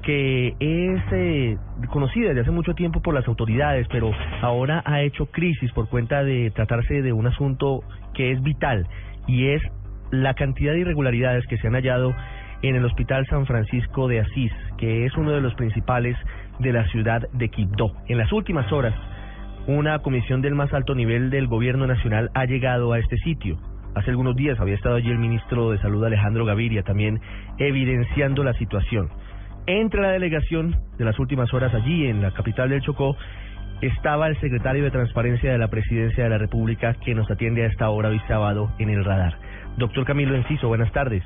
que 0.03 0.55
es 0.57 1.01
eh, 1.11 1.57
conocida 1.89 2.29
desde 2.29 2.43
hace 2.43 2.51
mucho 2.51 2.73
tiempo 2.75 3.01
por 3.01 3.13
las 3.13 3.27
autoridades, 3.27 3.85
pero 3.91 4.13
ahora 4.41 4.81
ha 4.85 5.01
hecho 5.01 5.25
crisis 5.25 5.69
por 5.73 5.89
cuenta 5.89 6.23
de 6.23 6.49
tratarse 6.51 7.01
de 7.01 7.11
un 7.11 7.27
asunto 7.27 7.81
que 8.13 8.31
es 8.31 8.41
vital 8.41 8.87
y 9.27 9.49
es 9.49 9.61
la 10.11 10.33
cantidad 10.33 10.71
de 10.71 10.79
irregularidades 10.79 11.45
que 11.47 11.57
se 11.57 11.67
han 11.67 11.73
hallado 11.73 12.15
en 12.61 12.77
el 12.77 12.85
Hospital 12.85 13.27
San 13.27 13.45
Francisco 13.45 14.07
de 14.07 14.21
Asís, 14.21 14.51
que 14.77 15.05
es 15.05 15.15
uno 15.17 15.31
de 15.31 15.41
los 15.41 15.53
principales 15.55 16.15
de 16.59 16.73
la 16.73 16.85
ciudad 16.87 17.27
de 17.31 17.49
Quibdó. 17.49 17.93
En 18.07 18.17
las 18.17 18.31
últimas 18.31 18.71
horas, 18.71 18.93
una 19.67 19.99
comisión 19.99 20.41
del 20.41 20.55
más 20.55 20.73
alto 20.73 20.95
nivel 20.95 21.29
del 21.29 21.47
gobierno 21.47 21.87
nacional 21.87 22.29
ha 22.33 22.45
llegado 22.45 22.93
a 22.93 22.99
este 22.99 23.17
sitio. 23.17 23.57
Hace 23.95 24.09
algunos 24.09 24.35
días 24.35 24.59
había 24.59 24.75
estado 24.75 24.95
allí 24.95 25.09
el 25.09 25.19
ministro 25.19 25.71
de 25.71 25.77
Salud 25.79 26.03
Alejandro 26.03 26.45
Gaviria 26.45 26.83
también 26.83 27.21
evidenciando 27.59 28.43
la 28.43 28.53
situación. 28.53 29.09
Entre 29.65 30.01
la 30.01 30.09
delegación 30.09 30.75
de 30.97 31.05
las 31.05 31.17
últimas 31.19 31.53
horas 31.53 31.73
allí 31.73 32.07
en 32.07 32.21
la 32.21 32.31
capital 32.31 32.69
del 32.69 32.81
Chocó 32.81 33.15
estaba 33.81 34.27
el 34.27 34.39
secretario 34.39 34.83
de 34.83 34.91
Transparencia 34.91 35.51
de 35.51 35.57
la 35.57 35.69
Presidencia 35.69 36.23
de 36.23 36.29
la 36.29 36.37
República 36.37 36.95
que 36.95 37.15
nos 37.15 37.29
atiende 37.29 37.63
a 37.63 37.67
esta 37.67 37.89
hora 37.89 38.09
hoy 38.09 38.19
sábado 38.27 38.71
en 38.79 38.89
el 38.89 39.05
radar. 39.05 39.37
Doctor 39.77 40.05
Camilo 40.05 40.35
Enciso, 40.35 40.67
buenas 40.67 40.91
tardes. 40.91 41.23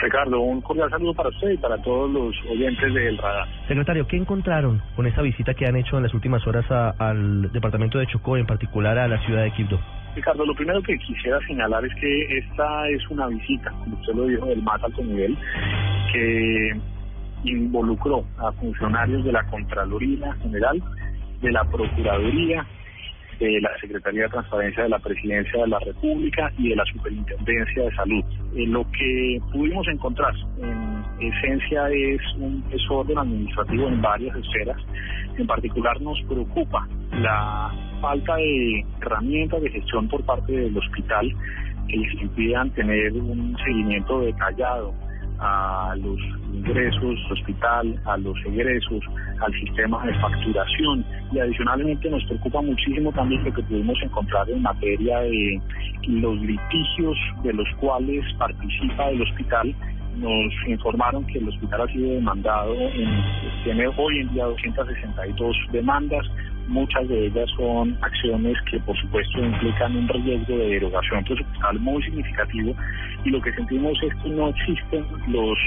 Ricardo, 0.00 0.40
un 0.40 0.60
cordial 0.62 0.88
saludo 0.90 1.14
para 1.14 1.28
usted 1.28 1.50
y 1.50 1.56
para 1.58 1.76
todos 1.82 2.10
los 2.10 2.34
oyentes 2.50 2.94
del 2.94 3.18
radar. 3.18 3.46
Secretario, 3.68 4.06
¿qué 4.06 4.16
encontraron 4.16 4.80
con 4.96 5.06
esa 5.06 5.22
visita 5.22 5.54
que 5.54 5.66
han 5.66 5.76
hecho 5.76 5.96
en 5.96 6.04
las 6.04 6.14
últimas 6.14 6.46
horas 6.46 6.64
a- 6.70 6.94
al 6.98 7.52
departamento 7.52 7.98
de 7.98 8.06
Chocó, 8.06 8.36
en 8.36 8.46
particular 8.46 8.96
a 8.98 9.08
la 9.08 9.18
ciudad 9.26 9.42
de 9.42 9.50
Quibdó? 9.52 9.78
Ricardo, 10.14 10.44
lo 10.44 10.54
primero 10.54 10.82
que 10.82 10.96
quisiera 10.98 11.38
señalar 11.46 11.84
es 11.84 11.94
que 12.00 12.38
esta 12.38 12.88
es 12.88 13.08
una 13.10 13.26
visita, 13.28 13.70
como 13.70 13.96
usted 13.96 14.14
lo 14.14 14.24
dijo, 14.26 14.46
del 14.46 14.62
más 14.62 14.82
alto 14.82 15.02
nivel, 15.04 15.36
que 16.12 16.80
involucró 17.44 18.24
a 18.38 18.52
funcionarios 18.52 19.24
de 19.24 19.32
la 19.32 19.44
Contraloría 19.46 20.32
General, 20.42 20.82
de 21.40 21.52
la 21.52 21.64
Procuraduría, 21.64 22.66
de 23.40 23.60
la 23.60 23.70
Secretaría 23.80 24.24
de 24.24 24.28
Transparencia 24.28 24.82
de 24.82 24.88
la 24.90 24.98
Presidencia 24.98 25.62
de 25.62 25.68
la 25.68 25.78
República 25.78 26.52
y 26.58 26.68
de 26.68 26.76
la 26.76 26.84
Superintendencia 26.84 27.84
de 27.84 27.94
Salud. 27.96 28.24
Eh, 28.54 28.66
lo 28.66 28.84
que 28.92 29.40
pudimos 29.52 29.88
encontrar 29.88 30.34
en 30.58 31.02
esencia 31.20 31.88
es 31.88 32.20
un 32.38 32.62
desorden 32.70 33.18
administrativo 33.18 33.88
en 33.88 34.02
varias 34.02 34.36
esferas. 34.36 34.76
En 35.38 35.46
particular 35.46 36.00
nos 36.02 36.20
preocupa 36.28 36.86
la 37.12 37.74
falta 38.00 38.36
de 38.36 38.84
herramientas 39.00 39.62
de 39.62 39.70
gestión 39.70 40.08
por 40.08 40.24
parte 40.24 40.52
del 40.52 40.76
hospital 40.76 41.32
que 41.88 41.96
les 41.96 42.12
impidan 42.20 42.70
tener 42.70 43.12
un 43.14 43.56
seguimiento 43.64 44.20
detallado 44.20 44.94
a 45.40 45.94
los 45.96 46.18
ingresos 46.52 47.18
hospital, 47.30 47.98
a 48.04 48.16
los 48.18 48.36
egresos, 48.46 49.02
al 49.40 49.52
sistema 49.52 50.04
de 50.04 50.14
facturación. 50.20 51.04
Y 51.32 51.38
adicionalmente 51.38 52.10
nos 52.10 52.24
preocupa 52.24 52.60
muchísimo 52.60 53.12
también 53.12 53.44
lo 53.44 53.52
que 53.52 53.62
pudimos 53.62 53.98
encontrar 54.02 54.48
en 54.50 54.62
materia 54.62 55.20
de 55.20 55.60
los 56.08 56.36
litigios 56.40 57.16
de 57.42 57.52
los 57.52 57.68
cuales 57.80 58.24
participa 58.38 59.10
el 59.10 59.22
hospital. 59.22 59.74
Nos 60.16 60.52
informaron 60.66 61.24
que 61.26 61.38
el 61.38 61.48
hospital 61.48 61.82
ha 61.82 61.86
sido 61.86 62.14
demandado, 62.14 62.74
en, 62.74 63.08
tiene 63.64 63.86
hoy 63.96 64.18
en 64.18 64.34
día 64.34 64.44
262 64.44 65.56
demandas, 65.72 66.26
muchas 66.70 67.06
de 67.08 67.26
ellas 67.26 67.50
son 67.56 67.98
acciones 68.00 68.56
que 68.70 68.78
por 68.80 68.96
supuesto 68.96 69.44
implican 69.44 69.96
un 69.96 70.08
riesgo 70.08 70.56
de 70.56 70.68
derogación 70.68 71.24
presupuestal 71.24 71.78
muy 71.80 72.02
significativo 72.02 72.74
y 73.24 73.30
lo 73.30 73.42
que 73.42 73.52
sentimos 73.52 73.98
es 74.02 74.14
que 74.22 74.28
no 74.30 74.48
existen 74.48 75.04
los 75.26 75.58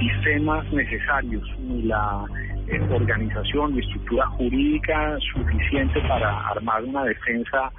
sistemas 0.00 0.70
necesarios 0.72 1.48
ni 1.58 1.82
la 1.82 2.24
eh, 2.66 2.80
organización 2.90 3.76
y 3.76 3.80
estructura 3.80 4.26
jurídica 4.26 5.16
suficiente 5.32 6.00
para 6.02 6.48
armar 6.48 6.84
una 6.84 7.04
defensa 7.04 7.72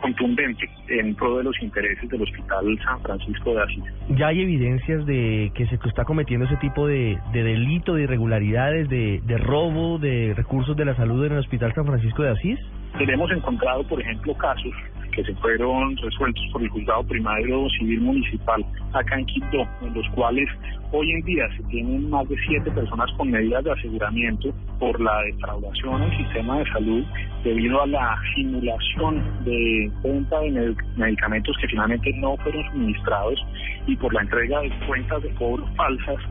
contundente 0.00 0.68
en 0.88 1.14
pro 1.14 1.38
de 1.38 1.44
los 1.44 1.60
intereses 1.62 2.08
del 2.08 2.22
Hospital 2.22 2.78
San 2.84 3.00
Francisco 3.00 3.54
de 3.54 3.62
Asís. 3.62 3.84
¿Ya 4.10 4.28
hay 4.28 4.42
evidencias 4.42 5.04
de 5.06 5.50
que 5.54 5.66
se 5.66 5.76
está 5.76 6.04
cometiendo 6.04 6.46
ese 6.46 6.56
tipo 6.56 6.86
de, 6.86 7.18
de 7.32 7.42
delito, 7.42 7.94
de 7.94 8.02
irregularidades, 8.02 8.88
de, 8.88 9.20
de 9.24 9.38
robo 9.38 9.98
de 9.98 10.34
recursos 10.36 10.76
de 10.76 10.84
la 10.84 10.94
salud 10.96 11.24
en 11.24 11.32
el 11.32 11.38
Hospital 11.38 11.74
San 11.74 11.86
Francisco 11.86 12.22
de 12.22 12.30
Asís? 12.30 12.58
Tenemos 12.98 13.30
encontrado, 13.30 13.86
por 13.88 14.00
ejemplo, 14.00 14.34
casos 14.34 14.72
que 15.12 15.22
se 15.24 15.34
fueron 15.36 15.96
resueltos 15.96 16.44
por 16.52 16.62
el 16.62 16.68
juzgado 16.68 17.02
primario 17.04 17.68
civil 17.78 18.00
municipal 18.00 18.64
acá 18.92 19.18
en 19.18 19.26
Quito, 19.26 19.66
en 19.82 19.94
los 19.94 20.08
cuales 20.14 20.48
hoy 20.92 21.10
en 21.10 21.22
día 21.22 21.44
se 21.56 21.62
tienen 21.64 22.08
más 22.08 22.28
de 22.28 22.36
siete 22.46 22.70
personas 22.70 23.10
con 23.16 23.30
medidas 23.30 23.64
de 23.64 23.72
aseguramiento 23.72 24.52
por 24.78 25.00
la 25.00 25.22
defraudación 25.22 26.02
al 26.02 26.16
sistema 26.16 26.58
de 26.58 26.66
salud 26.70 27.04
debido 27.44 27.82
a 27.82 27.86
la 27.86 28.16
simulación 28.34 29.44
de 29.44 29.90
venta 30.02 30.40
de 30.40 30.74
medicamentos 30.96 31.56
que 31.60 31.68
finalmente 31.68 32.12
no 32.16 32.36
fueron 32.38 32.64
suministrados 32.72 33.38
y 33.86 33.96
por 33.96 34.12
la 34.12 34.22
entrega 34.22 34.60
de 34.60 34.70
cuentas 34.86 35.22
de 35.22 35.30
cobro 35.34 35.66
falsas 35.76 36.22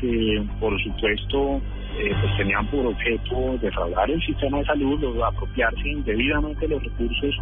que 0.00 0.42
por 0.58 0.80
supuesto 0.82 1.60
eh, 1.98 2.12
pues 2.20 2.36
tenían 2.36 2.66
por 2.68 2.86
objeto 2.86 3.58
defraudar 3.60 4.10
el 4.10 4.20
sistema 4.22 4.58
de 4.58 4.64
salud, 4.64 5.22
apropiarse 5.22 5.88
indebidamente 5.88 6.68
los 6.68 6.82
recursos 6.82 7.34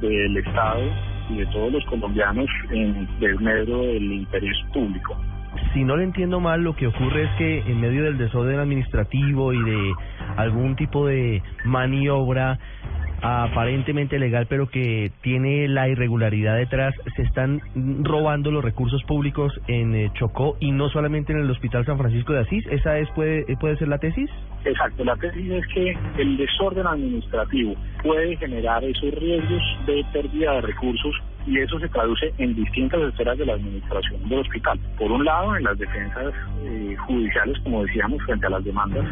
del 0.00 0.36
Estado 0.36 0.82
y 1.30 1.38
de 1.38 1.46
todos 1.46 1.72
los 1.72 1.84
colombianos 1.86 2.46
en 2.70 3.08
desmedro 3.18 3.82
del 3.82 4.12
interés 4.12 4.56
público. 4.72 5.16
Si 5.72 5.84
no 5.84 5.96
le 5.96 6.04
entiendo 6.04 6.38
mal, 6.40 6.62
lo 6.62 6.76
que 6.76 6.86
ocurre 6.86 7.24
es 7.24 7.30
que 7.38 7.58
en 7.60 7.80
medio 7.80 8.04
del 8.04 8.18
desorden 8.18 8.58
administrativo 8.58 9.52
y 9.52 9.62
de 9.62 9.94
algún 10.36 10.76
tipo 10.76 11.06
de 11.06 11.42
maniobra 11.64 12.58
aparentemente 13.26 14.18
legal, 14.18 14.46
pero 14.48 14.68
que 14.68 15.10
tiene 15.22 15.68
la 15.68 15.88
irregularidad 15.88 16.56
detrás, 16.56 16.94
se 17.16 17.22
están 17.22 17.60
robando 18.04 18.50
los 18.50 18.64
recursos 18.64 19.02
públicos 19.04 19.52
en 19.66 19.94
eh, 19.94 20.10
Chocó 20.14 20.56
y 20.60 20.70
no 20.70 20.88
solamente 20.90 21.32
en 21.32 21.40
el 21.40 21.50
Hospital 21.50 21.84
San 21.84 21.98
Francisco 21.98 22.32
de 22.32 22.40
Asís. 22.40 22.64
¿Esa 22.70 22.98
es 22.98 23.08
puede, 23.10 23.44
puede 23.56 23.76
ser 23.78 23.88
la 23.88 23.98
tesis? 23.98 24.30
Exacto, 24.64 25.04
la 25.04 25.16
tesis 25.16 25.50
es 25.50 25.66
que 25.74 25.96
el 26.18 26.36
desorden 26.36 26.86
administrativo 26.86 27.74
puede 28.02 28.36
generar 28.36 28.84
esos 28.84 29.12
riesgos 29.14 29.62
de 29.86 30.04
pérdida 30.12 30.54
de 30.54 30.60
recursos 30.60 31.14
y 31.46 31.58
eso 31.58 31.78
se 31.78 31.88
traduce 31.88 32.32
en 32.38 32.54
distintas 32.54 33.00
esferas 33.02 33.38
de 33.38 33.46
la 33.46 33.54
administración 33.54 34.28
del 34.28 34.40
hospital. 34.40 34.78
Por 34.98 35.12
un 35.12 35.24
lado, 35.24 35.56
en 35.56 35.64
las 35.64 35.78
defensas 35.78 36.34
eh, 36.64 36.96
judiciales, 37.06 37.58
como 37.62 37.84
decíamos, 37.84 38.22
frente 38.24 38.46
a 38.46 38.50
las 38.50 38.64
demandas 38.64 39.04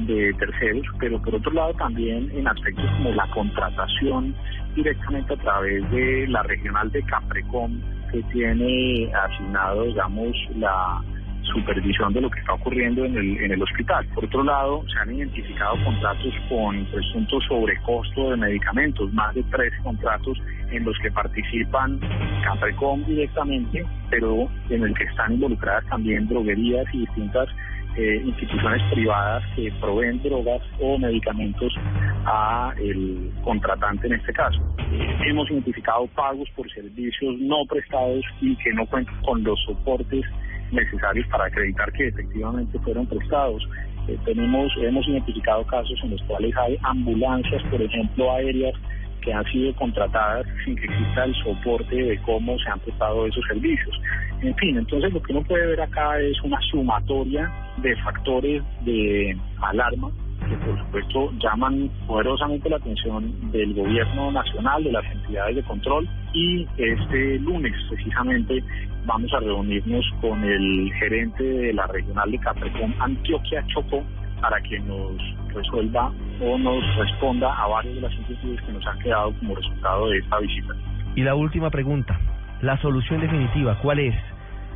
de 0.00 0.34
terceros, 0.34 0.86
pero 1.00 1.20
por 1.22 1.34
otro 1.34 1.52
lado 1.52 1.72
también 1.74 2.30
en 2.34 2.46
aspectos 2.46 2.84
como 2.98 3.10
la 3.12 3.26
contratación 3.30 4.34
directamente 4.74 5.32
a 5.32 5.36
través 5.36 5.90
de 5.90 6.26
la 6.28 6.42
regional 6.42 6.90
de 6.92 7.02
Caprecom, 7.04 7.80
que 8.12 8.22
tiene 8.24 9.10
asignado, 9.14 9.84
digamos, 9.84 10.36
la 10.56 11.02
supervisión 11.42 12.12
de 12.12 12.20
lo 12.20 12.30
que 12.30 12.40
está 12.40 12.52
ocurriendo 12.52 13.04
en 13.04 13.16
el, 13.16 13.38
en 13.38 13.52
el 13.52 13.62
hospital. 13.62 14.06
Por 14.14 14.26
otro 14.26 14.44
lado, 14.44 14.84
se 14.92 14.98
han 14.98 15.14
identificado 15.14 15.82
contratos 15.82 16.34
con 16.48 16.84
presuntos 16.86 17.44
sobrecosto 17.48 18.30
de 18.30 18.36
medicamentos, 18.36 19.12
más 19.12 19.34
de 19.34 19.42
tres 19.44 19.72
contratos 19.82 20.38
en 20.70 20.84
los 20.84 20.96
que 20.98 21.10
participan 21.10 22.00
Caprecom 22.44 23.04
directamente, 23.04 23.84
pero 24.10 24.48
en 24.70 24.82
el 24.82 24.94
que 24.94 25.04
están 25.04 25.34
involucradas 25.34 25.84
también 25.86 26.28
droguerías 26.28 26.86
y 26.92 27.00
distintas 27.00 27.48
eh, 27.96 28.22
instituciones 28.24 28.82
privadas 28.92 29.42
que 29.56 29.72
proveen 29.80 30.22
drogas 30.22 30.62
o 30.80 30.98
medicamentos 30.98 31.74
a 32.26 32.72
el 32.78 33.32
contratante 33.42 34.06
en 34.06 34.14
este 34.14 34.32
caso. 34.32 34.60
Hemos 35.26 35.50
identificado 35.50 36.06
pagos 36.08 36.48
por 36.54 36.70
servicios 36.70 37.34
no 37.40 37.64
prestados 37.68 38.24
y 38.40 38.54
que 38.56 38.72
no 38.72 38.86
cuentan 38.86 39.20
con 39.22 39.42
los 39.42 39.58
soportes 39.64 40.24
necesarios 40.70 41.26
para 41.28 41.46
acreditar 41.46 41.90
que 41.92 42.08
efectivamente 42.08 42.78
fueron 42.80 43.06
prestados. 43.06 43.66
Eh, 44.06 44.16
tenemos, 44.24 44.70
hemos 44.80 45.06
identificado 45.08 45.66
casos 45.66 45.98
en 46.04 46.10
los 46.10 46.22
cuales 46.22 46.56
hay 46.56 46.78
ambulancias, 46.82 47.62
por 47.64 47.82
ejemplo, 47.82 48.30
aéreas 48.32 48.74
que 49.28 49.34
han 49.34 49.44
sido 49.52 49.74
contratadas 49.74 50.46
sin 50.64 50.74
que 50.74 50.86
exista 50.86 51.24
el 51.24 51.34
soporte 51.34 51.94
de 51.94 52.18
cómo 52.22 52.58
se 52.60 52.70
han 52.70 52.80
prestado 52.80 53.26
esos 53.26 53.44
servicios. 53.46 53.94
En 54.40 54.54
fin, 54.56 54.78
entonces 54.78 55.12
lo 55.12 55.22
que 55.22 55.32
uno 55.32 55.42
puede 55.42 55.66
ver 55.66 55.82
acá 55.82 56.18
es 56.18 56.40
una 56.42 56.58
sumatoria 56.70 57.52
de 57.82 57.94
factores 57.96 58.62
de 58.86 59.36
alarma 59.60 60.10
que 60.48 60.56
por 60.64 60.78
supuesto 60.78 61.32
llaman 61.42 61.90
poderosamente 62.06 62.70
la 62.70 62.76
atención 62.76 63.50
del 63.52 63.74
gobierno 63.74 64.32
nacional, 64.32 64.82
de 64.82 64.92
las 64.92 65.04
entidades 65.04 65.56
de 65.56 65.62
control 65.64 66.08
y 66.32 66.66
este 66.78 67.38
lunes 67.40 67.74
precisamente 67.90 68.64
vamos 69.04 69.30
a 69.34 69.40
reunirnos 69.40 70.06
con 70.22 70.42
el 70.42 70.90
gerente 70.98 71.42
de 71.42 71.72
la 71.74 71.86
regional 71.88 72.30
de 72.30 72.38
Caprecón 72.38 72.94
Antioquia 72.98 73.62
Chocó 73.66 74.02
para 74.40 74.60
que 74.62 74.78
nos 74.80 75.16
resuelva 75.54 76.12
o 76.40 76.58
nos 76.58 76.96
responda 76.96 77.52
a 77.52 77.66
varias 77.68 77.94
de 77.94 78.00
las 78.00 78.12
inquietudes 78.14 78.60
que 78.62 78.72
nos 78.72 78.86
han 78.86 78.98
quedado 79.00 79.32
como 79.38 79.54
resultado 79.54 80.08
de 80.08 80.18
esta 80.18 80.38
visita. 80.38 80.74
Y 81.14 81.22
la 81.22 81.34
última 81.34 81.70
pregunta, 81.70 82.18
la 82.62 82.76
solución 82.80 83.20
definitiva, 83.20 83.78
¿cuál 83.82 83.98
es 83.98 84.14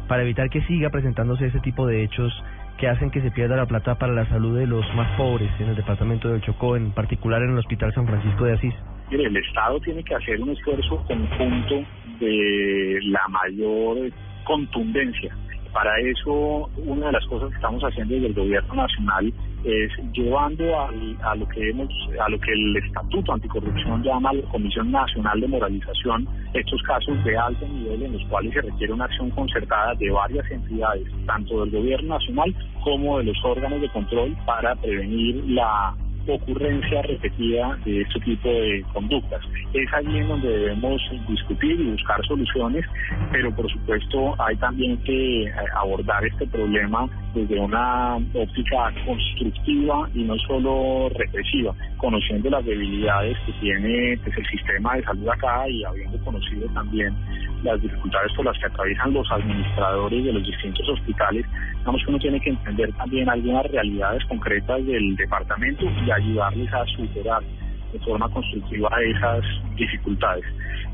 para 0.09 0.23
evitar 0.23 0.51
que 0.51 0.63
siga 0.63 0.91
presentándose 0.91 1.47
ese 1.47 1.61
tipo 1.61 1.87
de 1.87 2.03
hechos 2.03 2.33
que 2.79 2.89
hacen 2.89 3.11
que 3.11 3.21
se 3.21 3.31
pierda 3.31 3.57
la 3.57 3.67
plata 3.67 3.95
para 3.95 4.13
la 4.13 4.27
salud 4.27 4.59
de 4.59 4.67
los 4.67 4.85
más 4.95 5.11
pobres 5.17 5.51
en 5.61 5.69
el 5.69 5.77
departamento 5.77 6.29
del 6.29 6.41
Chocó, 6.43 6.77
en 6.77 6.93
particular 6.93 7.43
en 7.43 7.51
el 7.51 7.59
Hospital 7.59 7.95
San 7.95 8.07
Francisco 8.07 8.45
de 8.45 8.55
Asís? 8.55 8.75
Mire, 9.11 9.25
el 9.25 9.37
Estado 9.37 9.79
tiene 9.81 10.03
que 10.03 10.15
hacer 10.15 10.41
un 10.41 10.51
esfuerzo 10.51 11.03
conjunto 11.07 11.85
de 12.19 12.99
la 13.05 13.27
mayor 13.29 14.11
contundencia. 14.45 15.37
Para 15.73 15.99
eso, 16.01 16.71
una 16.77 17.07
de 17.07 17.13
las 17.13 17.27
cosas 17.27 17.51
que 17.51 17.57
estamos 17.57 17.83
haciendo 17.83 18.15
desde 18.15 18.27
el 18.27 18.35
gobierno 18.35 18.75
nacional 18.75 19.33
es 19.65 19.93
llevando 20.13 20.65
a, 20.81 21.35
lo 21.37 21.49
que 21.49 21.71
hemos, 21.71 21.89
a 22.21 22.29
lo 22.29 22.39
que 22.41 22.53
el 22.53 22.77
Estatuto 22.77 23.33
Anticorrupción 23.33 24.03
llama 24.03 24.33
la 24.33 24.43
Comisión 24.49 24.91
Nacional 24.91 25.41
de 25.41 25.49
Moralización, 25.49 26.29
estos 26.55 26.83
casos 26.83 27.23
de 27.25 27.37
alto 27.37 27.67
nivel 27.67 28.03
en 28.03 28.13
los 28.15 28.25
cuales 28.29 28.53
se 28.53 28.63
requiere 28.63 28.93
una 28.93 29.05
acción 29.05 29.31
concertada 29.31 29.95
de 29.95 30.11
varias 30.11 30.51
entidades, 30.51 31.07
tanto 31.27 31.61
del 31.61 31.71
gobierno 31.71 32.15
nacional 32.15 32.55
como 32.83 33.19
de 33.19 33.25
los 33.25 33.45
órganos 33.45 33.81
de 33.81 33.89
control 33.91 34.37
para 34.45 34.75
prevenir 34.77 35.45
la 35.47 35.95
ocurrencia 36.29 37.03
repetida 37.03 37.77
de 37.85 38.03
este 38.03 38.21
tipo 38.21 38.49
de 38.49 38.85
conductas. 38.93 39.43
Es 39.73 39.93
allí 39.93 40.19
en 40.19 40.29
donde 40.29 40.49
debemos 40.49 41.01
discutir 41.29 41.81
y 41.81 41.91
buscar 41.91 42.25
soluciones, 42.27 42.85
pero 43.33 43.55
por 43.55 43.71
supuesto 43.71 44.35
hay 44.41 44.57
también 44.57 44.97
que 45.03 45.45
eh, 45.45 45.53
abordar 45.75 46.25
este 46.25 46.47
problema 46.47 47.09
desde 47.35 47.59
una 47.59 48.17
óptica 48.17 48.93
constructiva 49.07 50.09
y 50.15 50.25
no 50.25 50.37
solo 50.47 51.09
represiva, 51.11 51.75
conociendo 51.97 52.51
las 52.51 52.65
debilidades 52.65 53.37
que 53.47 53.53
tiene 53.61 54.19
pues, 54.23 54.37
el 54.37 54.47
sistema 54.47 54.97
de 54.97 55.05
salud 55.05 55.29
acá 55.29 55.69
y 55.69 55.85
habiendo 55.85 56.19
conocido 56.25 56.69
también 56.75 57.15
las 57.63 57.81
dificultades 57.81 58.33
por 58.35 58.45
las 58.45 58.59
que 58.59 58.67
atraviesan 58.67 59.15
los 59.15 59.31
administradores 59.31 60.25
de 60.25 60.33
los 60.33 60.45
distintos 60.45 60.89
hospitales, 60.89 61.47
digamos 61.79 62.03
que 62.05 62.11
uno 62.11 62.19
tiene 62.19 62.41
que 62.41 62.51
entender 62.51 62.93
también 62.95 63.29
algunas 63.29 63.67
realidades 63.67 64.25
concretas 64.27 64.85
del 64.85 65.17
departamento 65.17 65.85
y 65.85 66.11
ayudarles 66.11 66.73
a 66.73 66.85
superar 66.87 67.43
de 67.93 67.99
forma 68.01 68.29
constructiva 68.31 68.91
esas 69.03 69.45
dificultades. 69.77 70.45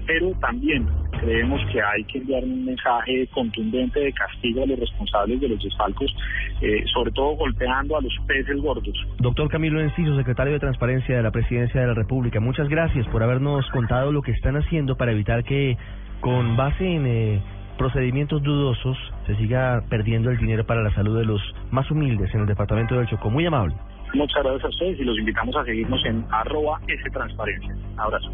Pero 0.07 0.31
también 0.41 0.87
creemos 1.19 1.61
que 1.73 1.81
hay 1.83 2.05
que 2.05 2.19
enviar 2.19 2.45
un 2.45 2.65
mensaje 2.65 3.27
contundente 3.29 4.01
de 4.01 4.13
castigo 4.13 4.63
a 4.63 4.67
los 4.67 4.79
responsables 4.79 5.41
de 5.41 5.49
los 5.49 5.63
desfalcos, 5.63 6.15
eh, 6.61 6.85
sobre 6.93 7.11
todo 7.13 7.37
golpeando 7.37 7.97
a 7.97 8.01
los 8.01 8.15
peces 8.27 8.61
gordos. 8.61 8.95
Doctor 9.19 9.49
Camilo 9.49 9.81
Enciso, 9.81 10.17
secretario 10.17 10.55
de 10.55 10.61
Transparencia 10.61 11.17
de 11.17 11.23
la 11.23 11.31
Presidencia 11.31 11.81
de 11.81 11.87
la 11.87 11.95
República, 11.95 12.41
muchas 12.41 12.69
gracias 12.69 13.07
por 13.09 13.23
habernos 13.23 13.69
contado 13.71 14.13
lo 14.13 14.23
que 14.23 14.33
están 14.33 14.57
haciendo 14.57 14.97
para 14.97 15.13
evitar 15.13 15.45
que, 15.45 15.77
con 16.21 16.57
base 16.57 16.85
en 16.85 17.07
eh, 17.07 17.43
procedimientos 17.77 18.43
dudosos, 18.43 18.97
se 19.27 19.37
siga 19.37 19.83
perdiendo 19.89 20.31
el 20.31 20.39
dinero 20.39 20.67
para 20.67 20.83
la 20.83 20.95
salud 20.95 21.19
de 21.19 21.25
los 21.25 21.41
más 21.71 21.91
humildes 21.91 22.35
en 22.35 22.41
el 22.41 22.47
departamento 22.47 22.97
del 22.97 23.07
Chocó. 23.07 23.31
Muy 23.31 23.47
amable. 23.47 23.75
Muchas 24.15 24.43
gracias 24.43 24.65
a 24.65 24.69
ustedes 24.69 25.01
y 25.01 25.05
los 25.05 25.19
invitamos 25.19 25.55
a 25.57 25.65
seguirnos 25.65 26.05
en 26.07 26.25
arroba 26.31 26.81
S 26.89 27.11
Transparencia. 27.11 27.75
Abrazo. 27.97 28.31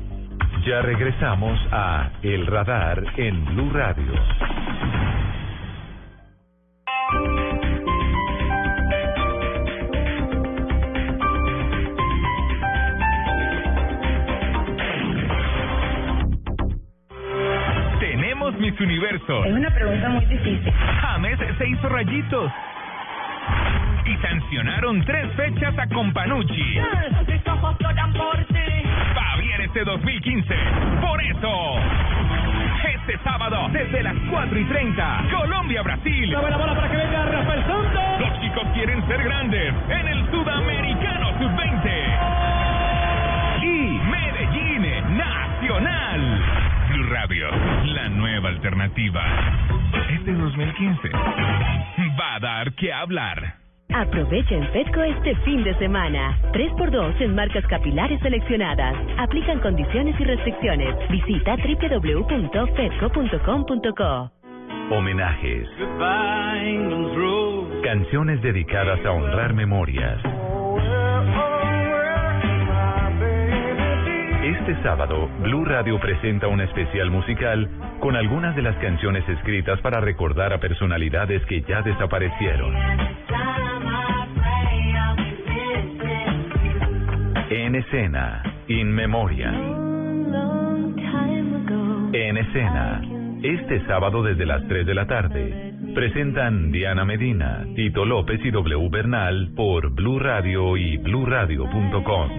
Ya 0.66 0.80
regresamos 0.80 1.60
a 1.72 2.08
El 2.22 2.46
Radar 2.46 3.02
en 3.18 3.44
Blue 3.44 3.70
Radio. 3.70 4.14
Tenemos 18.00 18.54
Miss 18.58 18.80
Universo. 18.80 19.44
Es 19.44 19.52
una 19.52 19.70
pregunta 19.70 20.08
muy 20.08 20.24
difícil. 20.24 20.72
James 21.02 21.38
se 21.58 21.68
hizo 21.68 21.88
rayitos. 21.90 22.50
Y 24.06 24.16
sancionaron 24.16 25.04
tres 25.04 25.30
fechas 25.36 25.78
a 25.78 25.86
Companucci. 25.88 26.78
Va 26.78 27.00
bien 27.00 27.34
este 29.74 29.90
2015. 29.90 30.54
Por 31.00 31.20
eso, 31.20 31.50
este 32.94 33.18
sábado, 33.24 33.68
desde 33.72 34.04
las 34.04 34.14
4 34.30 34.56
y 34.60 34.64
30, 34.66 35.24
Colombia-Brasil. 35.32 36.30
La 36.30 36.40
buena 36.40 36.56
bola 36.58 36.76
para 36.76 36.88
que 36.88 36.96
venga 36.96 37.24
Rafael 37.24 37.64
Santos. 37.66 38.20
Los 38.20 38.40
chicos 38.40 38.62
quieren 38.72 39.04
ser 39.08 39.24
grandes 39.24 39.74
en 39.88 40.06
el 40.06 40.30
Sudamericano 40.30 41.28
Sub-20. 41.40 41.90
Y 43.62 43.98
Medellín 44.10 45.16
Nacional. 45.16 46.42
Blue 46.90 47.08
Radio, 47.10 47.48
la 47.86 48.08
nueva 48.10 48.50
alternativa. 48.50 49.24
Este 50.08 50.34
2015 50.34 51.10
va 52.16 52.34
a 52.36 52.38
dar 52.38 52.72
que 52.74 52.92
hablar. 52.92 53.63
Aprovecha 53.92 54.54
en 54.54 54.66
Petco 54.72 55.02
este 55.02 55.34
fin 55.44 55.62
de 55.62 55.74
semana. 55.78 56.38
3x2 56.52 57.20
en 57.20 57.34
marcas 57.34 57.66
capilares 57.66 58.18
seleccionadas. 58.20 58.96
Aplican 59.18 59.60
condiciones 59.60 60.18
y 60.18 60.24
restricciones. 60.24 60.94
Visita 61.10 61.56
www.petco.com.co. 61.56 64.30
Homenajes. 64.90 65.68
Canciones 67.82 68.42
dedicadas 68.42 69.04
a 69.04 69.12
honrar 69.12 69.54
memorias. 69.54 70.20
Este 74.44 74.82
sábado, 74.82 75.28
Blue 75.40 75.64
Radio 75.64 75.98
presenta 76.00 76.48
un 76.48 76.60
especial 76.60 77.10
musical 77.10 77.68
con 78.00 78.16
algunas 78.16 78.54
de 78.56 78.62
las 78.62 78.76
canciones 78.76 79.26
escritas 79.28 79.80
para 79.80 80.00
recordar 80.00 80.52
a 80.52 80.58
personalidades 80.58 81.44
que 81.46 81.62
ya 81.62 81.80
desaparecieron. 81.82 82.74
En 87.74 87.80
escena, 87.80 88.40
In 88.68 88.94
Memoria. 88.94 89.50
En 92.12 92.36
escena, 92.36 93.02
este 93.42 93.84
sábado 93.86 94.22
desde 94.22 94.46
las 94.46 94.64
3 94.68 94.86
de 94.86 94.94
la 94.94 95.08
tarde, 95.08 95.74
presentan 95.92 96.70
Diana 96.70 97.04
Medina, 97.04 97.66
Tito 97.74 98.04
López 98.04 98.38
y 98.44 98.52
W 98.52 98.88
Bernal 98.90 99.54
por 99.56 99.90
Blue 99.90 100.20
Radio 100.20 100.76
y 100.76 100.98
bluradio.com. 100.98 102.30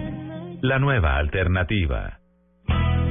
La 0.62 0.80
nueva 0.80 1.18
alternativa. 1.18 2.18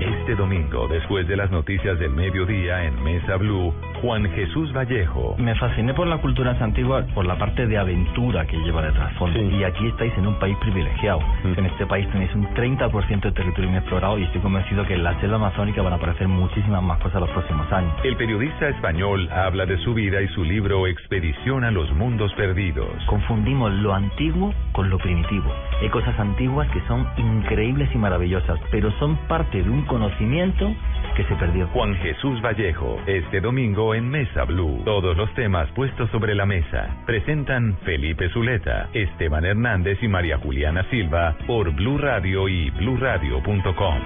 Este 0.01 0.35
domingo, 0.35 0.89
después 0.89 1.29
de 1.29 1.37
las 1.37 1.51
noticias 1.51 1.99
del 1.99 2.12
mediodía 2.12 2.87
en 2.87 3.05
Mesa 3.05 3.37
Blue, 3.37 3.75
Juan 4.05 4.31
Jesús 4.33 4.71
Vallejo. 4.75 5.35
Me 5.39 5.55
fasciné 5.55 5.95
por 5.95 6.07
la 6.07 6.19
cultura 6.19 6.55
antigua, 6.61 7.07
por 7.15 7.25
la 7.25 7.39
parte 7.39 7.67
de 7.67 7.79
aventura 7.79 8.45
que 8.47 8.59
lleva 8.59 8.83
de 8.83 8.93
trasfondo. 8.93 9.41
Y 9.41 9.65
aquí 9.65 9.87
estáis 9.87 10.13
en 10.19 10.27
un 10.27 10.39
país 10.39 10.59
privilegiado. 10.59 11.21
En 11.43 11.65
este 11.65 11.87
país 11.87 12.07
tenéis 12.11 12.35
un 12.35 12.47
30% 12.49 13.23
de 13.23 13.33
territorio 13.33 13.71
inexplorado 13.71 14.19
y 14.19 14.25
estoy 14.25 14.43
convencido 14.43 14.85
que 14.85 14.93
en 14.93 15.05
la 15.05 15.19
selva 15.21 15.37
amazónica 15.37 15.81
van 15.81 15.95
a 15.95 15.97
aparecer 15.97 16.29
muchísimas 16.29 16.83
más 16.83 17.01
cosas 17.01 17.19
los 17.19 17.31
próximos 17.31 17.73
años. 17.73 17.95
El 18.05 18.15
periodista 18.17 18.69
español 18.69 19.27
habla 19.33 19.65
de 19.65 19.79
su 19.79 19.95
vida 19.95 20.21
y 20.21 20.29
su 20.29 20.45
libro 20.45 20.87
Expedición 20.87 21.65
a 21.65 21.71
los 21.71 21.91
Mundos 21.95 22.31
Perdidos. 22.35 23.03
Confundimos 23.07 23.73
lo 23.73 23.95
antiguo 23.95 24.53
con 24.73 24.91
lo 24.91 24.99
primitivo. 24.99 25.51
Hay 25.81 25.89
cosas 25.89 26.19
antiguas 26.21 26.69
que 26.73 26.83
son 26.89 27.09
increíbles 27.17 27.89
y 27.95 27.97
maravillosas, 27.97 28.61
pero 28.71 28.93
son 28.99 29.17
parte 29.29 29.63
de 29.63 29.71
un 29.71 29.87
conocimiento 29.87 30.75
que 31.15 31.25
se 31.25 31.35
perdió. 31.37 31.67
Juan 31.69 31.95
Jesús 31.97 32.41
Vallejo, 32.43 33.01
este 33.07 33.41
domingo 33.41 33.95
en 33.95 34.09
Mesa 34.09 34.45
Blue. 34.45 34.83
Todos 34.85 35.17
los 35.17 35.33
temas 35.35 35.71
puestos 35.73 36.11
sobre 36.11 36.35
la 36.35 36.47
mesa. 36.47 37.03
Presentan 37.07 37.77
Felipe 37.85 38.29
Zuleta, 38.31 38.89
Esteban 38.93 39.45
Hernández 39.45 40.03
y 40.03 40.09
María 40.09 40.39
Juliana 40.39 40.85
Silva 40.91 41.37
por 41.47 41.71
Blue 41.75 41.99
Radio 41.99 42.49
y 42.49 42.71
bluradio.com. 42.71 43.99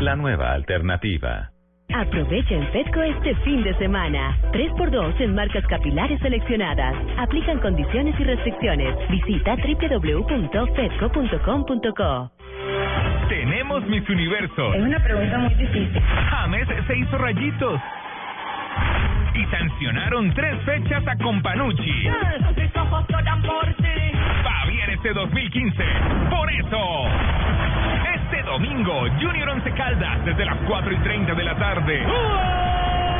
La 0.00 0.16
nueva 0.16 0.52
alternativa. 0.52 1.50
Aprovecha 1.94 2.54
en 2.54 2.70
Petco 2.70 3.02
este 3.02 3.34
fin 3.36 3.62
de 3.64 3.74
semana. 3.78 4.38
3x2 4.52 5.20
en 5.20 5.34
marcas 5.34 5.66
capilares 5.66 6.20
seleccionadas. 6.20 6.94
Aplican 7.18 7.58
condiciones 7.58 8.14
y 8.18 8.24
restricciones. 8.24 8.96
Visita 9.10 9.56
www.petco.com.co. 9.56 10.30
Tenemos 13.28 13.86
Miss 13.86 14.08
Universo. 14.08 14.74
Es 14.74 14.82
una 14.82 14.98
pregunta 14.98 15.38
muy 15.38 15.54
difícil. 15.54 16.02
James 16.30 16.68
se 16.86 16.96
hizo 16.96 17.18
rayitos. 17.18 17.80
Y 19.34 19.44
sancionaron 19.46 20.34
tres 20.34 20.60
fechas 20.64 21.06
a 21.06 21.16
Companucci. 21.16 22.08
Va 24.46 24.66
bien 24.66 24.90
este 24.90 25.12
2015. 25.12 25.84
Por 26.28 26.52
eso, 26.52 27.06
este 28.14 28.42
domingo, 28.42 29.06
Junior 29.20 29.48
Once 29.50 29.70
Caldas 29.72 30.24
desde 30.24 30.44
las 30.44 30.56
4 30.66 30.92
y 30.92 30.96
30 30.96 31.34
de 31.34 31.44
la 31.44 31.56
tarde. 31.56 32.02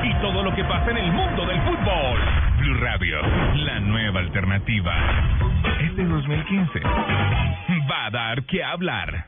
Y 0.03 0.15
todo 0.21 0.43
lo 0.43 0.55
que 0.55 0.65
pasa 0.65 0.91
en 0.91 0.99
el 0.99 1.13
mundo 1.13 1.47
del 1.47 1.61
fútbol. 1.63 2.21
Blue 2.59 2.75
Radio, 2.81 3.21
la 3.55 3.81
nueva 3.81 4.21
alternativa. 4.21 4.95
Este 5.81 6.05
2015 6.05 6.81
va 7.91 8.07
a 8.07 8.11
dar 8.11 8.45
que 8.47 8.63
hablar. 8.63 9.27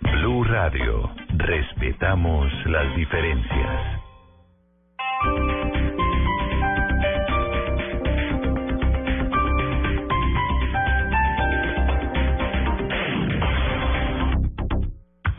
Blue 0.00 0.44
Radio. 0.44 1.10
Respetamos 1.36 2.52
las 2.66 2.94
diferencias. 2.94 4.00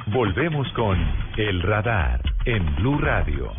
Volvemos 0.08 0.68
con 0.74 0.98
El 1.38 1.62
Radar 1.62 2.22
en 2.46 2.76
Blue 2.76 2.98
Radio. 2.98 3.54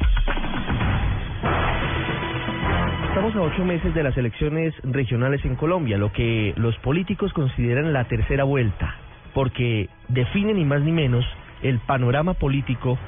Estamos 3.16 3.34
a 3.34 3.40
ocho 3.40 3.64
meses 3.64 3.94
de 3.94 4.02
las 4.02 4.14
elecciones 4.18 4.74
regionales 4.82 5.42
en 5.46 5.56
Colombia, 5.56 5.96
lo 5.96 6.12
que 6.12 6.52
los 6.58 6.76
políticos 6.80 7.32
consideran 7.32 7.94
la 7.94 8.04
tercera 8.04 8.44
vuelta, 8.44 8.94
porque 9.32 9.88
definen 10.08 10.56
ni 10.56 10.66
más 10.66 10.82
ni 10.82 10.92
menos 10.92 11.24
el 11.62 11.78
panorama 11.78 12.34
político 12.34 12.98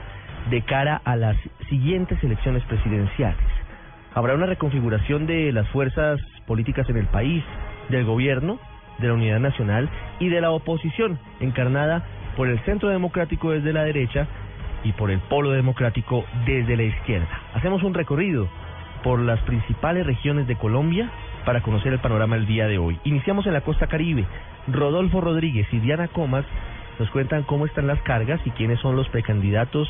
de 0.49 0.63
cara 0.63 1.03
a 1.05 1.15
las 1.15 1.37
siguientes 1.69 2.25
elecciones 2.25 2.63
presidenciales. 2.65 3.45
Habrá 4.15 4.35
una 4.35 4.47
reconfiguración 4.47 5.27
de 5.27 5.53
las 5.53 5.69
fuerzas 5.69 6.19
políticas 6.47 6.89
en 6.89 6.97
el 6.97 7.07
país, 7.09 7.45
del 7.91 8.07
gobierno, 8.07 8.59
de 9.01 9.09
la 9.09 9.13
unidad 9.13 9.41
nacional 9.41 9.91
y 10.21 10.31
de 10.31 10.41
la 10.41 10.53
oposición, 10.53 11.19
encarnada 11.39 12.03
por 12.35 12.49
el 12.49 12.59
centro 12.61 12.89
democrático 12.89 13.51
desde 13.51 13.75
la 13.75 13.85
derecha 13.85 14.27
y 14.85 14.93
por 14.93 15.11
el 15.11 15.19
polo 15.19 15.51
democrático 15.51 16.25
desde 16.47 16.79
la 16.79 16.85
izquierda. 16.85 17.43
Hacemos 17.53 17.83
un 17.83 17.93
recorrido 17.93 18.49
por 19.03 19.21
las 19.21 19.41
principales 19.41 20.07
regiones 20.07 20.47
de 20.47 20.57
Colombia 20.57 21.11
para 21.45 21.63
conocer 21.63 21.93
el 21.93 21.99
panorama 21.99 22.37
del 22.37 22.47
día 22.47 22.67
de 22.67 22.79
hoy. 22.79 22.99
Iniciamos 23.05 23.47
en 23.47 23.53
la 23.53 23.63
costa 23.63 23.87
caribe. 23.87 24.27
Rodolfo 24.67 25.21
Rodríguez 25.21 25.67
y 25.73 25.81
Diana 25.81 26.09
Comas 26.09 26.45
nos 26.99 27.11
cuentan 27.11 27.45
cómo 27.45 27.67
están 27.67 27.87
las 27.87 28.01
cargas 28.03 28.41
y 28.45 28.51
quiénes 28.51 28.81
son 28.81 28.97
los 28.97 29.09
precandidatos 29.09 29.89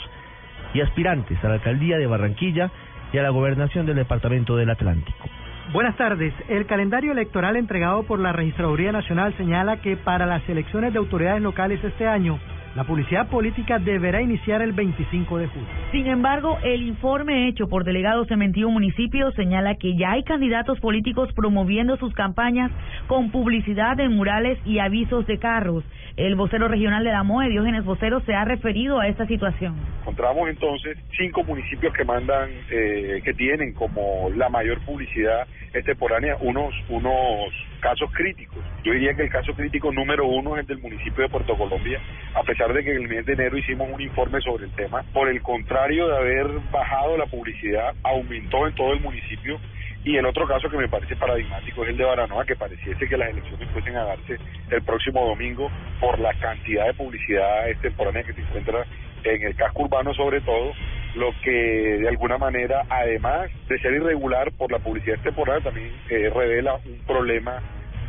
y 0.75 0.81
aspirantes 0.81 1.43
a 1.43 1.49
la 1.49 1.55
alcaldía 1.55 1.99
de 1.99 2.07
Barranquilla 2.07 2.71
y 3.13 3.19
a 3.19 3.23
la 3.23 3.31
gobernación 3.31 3.87
del 3.87 3.97
departamento 3.97 4.57
del 4.57 4.71
Atlántico. 4.71 5.29
Buenas 5.73 5.97
tardes. 5.97 6.33
El 6.49 6.67
calendario 6.67 7.13
electoral 7.13 7.57
entregado 7.57 8.03
por 8.05 8.19
la 8.19 8.33
Registraduría 8.33 8.93
Nacional 8.93 9.35
señala 9.37 9.81
que 9.83 9.97
para 9.97 10.27
las 10.27 10.47
elecciones 10.49 10.93
de 10.93 10.99
autoridades 10.99 11.43
locales 11.43 11.83
este 11.85 12.07
año 12.07 12.39
La 12.75 12.85
publicidad 12.85 13.29
política 13.29 13.79
deberá 13.79 14.21
iniciar 14.21 14.62
el 14.62 14.73
25 14.73 15.39
de 15.39 15.47
julio. 15.49 15.69
Sin 15.91 16.07
embargo, 16.07 16.59
el 16.62 16.83
informe 16.83 17.49
hecho 17.49 17.69
por 17.69 17.85
delegados 17.85 18.31
en 18.31 18.41
21 18.41 18.73
municipios 18.73 19.35
señala 19.35 19.77
que 19.77 19.97
ya 19.97 20.12
hay 20.12 20.23
candidatos 20.23 20.79
políticos 20.81 21.31
promoviendo 21.35 21.97
sus 21.97 22.12
campañas 22.14 22.71
con 23.07 23.31
publicidad 23.31 23.99
en 24.01 24.14
murales 24.14 24.59
y 24.66 24.79
avisos 24.81 25.27
de 25.27 25.39
carros. 25.39 25.83
El 26.16 26.35
vocero 26.35 26.69
regional 26.69 27.05
de 27.05 27.12
la 27.12 27.23
MOE, 27.23 27.49
Diógenes 27.49 27.85
Vocero, 27.85 28.21
se 28.21 28.35
ha 28.35 28.45
referido 28.45 29.01
a 29.01 29.09
esta 29.09 29.27
situación. 29.27 29.75
Encontramos 30.09 30.49
entonces 30.49 30.97
cinco 31.19 31.45
municipios 31.45 31.93
que 31.93 32.03
mandan, 32.03 32.49
eh, 32.71 33.21
que 33.23 33.35
tienen 33.35 33.75
como 33.75 34.31
la 34.35 34.49
mayor 34.49 34.81
publicidad 34.81 35.47
extemporánea 35.75 36.35
unos, 36.41 36.75
unos 36.89 37.53
casos 37.81 38.11
críticos. 38.15 38.57
Yo 38.85 38.95
diría 38.95 39.13
que 39.13 39.25
el 39.25 39.29
caso 39.29 39.53
crítico 39.53 39.93
número 39.93 40.27
uno 40.27 40.57
es 40.57 40.61
el 40.61 40.67
del 40.67 40.79
municipio 40.79 41.25
de 41.25 41.29
Puerto 41.29 41.59
Colombia, 41.59 42.01
a 42.35 42.43
pesar 42.43 42.73
de 42.73 42.83
que 42.83 42.91
en 42.93 43.03
el 43.03 43.09
mes 43.09 43.27
de 43.27 43.35
enero 43.35 43.59
hicimos 43.59 43.87
un 43.93 44.01
informe 44.01 44.41
sobre 44.41 44.65
el 44.65 44.71
tema. 44.71 45.05
Por 45.13 45.29
el 45.29 45.43
contrario 45.43 46.09
de 46.09 46.17
haber 46.17 46.47
bajado 46.73 47.19
la 47.19 47.27
publicidad, 47.27 47.93
aumentó 48.03 48.67
en 48.67 48.75
todo 48.77 48.95
el 48.95 49.01
municipio 49.01 49.61
y 50.05 50.17
el 50.17 50.25
otro 50.25 50.49
caso 50.49 50.71
que 50.71 50.79
me 50.79 50.89
parece 50.89 51.17
paradigmático 51.17 51.83
es 51.83 51.91
el 51.91 51.99
de 51.99 52.05
Baranoa, 52.05 52.47
que 52.47 52.57
pareciese 52.57 53.07
que 53.07 53.17
las 53.19 53.29
elecciones 53.29 53.69
fuesen 53.73 53.95
a 53.95 54.05
darse 54.05 54.39
el 54.71 54.83
próximo 54.83 55.27
domingo 55.27 55.71
por 56.01 56.19
la 56.19 56.33
cantidad 56.41 56.87
de 56.87 56.95
publicidad 56.95 57.69
extemporánea 57.69 58.23
que 58.23 58.33
se 58.33 58.41
encuentra 58.41 58.87
en 59.25 59.43
el 59.43 59.55
casco 59.55 59.85
urbano 59.85 60.14
sobre 60.14 60.41
todo, 60.41 60.73
lo 61.14 61.33
que 61.43 61.51
de 61.51 62.09
alguna 62.09 62.39
manera, 62.39 62.83
además 62.89 63.51
de 63.69 63.79
ser 63.81 63.95
irregular 63.95 64.53
por 64.53 64.71
la 64.71 64.79
publicidad 64.79 65.16
extemporánea, 65.16 65.62
también 65.62 65.91
eh, 66.11 66.31
revela 66.35 66.75
un 66.75 66.99
problema 67.07 67.61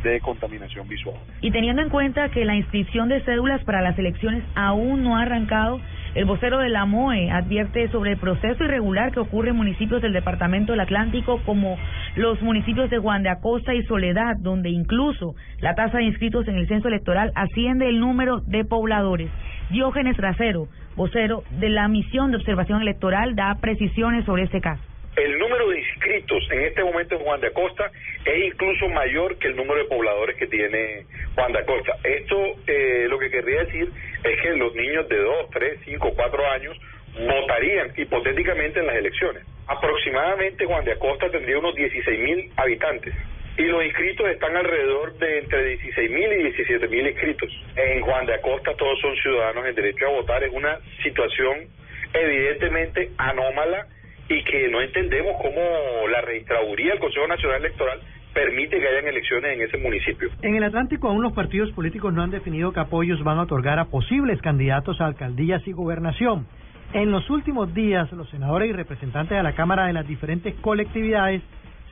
de 0.02 0.20
contaminación 0.20 0.88
visual. 0.88 1.16
Y 1.40 1.50
teniendo 1.50 1.82
en 1.82 1.90
cuenta 1.90 2.30
que 2.30 2.44
la 2.44 2.54
inscripción 2.54 3.08
de 3.08 3.20
cédulas 3.22 3.62
para 3.64 3.82
las 3.82 3.98
elecciones 3.98 4.44
aún 4.54 5.04
no 5.04 5.16
ha 5.16 5.22
arrancado, 5.22 5.80
el 6.14 6.24
vocero 6.24 6.58
de 6.58 6.68
la 6.68 6.86
MOE 6.86 7.30
advierte 7.30 7.88
sobre 7.90 8.12
el 8.12 8.16
proceso 8.16 8.64
irregular 8.64 9.12
que 9.12 9.20
ocurre 9.20 9.50
en 9.50 9.56
municipios 9.56 10.02
del 10.02 10.12
Departamento 10.12 10.72
del 10.72 10.80
Atlántico 10.80 11.40
como 11.44 11.78
los 12.16 12.42
municipios 12.42 12.90
de 12.90 12.98
Juan 12.98 13.22
de 13.22 13.28
Acosta 13.28 13.74
y 13.74 13.84
Soledad, 13.84 14.36
donde 14.40 14.70
incluso 14.70 15.34
la 15.60 15.74
tasa 15.74 15.98
de 15.98 16.04
inscritos 16.04 16.48
en 16.48 16.56
el 16.56 16.66
censo 16.66 16.88
electoral 16.88 17.30
asciende 17.36 17.88
el 17.88 18.00
número 18.00 18.40
de 18.40 18.64
pobladores. 18.64 19.30
Diógenes 19.70 20.16
Trasero, 20.16 20.66
vocero 20.96 21.44
de 21.60 21.68
la 21.68 21.86
misión 21.86 22.32
de 22.32 22.38
observación 22.38 22.82
electoral, 22.82 23.36
da 23.36 23.56
precisiones 23.60 24.24
sobre 24.24 24.42
este 24.42 24.60
caso. 24.60 24.82
El 25.14 25.38
número 25.38 25.68
de 25.68 25.78
inscritos 25.78 26.42
en 26.50 26.60
este 26.62 26.82
momento 26.82 27.14
en 27.14 27.20
Juan 27.22 27.40
de 27.40 27.48
Acosta 27.48 27.88
es 28.24 28.52
incluso 28.52 28.88
mayor 28.88 29.38
que 29.38 29.46
el 29.46 29.56
número 29.56 29.76
de 29.76 29.84
pobladores 29.84 30.36
que 30.36 30.48
tiene 30.48 31.06
Juan 31.36 31.52
de 31.52 31.60
Acosta. 31.60 31.92
Esto 32.02 32.36
eh, 32.66 33.06
lo 33.08 33.18
que 33.20 33.30
querría 33.30 33.60
decir 33.64 33.88
es 34.24 34.40
que 34.42 34.56
los 34.56 34.74
niños 34.74 35.08
de 35.08 35.18
2, 35.18 35.50
3, 35.52 35.80
5, 35.84 36.12
4 36.16 36.50
años 36.50 36.76
votarían 37.14 37.92
hipotéticamente 37.96 38.80
en 38.80 38.86
las 38.86 38.96
elecciones. 38.96 39.44
Aproximadamente 39.68 40.66
Juan 40.66 40.84
de 40.84 40.92
Acosta 40.92 41.30
tendría 41.30 41.58
unos 41.58 41.76
16 41.76 42.20
mil 42.20 42.50
habitantes 42.56 43.14
y 43.60 43.64
los 43.64 43.84
inscritos 43.84 44.26
están 44.28 44.56
alrededor 44.56 45.12
de 45.18 45.38
entre 45.40 45.64
16 45.76 46.10
mil 46.10 46.32
y 46.32 46.42
17 46.44 46.88
mil 46.88 47.06
inscritos. 47.06 47.50
En 47.76 48.00
Juan 48.00 48.24
de 48.24 48.34
Acosta 48.34 48.72
todos 48.76 48.98
son 49.00 49.14
ciudadanos 49.16 49.66
en 49.66 49.74
derecho 49.74 50.06
a 50.06 50.10
votar. 50.12 50.42
Es 50.42 50.52
una 50.52 50.78
situación 51.02 51.68
evidentemente 52.14 53.10
anómala 53.18 53.86
y 54.30 54.42
que 54.44 54.68
no 54.68 54.80
entendemos 54.80 55.36
cómo 55.42 55.60
la 56.08 56.22
registraduría 56.22 56.92
del 56.92 57.00
Consejo 57.00 57.26
Nacional 57.26 57.58
Electoral 57.58 58.00
permite 58.32 58.80
que 58.80 58.88
hayan 58.88 59.06
elecciones 59.08 59.52
en 59.52 59.62
ese 59.62 59.76
municipio. 59.76 60.30
En 60.40 60.54
el 60.54 60.64
Atlántico 60.64 61.08
aún 61.08 61.20
los 61.20 61.34
partidos 61.34 61.70
políticos 61.72 62.14
no 62.14 62.22
han 62.22 62.30
definido 62.30 62.72
qué 62.72 62.80
apoyos 62.80 63.22
van 63.22 63.38
a 63.38 63.42
otorgar 63.42 63.78
a 63.78 63.86
posibles 63.86 64.40
candidatos 64.40 65.00
a 65.02 65.06
alcaldías 65.06 65.66
y 65.66 65.72
gobernación. 65.72 66.46
En 66.94 67.10
los 67.10 67.28
últimos 67.28 67.74
días, 67.74 68.10
los 68.12 68.30
senadores 68.30 68.70
y 68.70 68.72
representantes 68.72 69.36
de 69.36 69.42
la 69.42 69.54
Cámara 69.54 69.86
de 69.86 69.92
las 69.92 70.08
diferentes 70.08 70.54
colectividades 70.56 71.42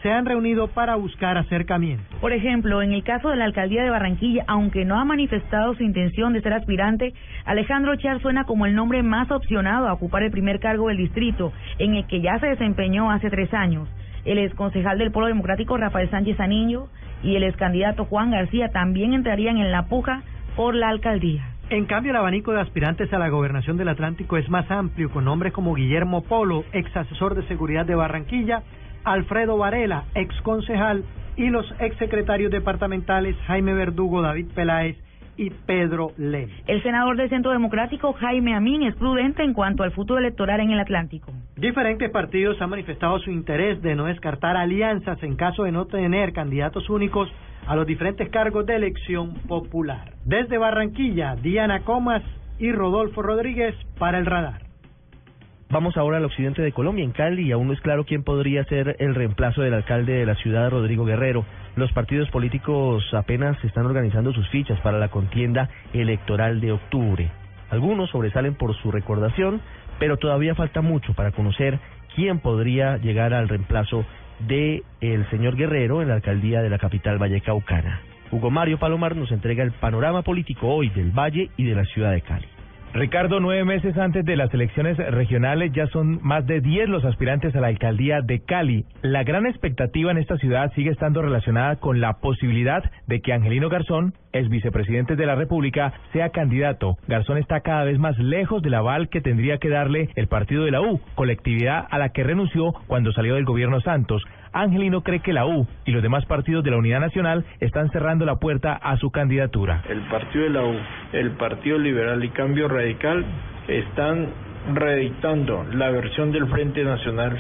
se 0.03 0.13
han 0.13 0.27
reunido 0.27 0.69
para 0.69 0.97
buscar 0.97 1.37
acercamiento. 1.39 2.05
Por 2.21 2.33
ejemplo, 2.33 2.83
en 2.83 2.93
el 2.93 3.03
caso 3.03 3.31
de 3.31 3.37
la 3.37 3.45
alcaldía 3.45 3.83
de 3.83 3.91
Barranquilla, 3.91 4.45
aunque 4.47 4.85
no 4.85 4.99
ha 4.99 5.05
manifestado 5.05 5.75
su 5.75 5.83
intención 5.83 6.33
de 6.33 6.41
ser 6.41 6.53
aspirante, 6.53 7.15
Alejandro 7.45 7.97
Char 7.97 8.21
suena 8.21 8.45
como 8.45 8.67
el 8.67 8.75
nombre 8.75 9.03
más 9.03 9.31
opcionado 9.31 9.89
a 9.89 9.93
ocupar 9.93 10.23
el 10.23 10.31
primer 10.31 10.61
cargo 10.61 10.89
del 10.89 10.99
distrito, 10.99 11.53
en 11.79 11.95
el 11.95 12.07
que 12.07 12.21
ya 12.21 12.39
se 12.39 12.47
desempeñó 12.47 13.11
hace 13.11 13.31
tres 13.31 13.53
años. 13.53 13.89
El 14.25 14.39
exconcejal 14.39 14.99
del 14.99 15.11
Polo 15.11 15.27
Democrático 15.27 15.77
Rafael 15.77 16.11
Sánchez 16.11 16.39
Anillo 16.41 16.89
y 17.23 17.37
el 17.37 17.45
excandidato 17.45 18.05
Juan 18.05 18.31
García 18.31 18.69
también 18.69 19.15
entrarían 19.15 19.59
en 19.59 19.73
la 19.73 19.87
puja 19.87 20.23
por 20.57 20.75
la 20.75 20.89
alcaldía. 20.89 21.55
En 21.71 21.85
cambio, 21.85 22.13
el 22.13 22.17
abanico 22.17 22.53
de 22.53 22.63
aspirantes 22.63 23.13
a 23.13 23.19
la 23.19 23.29
gobernación 23.29 23.77
del 23.77 23.89
Atlántico 23.89 24.39
es 24.39 24.49
más 24.49 24.71
amplio, 24.71 25.11
con 25.11 25.27
nombres 25.27 25.53
como 25.53 25.75
Guillermo 25.75 26.23
Polo, 26.23 26.65
ex 26.73 26.97
asesor 26.97 27.35
de 27.35 27.47
seguridad 27.47 27.85
de 27.85 27.95
Barranquilla, 27.95 28.63
Alfredo 29.13 29.57
Varela, 29.57 30.05
ex 30.15 30.35
concejal, 30.43 31.05
y 31.37 31.49
los 31.51 31.67
ex 31.79 31.97
secretarios 31.99 32.51
departamentales 32.51 33.37
Jaime 33.47 33.73
Verdugo, 33.73 34.23
David 34.23 34.49
Peláez 34.55 34.97
y 35.37 35.51
Pedro 35.51 36.11
Lem. 36.19 36.51
El 36.67 36.83
senador 36.83 37.17
del 37.17 37.31
Centro 37.31 37.53
Democrático, 37.53 38.13
Jaime 38.13 38.55
Amín, 38.55 38.83
es 38.83 38.97
prudente 38.97 39.45
en 39.45 39.55
cuanto 39.55 39.85
al 39.85 39.93
futuro 39.93 40.19
electoral 40.19 40.61
en 40.61 40.73
el 40.73 40.81
Atlántico. 40.81 41.33
Diferentes 41.57 42.11
partidos 42.11 42.61
han 42.61 42.71
manifestado 42.71 43.21
su 43.21 43.31
interés 43.31 43.81
de 43.81 43.95
no 43.95 44.07
descartar 44.07 44.57
alianzas 44.57 45.23
en 45.23 45.37
caso 45.37 45.63
de 45.63 45.73
no 45.73 45.87
tener 45.87 46.33
candidatos 46.33 46.91
únicos 46.91 47.31
a 47.69 47.77
los 47.77 47.87
diferentes 47.87 48.29
cargos 48.31 48.67
de 48.67 48.75
elección 48.75 49.35
popular. 49.47 50.13
Desde 50.25 50.59
Barranquilla, 50.59 51.37
Diana 51.37 51.81
Comas 51.85 52.23
y 52.59 52.73
Rodolfo 52.73 53.23
Rodríguez 53.23 53.77
para 53.99 54.19
el 54.19 54.27
radar. 54.27 54.68
Vamos 55.71 55.99
ahora 55.99 56.17
al 56.17 56.25
occidente 56.25 56.63
de 56.63 56.73
Colombia, 56.73 57.05
en 57.05 57.13
Cali, 57.13 57.43
y 57.43 57.53
aún 57.53 57.67
no 57.67 57.75
es 57.75 57.81
claro 57.83 58.05
quién 58.05 58.23
podría 58.23 58.65
ser 58.65 58.97
el 59.01 59.15
reemplazo 59.15 59.61
del 59.61 59.75
alcalde 59.75 60.15
de 60.15 60.25
la 60.25 60.35
ciudad, 60.37 60.71
Rodrigo 60.71 61.05
Guerrero. 61.05 61.45
Los 61.77 61.93
partidos 61.93 62.31
políticos 62.31 63.05
apenas 63.13 63.63
están 63.63 63.85
organizando 63.85 64.33
sus 64.33 64.49
fichas 64.49 64.81
para 64.81 64.99
la 64.99 65.11
contienda 65.11 65.69
electoral 65.93 66.63
de 66.63 66.73
octubre. 66.73 67.31
Algunos 67.69 68.09
sobresalen 68.09 68.55
por 68.55 68.75
su 68.77 68.91
recordación, 68.91 69.61
pero 69.99 70.17
todavía 70.17 70.55
falta 70.55 70.81
mucho 70.81 71.13
para 71.13 71.33
conocer 71.33 71.79
quién 72.15 72.39
podría 72.39 72.97
llegar 72.97 73.35
al 73.35 73.51
reemplazo 73.51 74.07
de 74.49 74.85
el 75.03 75.29
señor 75.29 75.55
Guerrero 75.55 76.01
en 76.01 76.09
la 76.09 76.15
alcaldía 76.15 76.63
de 76.63 76.71
la 76.71 76.79
capital 76.79 77.19
vallecaucana. 77.19 78.01
Hugo 78.31 78.51
Mario 78.51 78.79
Palomar 78.79 79.17
nos 79.17 79.31
entrega 79.33 79.65
el 79.65 79.73
panorama 79.73 80.23
político 80.23 80.69
hoy 80.69 80.89
del 80.89 81.11
Valle 81.11 81.51
y 81.59 81.65
de 81.65 81.75
la 81.75 81.85
ciudad 81.85 82.13
de 82.13 82.23
Cali. 82.23 82.49
Ricardo, 82.95 83.39
nueve 83.39 83.65
meses 83.65 83.97
antes 83.99 84.25
de 84.25 84.35
las 84.35 84.53
elecciones 84.55 84.97
regionales 84.97 85.73
ya 85.73 85.87
son 85.89 86.21
más 86.23 86.47
de 86.47 86.61
diez 86.61 86.89
los 86.89 87.05
aspirantes 87.05 87.55
a 87.55 87.61
la 87.61 87.67
alcaldía 87.67 88.23
de 88.23 88.41
Cali. 88.41 88.87
La 89.03 89.25
gran 89.25 89.47
expectativa 89.47 90.11
en 90.11 90.17
esta 90.17 90.39
ciudad 90.39 90.73
sigue 90.75 90.91
estando 90.91 91.21
relacionada 91.21 91.77
con 91.77 92.01
la 92.01 92.15
posibilidad 92.15 92.83
de 93.07 93.21
que 93.21 93.35
Angelino 93.35 93.69
Garzón, 93.69 94.15
ex 94.33 94.49
vicepresidente 94.49 95.17
de 95.17 95.27
la 95.27 95.35
República, 95.35 95.93
sea 96.15 96.31
candidato. 96.31 96.97
Garzón 97.07 97.37
está 97.37 97.61
cada 97.61 97.85
vez 97.85 97.99
más 97.99 98.19
lejos 98.19 98.63
del 98.63 98.75
aval 98.75 99.11
que 99.11 99.21
tendría 99.21 99.59
que 99.59 99.69
darle 99.69 100.09
el 100.17 100.27
partido 100.27 100.65
de 100.65 100.71
la 100.71 100.81
U, 100.81 100.99
colectividad 101.15 101.87
a 101.91 101.99
la 101.99 102.09
que 102.09 102.25
renunció 102.25 102.73
cuando 102.87 103.13
salió 103.13 103.35
del 103.35 103.45
gobierno 103.45 103.81
Santos. 103.81 104.25
Angelino 104.61 105.03
cree 105.03 105.21
que 105.21 105.33
la 105.33 105.47
U 105.47 105.67
y 105.85 105.93
los 105.93 106.03
demás 106.03 106.25
partidos 106.27 106.65
de 106.65 106.71
la 106.71 106.79
Unidad 106.79 107.01
Nacional 107.01 107.45
están 107.61 107.91
cerrando 107.91 108.25
la 108.25 108.37
puerta 108.37 108.73
a 108.75 108.97
su 108.97 109.11
candidatura. 109.11 109.83
El 109.89 110.01
partido 110.09 110.45
de 110.45 110.51
la 110.51 110.65
U, 110.65 110.75
el 111.13 111.31
Partido 111.33 111.79
Liberal 111.79 112.25
y 112.25 112.31
Cambio 112.31 112.67
Radical 112.67 113.25
están 113.69 114.29
reeditando 114.75 115.65
la 115.73 115.91
versión 115.91 116.33
del 116.33 116.47
Frente 116.49 116.83
Nacional 116.83 117.39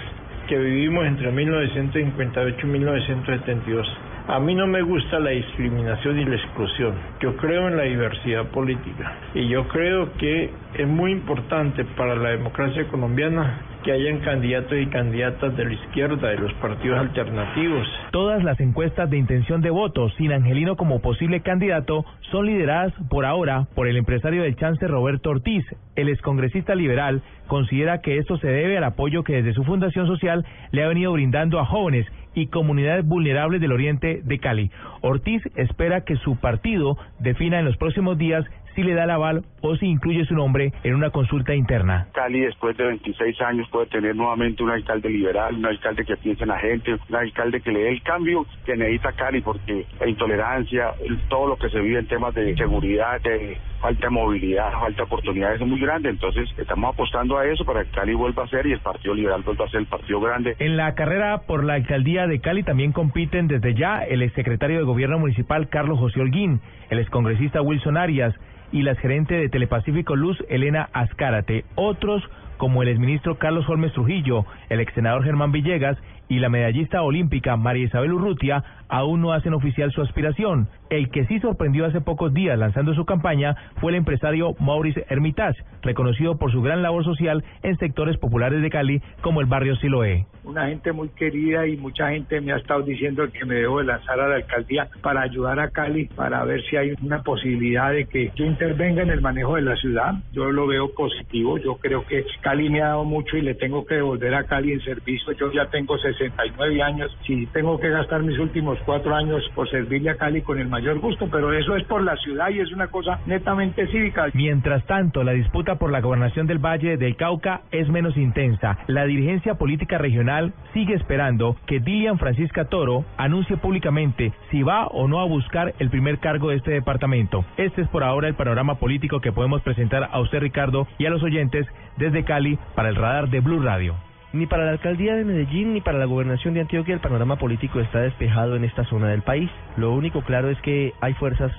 que 0.48 0.58
vivimos 0.58 1.06
entre 1.06 1.30
1958 1.30 2.58
y 2.62 2.70
1972. 2.70 3.86
A 4.28 4.38
mí 4.38 4.54
no 4.54 4.66
me 4.66 4.82
gusta 4.82 5.18
la 5.18 5.30
discriminación 5.30 6.18
y 6.18 6.24
la 6.24 6.36
exclusión. 6.36 6.94
Yo 7.20 7.36
creo 7.36 7.68
en 7.68 7.76
la 7.76 7.84
diversidad 7.84 8.46
política 8.46 9.16
y 9.34 9.48
yo 9.48 9.66
creo 9.68 10.12
que 10.18 10.50
es 10.74 10.86
muy 10.86 11.12
importante 11.12 11.84
para 11.84 12.14
la 12.14 12.30
democracia 12.30 12.86
colombiana 12.88 13.58
que 13.84 13.92
hayan 13.92 14.20
candidatos 14.20 14.78
y 14.78 14.86
candidatas 14.86 15.56
de 15.56 15.64
la 15.64 15.72
izquierda, 15.72 16.28
de 16.28 16.38
los 16.38 16.52
partidos 16.54 16.98
alternativos. 16.98 17.86
Todas 18.10 18.42
las 18.42 18.58
encuestas 18.60 19.08
de 19.10 19.18
intención 19.18 19.60
de 19.60 19.70
voto 19.70 20.08
sin 20.10 20.32
Angelino 20.32 20.76
como 20.76 21.00
posible 21.00 21.40
candidato 21.40 22.04
son 22.30 22.46
lideradas 22.46 22.92
por 23.08 23.24
ahora 23.24 23.66
por 23.74 23.88
el 23.88 23.96
empresario 23.96 24.42
del 24.42 24.56
chance 24.56 24.86
Roberto 24.86 25.30
Ortiz. 25.30 25.64
El 25.96 26.08
excongresista 26.08 26.74
liberal 26.74 27.22
considera 27.46 28.00
que 28.00 28.18
esto 28.18 28.36
se 28.38 28.48
debe 28.48 28.76
al 28.78 28.84
apoyo 28.84 29.24
que 29.24 29.34
desde 29.34 29.54
su 29.54 29.64
fundación 29.64 30.06
social 30.06 30.44
le 30.70 30.84
ha 30.84 30.88
venido 30.88 31.12
brindando 31.12 31.58
a 31.58 31.64
jóvenes 31.64 32.06
y 32.34 32.46
comunidades 32.46 33.04
vulnerables 33.04 33.60
del 33.60 33.72
oriente 33.72 34.20
de 34.22 34.38
Cali. 34.38 34.70
Ortiz 35.00 35.42
espera 35.56 36.02
que 36.02 36.16
su 36.16 36.36
partido 36.36 36.96
defina 37.18 37.58
en 37.58 37.64
los 37.64 37.76
próximos 37.76 38.18
días 38.18 38.44
si 38.78 38.84
le 38.84 38.94
da 38.94 39.02
el 39.02 39.10
aval 39.10 39.42
o 39.60 39.74
si 39.74 39.86
incluye 39.86 40.24
su 40.24 40.34
nombre 40.36 40.72
en 40.84 40.94
una 40.94 41.10
consulta 41.10 41.52
interna. 41.52 42.06
Cali 42.12 42.42
después 42.42 42.76
de 42.76 42.84
26 42.84 43.40
años 43.40 43.68
puede 43.72 43.86
tener 43.86 44.14
nuevamente 44.14 44.62
un 44.62 44.70
alcalde 44.70 45.10
liberal, 45.10 45.56
un 45.56 45.66
alcalde 45.66 46.04
que 46.04 46.16
piense 46.16 46.44
en 46.44 46.50
la 46.50 46.58
gente, 46.58 46.92
un 46.92 47.16
alcalde 47.16 47.60
que 47.60 47.72
le 47.72 47.80
dé 47.80 47.88
el 47.88 48.02
cambio 48.04 48.46
que 48.64 48.76
necesita 48.76 49.10
Cali 49.14 49.40
porque 49.40 49.84
la 49.98 50.08
intolerancia, 50.08 50.94
todo 51.28 51.48
lo 51.48 51.56
que 51.56 51.70
se 51.70 51.80
vive 51.80 51.98
en 51.98 52.06
temas 52.06 52.32
de 52.36 52.54
seguridad, 52.54 53.20
de 53.20 53.58
falta 53.80 54.10
movilidad, 54.10 54.72
falta 54.72 54.96
de 54.96 55.02
oportunidades 55.02 55.60
es 55.60 55.66
muy 55.66 55.80
grande, 55.80 56.10
entonces 56.10 56.48
estamos 56.58 56.94
apostando 56.94 57.38
a 57.38 57.46
eso 57.46 57.64
para 57.64 57.84
que 57.84 57.90
Cali 57.90 58.14
vuelva 58.14 58.44
a 58.44 58.48
ser 58.48 58.66
y 58.66 58.72
el 58.72 58.80
Partido 58.80 59.14
Liberal 59.14 59.42
vuelva 59.42 59.64
a 59.64 59.68
ser 59.68 59.80
el 59.80 59.86
partido 59.86 60.20
grande. 60.20 60.56
En 60.58 60.76
la 60.76 60.94
carrera 60.94 61.42
por 61.46 61.64
la 61.64 61.74
alcaldía 61.74 62.26
de 62.26 62.40
Cali 62.40 62.62
también 62.62 62.92
compiten 62.92 63.48
desde 63.48 63.74
ya 63.74 64.02
el 64.02 64.22
exsecretario 64.22 64.78
de 64.78 64.84
Gobierno 64.84 65.18
Municipal 65.18 65.68
Carlos 65.68 65.98
José 65.98 66.20
Holguín, 66.20 66.60
el 66.90 66.98
excongresista 66.98 67.62
Wilson 67.62 67.96
Arias 67.96 68.34
y 68.72 68.82
la 68.82 68.94
gerente 68.96 69.34
de 69.34 69.48
Telepacífico 69.48 70.16
Luz 70.16 70.38
Elena 70.48 70.88
Azcárate. 70.92 71.64
Otros 71.74 72.22
como 72.58 72.82
el 72.82 72.88
exministro 72.88 73.38
Carlos 73.38 73.68
Holmes 73.68 73.92
Trujillo, 73.92 74.44
el 74.68 74.80
exsenador 74.80 75.24
Germán 75.24 75.52
Villegas 75.52 75.96
y 76.28 76.38
la 76.38 76.48
medallista 76.48 77.02
olímpica 77.02 77.56
María 77.56 77.84
Isabel 77.84 78.12
Urrutia 78.12 78.62
aún 78.88 79.20
no 79.20 79.32
hacen 79.32 79.54
oficial 79.54 79.92
su 79.92 80.02
aspiración. 80.02 80.68
El 80.90 81.10
que 81.10 81.26
sí 81.26 81.38
sorprendió 81.40 81.84
hace 81.84 82.00
pocos 82.00 82.32
días 82.32 82.58
lanzando 82.58 82.94
su 82.94 83.04
campaña 83.04 83.54
fue 83.76 83.92
el 83.92 83.98
empresario 83.98 84.54
Maurice 84.58 85.04
Hermitage, 85.08 85.62
reconocido 85.82 86.38
por 86.38 86.50
su 86.50 86.62
gran 86.62 86.82
labor 86.82 87.04
social 87.04 87.44
en 87.62 87.76
sectores 87.76 88.16
populares 88.16 88.62
de 88.62 88.70
Cali 88.70 89.02
como 89.20 89.40
el 89.40 89.46
barrio 89.46 89.76
Siloé. 89.76 90.26
una 90.44 90.68
gente 90.68 90.92
muy 90.92 91.10
querida 91.10 91.66
y 91.66 91.76
mucha 91.76 92.10
gente 92.10 92.40
me 92.40 92.52
ha 92.52 92.56
estado 92.56 92.82
diciendo 92.82 93.28
que 93.30 93.44
me 93.44 93.56
debo 93.56 93.80
de 93.80 93.84
lanzar 93.84 94.18
a 94.18 94.28
la 94.28 94.36
alcaldía 94.36 94.88
para 95.02 95.20
ayudar 95.20 95.60
a 95.60 95.70
Cali, 95.70 96.06
para 96.06 96.42
ver 96.44 96.62
si 96.64 96.76
hay 96.76 96.94
una 97.02 97.22
posibilidad 97.22 97.92
de 97.92 98.06
que 98.06 98.32
yo 98.34 98.46
intervenga 98.46 99.02
en 99.02 99.10
el 99.10 99.20
manejo 99.20 99.56
de 99.56 99.62
la 99.62 99.76
ciudad. 99.76 100.14
Yo 100.32 100.50
lo 100.50 100.66
veo 100.66 100.94
positivo, 100.94 101.58
yo 101.58 101.76
creo 101.76 102.06
que 102.06 102.24
Cali 102.40 102.70
me 102.70 102.80
ha 102.80 102.88
dado 102.88 103.04
mucho 103.04 103.36
y 103.36 103.42
le 103.42 103.54
tengo 103.54 103.84
que 103.84 103.96
devolver 103.96 104.34
a 104.34 104.44
Cali 104.44 104.72
en 104.72 104.80
servicio. 104.80 105.32
Yo 105.32 105.52
ya 105.52 105.66
tengo 105.66 105.98
69 106.18 106.82
años, 106.82 107.16
si 107.26 107.46
tengo 107.46 107.78
que 107.78 107.88
gastar 107.88 108.22
mis 108.22 108.38
últimos 108.38 108.78
cuatro 108.84 109.14
años 109.14 109.42
por 109.54 109.68
servirle 109.70 110.10
a 110.10 110.16
Cali 110.16 110.42
con 110.42 110.58
el 110.58 110.68
mayor 110.68 110.98
gusto, 110.98 111.28
pero 111.30 111.52
eso 111.52 111.76
es 111.76 111.84
por 111.84 112.02
la 112.02 112.16
ciudad 112.16 112.50
y 112.50 112.60
es 112.60 112.72
una 112.72 112.88
cosa 112.88 113.20
netamente 113.26 113.86
cívica. 113.86 114.26
Mientras 114.34 114.84
tanto, 114.86 115.22
la 115.22 115.32
disputa 115.32 115.76
por 115.76 115.90
la 115.90 116.00
gobernación 116.00 116.46
del 116.46 116.58
Valle 116.58 116.96
del 116.96 117.16
Cauca 117.16 117.62
es 117.70 117.88
menos 117.88 118.16
intensa. 118.16 118.78
La 118.86 119.04
dirigencia 119.04 119.54
política 119.54 119.98
regional 119.98 120.52
sigue 120.72 120.94
esperando 120.94 121.56
que 121.66 121.80
Dilian 121.80 122.18
Francisca 122.18 122.66
Toro 122.66 123.04
anuncie 123.16 123.56
públicamente 123.56 124.32
si 124.50 124.62
va 124.62 124.86
o 124.88 125.08
no 125.08 125.20
a 125.20 125.26
buscar 125.26 125.74
el 125.78 125.90
primer 125.90 126.18
cargo 126.18 126.50
de 126.50 126.56
este 126.56 126.72
departamento. 126.72 127.44
Este 127.56 127.82
es 127.82 127.88
por 127.88 128.02
ahora 128.02 128.28
el 128.28 128.34
panorama 128.34 128.78
político 128.78 129.20
que 129.20 129.32
podemos 129.32 129.62
presentar 129.62 130.08
a 130.10 130.20
usted, 130.20 130.40
Ricardo, 130.40 130.86
y 130.98 131.06
a 131.06 131.10
los 131.10 131.22
oyentes 131.22 131.66
desde 131.96 132.24
Cali 132.24 132.58
para 132.74 132.88
el 132.88 132.96
radar 132.96 133.28
de 133.28 133.40
Blue 133.40 133.60
Radio. 133.60 134.07
Ni 134.32 134.46
para 134.46 134.66
la 134.66 134.72
alcaldía 134.72 135.14
de 135.14 135.24
Medellín 135.24 135.72
ni 135.72 135.80
para 135.80 135.98
la 135.98 136.04
gobernación 136.04 136.52
de 136.52 136.60
Antioquia 136.60 136.92
el 136.92 137.00
panorama 137.00 137.36
político 137.36 137.80
está 137.80 138.00
despejado 138.00 138.56
en 138.56 138.64
esta 138.64 138.84
zona 138.84 139.08
del 139.08 139.22
país. 139.22 139.50
Lo 139.78 139.92
único 139.94 140.20
claro 140.20 140.50
es 140.50 140.60
que 140.60 140.92
hay 141.00 141.14
fuerzas 141.14 141.50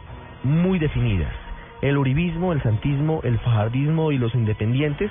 muy 0.43 0.77
definidas. 0.77 1.33
El 1.81 1.97
uribismo, 1.97 2.53
el 2.53 2.61
santismo, 2.61 3.21
el 3.23 3.39
fajardismo 3.39 4.11
y 4.11 4.19
los 4.19 4.35
independientes 4.35 5.09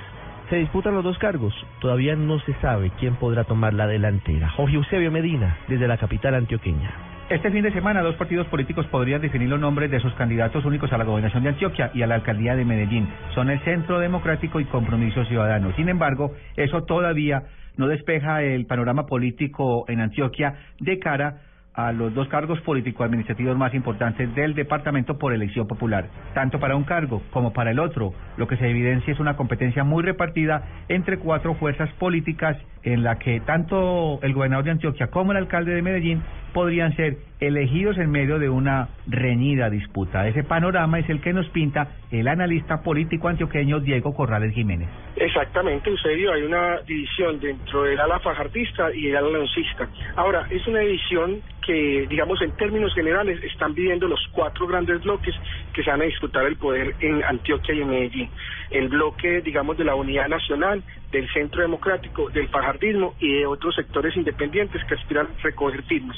se 0.49 0.55
disputan 0.55 0.95
los 0.95 1.03
dos 1.03 1.17
cargos. 1.17 1.53
Todavía 1.81 2.15
no 2.15 2.39
se 2.39 2.53
sabe 2.61 2.91
quién 2.97 3.15
podrá 3.15 3.43
tomar 3.43 3.73
la 3.73 3.87
delantera. 3.87 4.49
Jorge 4.49 4.77
Eusebio 4.77 5.11
Medina, 5.11 5.57
desde 5.67 5.87
la 5.87 5.97
capital 5.97 6.35
antioqueña. 6.35 7.08
Este 7.29 7.51
fin 7.51 7.61
de 7.61 7.71
semana, 7.71 8.01
dos 8.01 8.15
partidos 8.15 8.47
políticos 8.47 8.87
podrían 8.87 9.21
definir 9.21 9.49
los 9.49 9.59
nombres 9.59 9.91
de 9.91 9.99
sus 9.99 10.11
candidatos 10.15 10.65
únicos 10.65 10.91
a 10.91 10.97
la 10.97 11.03
gobernación 11.03 11.43
de 11.43 11.49
Antioquia 11.49 11.91
y 11.93 12.01
a 12.01 12.07
la 12.07 12.15
alcaldía 12.15 12.55
de 12.55 12.65
Medellín. 12.65 13.07
Son 13.35 13.51
el 13.51 13.59
Centro 13.59 13.99
Democrático 13.99 14.59
y 14.59 14.65
Compromiso 14.65 15.23
Ciudadano. 15.25 15.71
Sin 15.75 15.89
embargo, 15.89 16.33
eso 16.55 16.85
todavía 16.85 17.43
no 17.77 17.87
despeja 17.87 18.41
el 18.41 18.65
panorama 18.65 19.05
político 19.05 19.85
en 19.87 20.01
Antioquia 20.01 20.55
de 20.79 20.97
cara 20.97 21.41
a 21.75 21.91
los 21.91 22.13
dos 22.15 22.27
cargos 22.29 22.59
político-administrativos 22.61 23.55
más 23.55 23.75
importantes 23.75 24.33
del 24.33 24.55
departamento 24.55 25.19
por 25.19 25.31
elección 25.31 25.67
popular. 25.67 26.09
Tanto 26.33 26.59
para 26.59 26.75
un 26.75 26.83
cargo 26.83 27.21
como 27.29 27.53
para 27.53 27.69
el 27.69 27.79
otro, 27.79 28.11
lo 28.37 28.47
que 28.47 28.57
se 28.57 28.67
evidencia 28.67 29.13
es 29.13 29.19
una 29.19 29.37
competencia 29.37 29.83
muy 29.83 30.03
repartida 30.03 30.63
entre 30.89 31.19
cuatro 31.19 31.53
fuerzas 31.53 31.91
políticas 31.99 32.57
en 32.83 33.03
la 33.03 33.19
que 33.19 33.39
tanto 33.41 34.19
el 34.21 34.33
gobernador 34.33 34.65
de 34.65 34.71
Antioquia 34.71 35.07
como 35.07 35.31
el 35.31 35.37
alcalde 35.37 35.73
de 35.73 35.81
Medellín 35.81 36.23
podrían 36.53 36.95
ser 36.95 37.17
elegidos 37.39 37.97
en 37.97 38.11
medio 38.11 38.39
de 38.39 38.49
una 38.49 38.89
reñida 39.07 39.69
disputa. 39.69 40.27
Ese 40.27 40.43
panorama 40.43 40.99
es 40.99 41.09
el 41.09 41.21
que 41.21 41.31
nos 41.31 41.47
pinta 41.49 41.89
el 42.11 42.27
analista 42.27 42.81
político 42.81 43.27
antioqueño 43.27 43.79
Diego 43.79 44.13
Corrales 44.13 44.53
Jiménez. 44.53 44.89
Exactamente, 45.15 45.89
Eusebio, 45.89 46.33
hay 46.33 46.43
una 46.43 46.81
división 46.81 47.39
dentro 47.39 47.83
del 47.83 47.99
ala 47.99 48.19
fajardista 48.19 48.93
y 48.93 49.07
el 49.07 49.17
ala 49.17 49.29
lancista. 49.37 49.87
Ahora, 50.15 50.47
es 50.49 50.65
una 50.67 50.79
división 50.79 51.41
que, 51.65 52.07
digamos, 52.09 52.41
en 52.41 52.51
términos 52.57 52.93
generales, 52.95 53.41
están 53.43 53.73
viviendo 53.73 54.07
los 54.07 54.19
cuatro 54.31 54.65
grandes 54.65 55.03
bloques 55.03 55.35
que 55.79 55.85
se 55.85 55.91
van 55.91 56.01
a 56.01 56.05
disputar 56.05 56.45
el 56.45 56.57
poder 56.57 56.93
en 56.99 57.23
Antioquia 57.23 57.73
y 57.73 57.81
en 57.81 57.89
Medellín. 57.89 58.29
El 58.69 58.89
bloque, 58.89 59.39
digamos, 59.39 59.77
de 59.77 59.85
la 59.85 59.95
unidad 59.95 60.27
nacional, 60.27 60.83
del 61.09 61.25
centro 61.31 61.61
democrático, 61.61 62.29
del 62.31 62.49
fajardismo 62.49 63.15
y 63.17 63.39
de 63.39 63.45
otros 63.45 63.75
sectores 63.75 64.13
independientes 64.17 64.83
que 64.83 64.95
aspiran 64.95 65.27
a 65.27 65.41
recoger 65.41 65.81
firmas. 65.83 66.17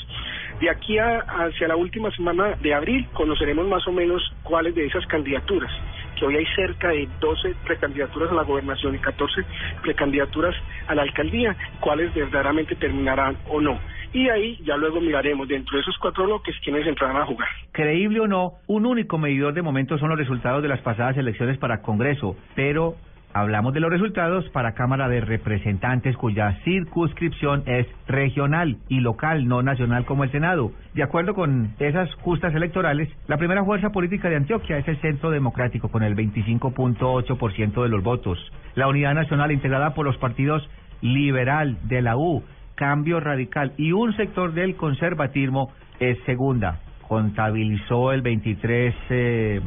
De 0.60 0.68
aquí 0.68 0.98
a, 0.98 1.20
hacia 1.20 1.68
la 1.68 1.76
última 1.76 2.10
semana 2.10 2.56
de 2.60 2.74
abril 2.74 3.08
conoceremos 3.14 3.68
más 3.68 3.88
o 3.88 3.92
menos 3.92 4.24
cuáles 4.42 4.74
de 4.74 4.88
esas 4.88 5.06
candidaturas, 5.06 5.72
que 6.18 6.26
hoy 6.26 6.38
hay 6.38 6.46
cerca 6.56 6.88
de 6.88 7.08
12 7.20 7.54
precandidaturas 7.64 8.32
a 8.32 8.34
la 8.34 8.44
gobernación 8.44 8.96
y 8.96 8.98
14 8.98 9.44
precandidaturas 9.84 10.56
a 10.88 10.96
la 10.96 11.04
alcaldía, 11.04 11.56
cuáles 11.80 12.12
verdaderamente 12.16 12.74
terminarán 12.76 13.38
o 13.48 13.62
no. 13.62 13.80
Y 14.14 14.28
ahí 14.28 14.58
ya 14.66 14.76
luego 14.76 15.00
miraremos 15.00 15.48
dentro 15.48 15.78
de 15.78 15.82
esos 15.82 15.98
cuatro 15.98 16.26
bloques 16.26 16.56
quiénes 16.64 16.86
entrarán 16.86 17.22
a 17.22 17.26
jugar. 17.26 17.48
Creíble 17.72 18.20
o 18.20 18.28
no, 18.28 18.54
un 18.68 18.86
único 18.86 19.18
medidor 19.18 19.54
de 19.54 19.62
momento 19.62 19.98
son 19.98 20.10
los 20.10 20.18
resultados 20.18 20.62
de 20.62 20.68
las 20.68 20.82
pasadas 20.82 21.16
elecciones 21.18 21.58
para 21.58 21.82
Congreso, 21.82 22.36
pero 22.54 22.96
hablamos 23.34 23.74
de 23.74 23.80
los 23.80 23.90
resultados 23.90 24.50
para 24.50 24.74
Cámara 24.74 25.08
de 25.08 25.22
Representantes 25.22 26.18
cuya 26.18 26.60
circunscripción 26.66 27.64
es 27.66 27.88
regional 28.08 28.78
y 28.90 29.00
local, 29.00 29.48
no 29.48 29.64
nacional 29.64 30.04
como 30.06 30.26
el 30.26 30.32
Senado. 30.32 30.74
De 30.94 31.04
acuerdo 31.04 31.34
con 31.34 31.74
esas 31.80 32.14
justas 32.16 32.54
electorales, 32.54 33.08
la 33.28 33.38
primera 33.38 33.64
fuerza 33.64 33.92
política 33.92 34.30
de 34.30 34.36
Antioquia 34.36 34.78
es 34.78 34.88
el 34.90 35.00
Centro 35.00 35.30
Democrático 35.30 35.88
con 35.88 36.04
el 36.04 36.18
25.8% 36.18 37.84
de 37.84 37.90
los 37.90 38.04
votos. 38.04 38.38
La 38.76 38.90
Unidad 38.90 39.14
Nacional 39.14 39.54
integrada 39.54 39.94
por 39.94 40.06
los 40.06 40.18
partidos 40.18 40.68
Liberal 41.02 41.78
de 41.88 42.02
la 42.02 42.16
U, 42.16 42.44
Cambio 42.82 43.20
Radical 43.20 43.74
y 43.78 43.92
un 43.92 44.18
sector 44.18 44.54
del 44.54 44.76
conservatismo 44.76 45.72
es 46.00 46.18
segunda. 46.26 46.80
Contabilizó 47.08 48.12
el 48.12 48.24
23 48.24 48.96
eh, 49.12 49.62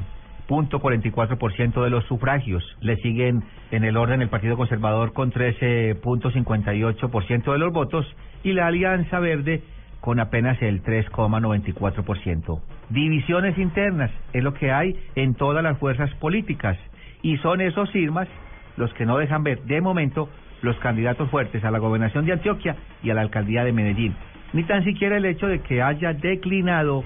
punto 0.49 0.81
44% 0.81 1.85
de 1.85 1.91
los 1.91 2.05
sufragios. 2.07 2.65
Le 2.81 2.97
siguen 2.97 3.45
en 3.71 3.85
el 3.85 3.97
orden 3.97 4.21
el 4.21 4.31
Partido 4.31 4.57
Conservador 4.57 5.12
con 5.12 5.31
13.58% 5.31 7.53
de 7.53 7.59
los 7.59 7.73
votos 7.73 8.05
y 8.43 8.53
la 8.53 8.67
Alianza 8.67 9.21
Verde 9.21 9.62
con 10.01 10.19
apenas 10.19 10.61
el 10.61 10.83
3,94%. 10.83 12.61
Divisiones 12.91 13.57
internas 13.59 14.11
es 14.33 14.43
lo 14.43 14.55
que 14.55 14.73
hay 14.73 14.97
en 15.15 15.35
todas 15.35 15.62
las 15.62 15.79
fuerzas 15.79 16.12
políticas 16.17 16.77
y 17.23 17.37
son 17.37 17.61
esos 17.61 17.93
firmas 17.93 18.27
los 18.77 18.93
que 18.95 19.07
no 19.07 19.19
dejan 19.19 19.45
ver 19.45 19.62
de 19.62 19.81
momento 19.81 20.29
los 20.65 20.77
candidatos 20.79 21.31
fuertes 21.31 21.65
a 21.65 21.71
la 21.71 21.79
gobernación 21.79 22.25
de 22.27 22.33
Antioquia 22.33 22.77
y 23.03 23.11
a 23.11 23.15
la 23.15 23.21
alcaldía 23.21 23.65
de 23.65 23.73
Medellín. 23.73 24.15
Ni 24.53 24.65
tan 24.65 24.85
siquiera 24.85 25.17
el 25.17 25.25
hecho 25.25 25.47
de 25.47 25.61
que 25.61 25.83
haya 25.83 26.12
declinado 26.12 27.05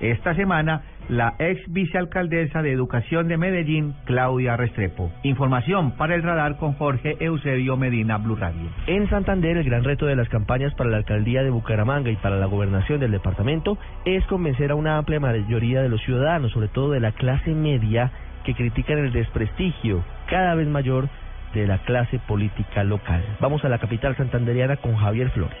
esta 0.00 0.34
semana 0.34 0.82
la 1.08 1.34
ex 1.38 1.60
vicealcaldesa 1.72 2.62
de 2.62 2.72
Educación 2.72 3.28
de 3.28 3.36
Medellín, 3.36 3.94
Claudia 4.04 4.56
Restrepo. 4.56 5.12
Información 5.22 5.92
para 5.92 6.14
el 6.14 6.22
radar 6.22 6.56
con 6.56 6.74
Jorge 6.74 7.16
Eusebio 7.20 7.76
Medina, 7.76 8.18
Blue 8.18 8.36
Radio. 8.36 8.68
En 8.86 9.08
Santander, 9.08 9.56
el 9.56 9.64
gran 9.64 9.84
reto 9.84 10.06
de 10.06 10.16
las 10.16 10.28
campañas 10.28 10.74
para 10.74 10.90
la 10.90 10.96
alcaldía 10.98 11.42
de 11.42 11.50
Bucaramanga 11.50 12.10
y 12.10 12.16
para 12.16 12.36
la 12.36 12.46
gobernación 12.46 12.98
del 12.98 13.12
departamento 13.12 13.78
es 14.04 14.24
convencer 14.26 14.72
a 14.72 14.74
una 14.74 14.98
amplia 14.98 15.20
mayoría 15.20 15.80
de 15.80 15.88
los 15.88 16.02
ciudadanos, 16.02 16.52
sobre 16.52 16.68
todo 16.68 16.90
de 16.90 17.00
la 17.00 17.12
clase 17.12 17.54
media, 17.54 18.10
que 18.44 18.54
critican 18.54 18.98
el 18.98 19.12
desprestigio 19.12 20.04
cada 20.28 20.54
vez 20.54 20.66
mayor 20.68 21.08
de 21.60 21.66
la 21.66 21.78
clase 21.78 22.18
política 22.18 22.84
local. 22.84 23.24
Vamos 23.40 23.64
a 23.64 23.70
la 23.70 23.78
capital 23.78 24.14
santanderiana 24.16 24.76
con 24.76 24.94
Javier 24.94 25.30
Flores. 25.30 25.56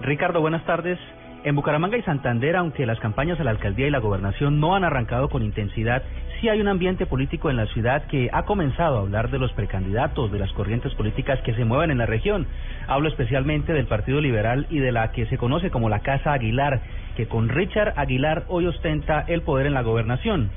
Ricardo, 0.00 0.40
buenas 0.40 0.64
tardes. 0.64 0.98
En 1.42 1.56
Bucaramanga 1.56 1.96
y 1.96 2.02
Santander, 2.02 2.54
aunque 2.56 2.84
las 2.84 3.00
campañas 3.00 3.40
a 3.40 3.44
la 3.44 3.50
alcaldía 3.50 3.86
y 3.86 3.90
la 3.90 4.00
gobernación 4.00 4.60
no 4.60 4.76
han 4.76 4.84
arrancado 4.84 5.30
con 5.30 5.42
intensidad, 5.42 6.02
sí 6.38 6.50
hay 6.50 6.60
un 6.60 6.68
ambiente 6.68 7.06
político 7.06 7.48
en 7.48 7.56
la 7.56 7.64
ciudad 7.66 8.02
que 8.08 8.28
ha 8.30 8.42
comenzado 8.42 8.98
a 8.98 9.00
hablar 9.00 9.30
de 9.30 9.38
los 9.38 9.50
precandidatos, 9.52 10.30
de 10.30 10.38
las 10.38 10.52
corrientes 10.52 10.94
políticas 10.94 11.40
que 11.40 11.54
se 11.54 11.64
mueven 11.64 11.90
en 11.90 11.96
la 11.96 12.04
región. 12.04 12.46
Hablo 12.86 13.08
especialmente 13.08 13.72
del 13.72 13.86
Partido 13.86 14.20
Liberal 14.20 14.66
y 14.68 14.80
de 14.80 14.92
la 14.92 15.10
que 15.12 15.24
se 15.26 15.38
conoce 15.38 15.70
como 15.70 15.88
la 15.88 16.00
Casa 16.00 16.34
Aguilar, 16.34 16.82
que 17.16 17.26
con 17.26 17.48
Richard 17.48 17.94
Aguilar 17.96 18.44
hoy 18.48 18.66
ostenta 18.66 19.24
el 19.26 19.40
poder 19.40 19.66
en 19.66 19.74
la 19.74 19.82
gobernación. 19.82 20.50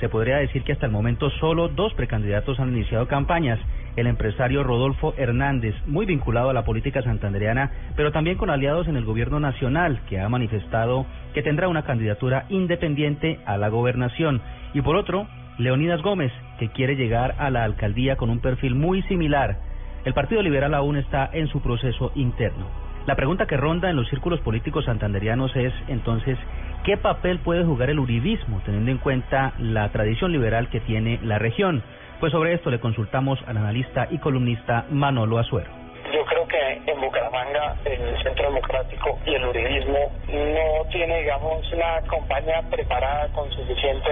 se 0.00 0.08
podría 0.08 0.38
decir 0.38 0.62
que 0.62 0.72
hasta 0.72 0.86
el 0.86 0.92
momento 0.92 1.28
solo 1.28 1.68
dos 1.68 1.92
precandidatos 1.92 2.58
han 2.58 2.70
iniciado 2.70 3.06
campañas. 3.06 3.60
El 3.96 4.06
empresario 4.06 4.62
Rodolfo 4.62 5.14
Hernández, 5.16 5.74
muy 5.86 6.06
vinculado 6.06 6.50
a 6.50 6.52
la 6.52 6.64
política 6.64 7.02
santandereana, 7.02 7.70
pero 7.96 8.12
también 8.12 8.36
con 8.36 8.50
aliados 8.50 8.86
en 8.88 8.96
el 8.96 9.04
gobierno 9.04 9.40
nacional, 9.40 10.00
que 10.08 10.20
ha 10.20 10.28
manifestado 10.28 11.06
que 11.34 11.42
tendrá 11.42 11.68
una 11.68 11.84
candidatura 11.84 12.46
independiente 12.48 13.40
a 13.46 13.56
la 13.56 13.68
gobernación. 13.68 14.40
Y 14.74 14.82
por 14.82 14.96
otro, 14.96 15.26
Leonidas 15.58 16.02
Gómez, 16.02 16.32
que 16.58 16.68
quiere 16.68 16.96
llegar 16.96 17.34
a 17.38 17.50
la 17.50 17.64
alcaldía 17.64 18.16
con 18.16 18.30
un 18.30 18.40
perfil 18.40 18.74
muy 18.74 19.02
similar. 19.02 19.58
El 20.04 20.14
Partido 20.14 20.40
Liberal 20.40 20.72
aún 20.74 20.96
está 20.96 21.28
en 21.32 21.48
su 21.48 21.60
proceso 21.60 22.12
interno. 22.14 22.66
La 23.06 23.16
pregunta 23.16 23.46
que 23.46 23.56
ronda 23.56 23.90
en 23.90 23.96
los 23.96 24.08
círculos 24.08 24.40
políticos 24.40 24.84
santanderianos 24.84 25.54
es 25.56 25.72
entonces, 25.88 26.38
¿qué 26.84 26.96
papel 26.96 27.38
puede 27.40 27.64
jugar 27.64 27.90
el 27.90 27.98
uribismo 27.98 28.62
teniendo 28.64 28.90
en 28.90 28.98
cuenta 28.98 29.52
la 29.58 29.90
tradición 29.90 30.32
liberal 30.32 30.68
que 30.68 30.80
tiene 30.80 31.18
la 31.22 31.38
región? 31.38 31.82
Pues 32.20 32.32
sobre 32.32 32.52
esto 32.52 32.70
le 32.70 32.78
consultamos 32.78 33.38
al 33.46 33.56
analista 33.56 34.06
y 34.10 34.18
columnista 34.18 34.84
Manolo 34.90 35.38
Azuero. 35.38 35.70
Yo 36.12 36.22
creo 36.26 36.46
que 36.46 36.82
en 36.86 37.00
Bucaramanga 37.00 37.76
el 37.86 38.22
Centro 38.22 38.44
Democrático 38.44 39.18
y 39.24 39.36
el 39.36 39.46
uribismo 39.46 40.12
no 40.28 40.84
tiene, 40.90 41.20
digamos, 41.20 41.72
una 41.72 42.02
campaña 42.02 42.60
preparada 42.68 43.26
con 43.32 43.50
suficiente 43.52 44.10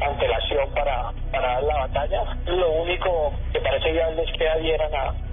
antelación 0.00 0.70
para, 0.72 1.10
para 1.32 1.54
dar 1.54 1.62
la 1.64 1.78
batalla. 1.78 2.36
Lo 2.46 2.70
único 2.82 3.32
que 3.52 3.58
parece 3.58 3.90
viable 3.90 4.22
es 4.22 4.38
que 4.38 4.48
adhieran 4.48 4.94
a. 4.94 5.27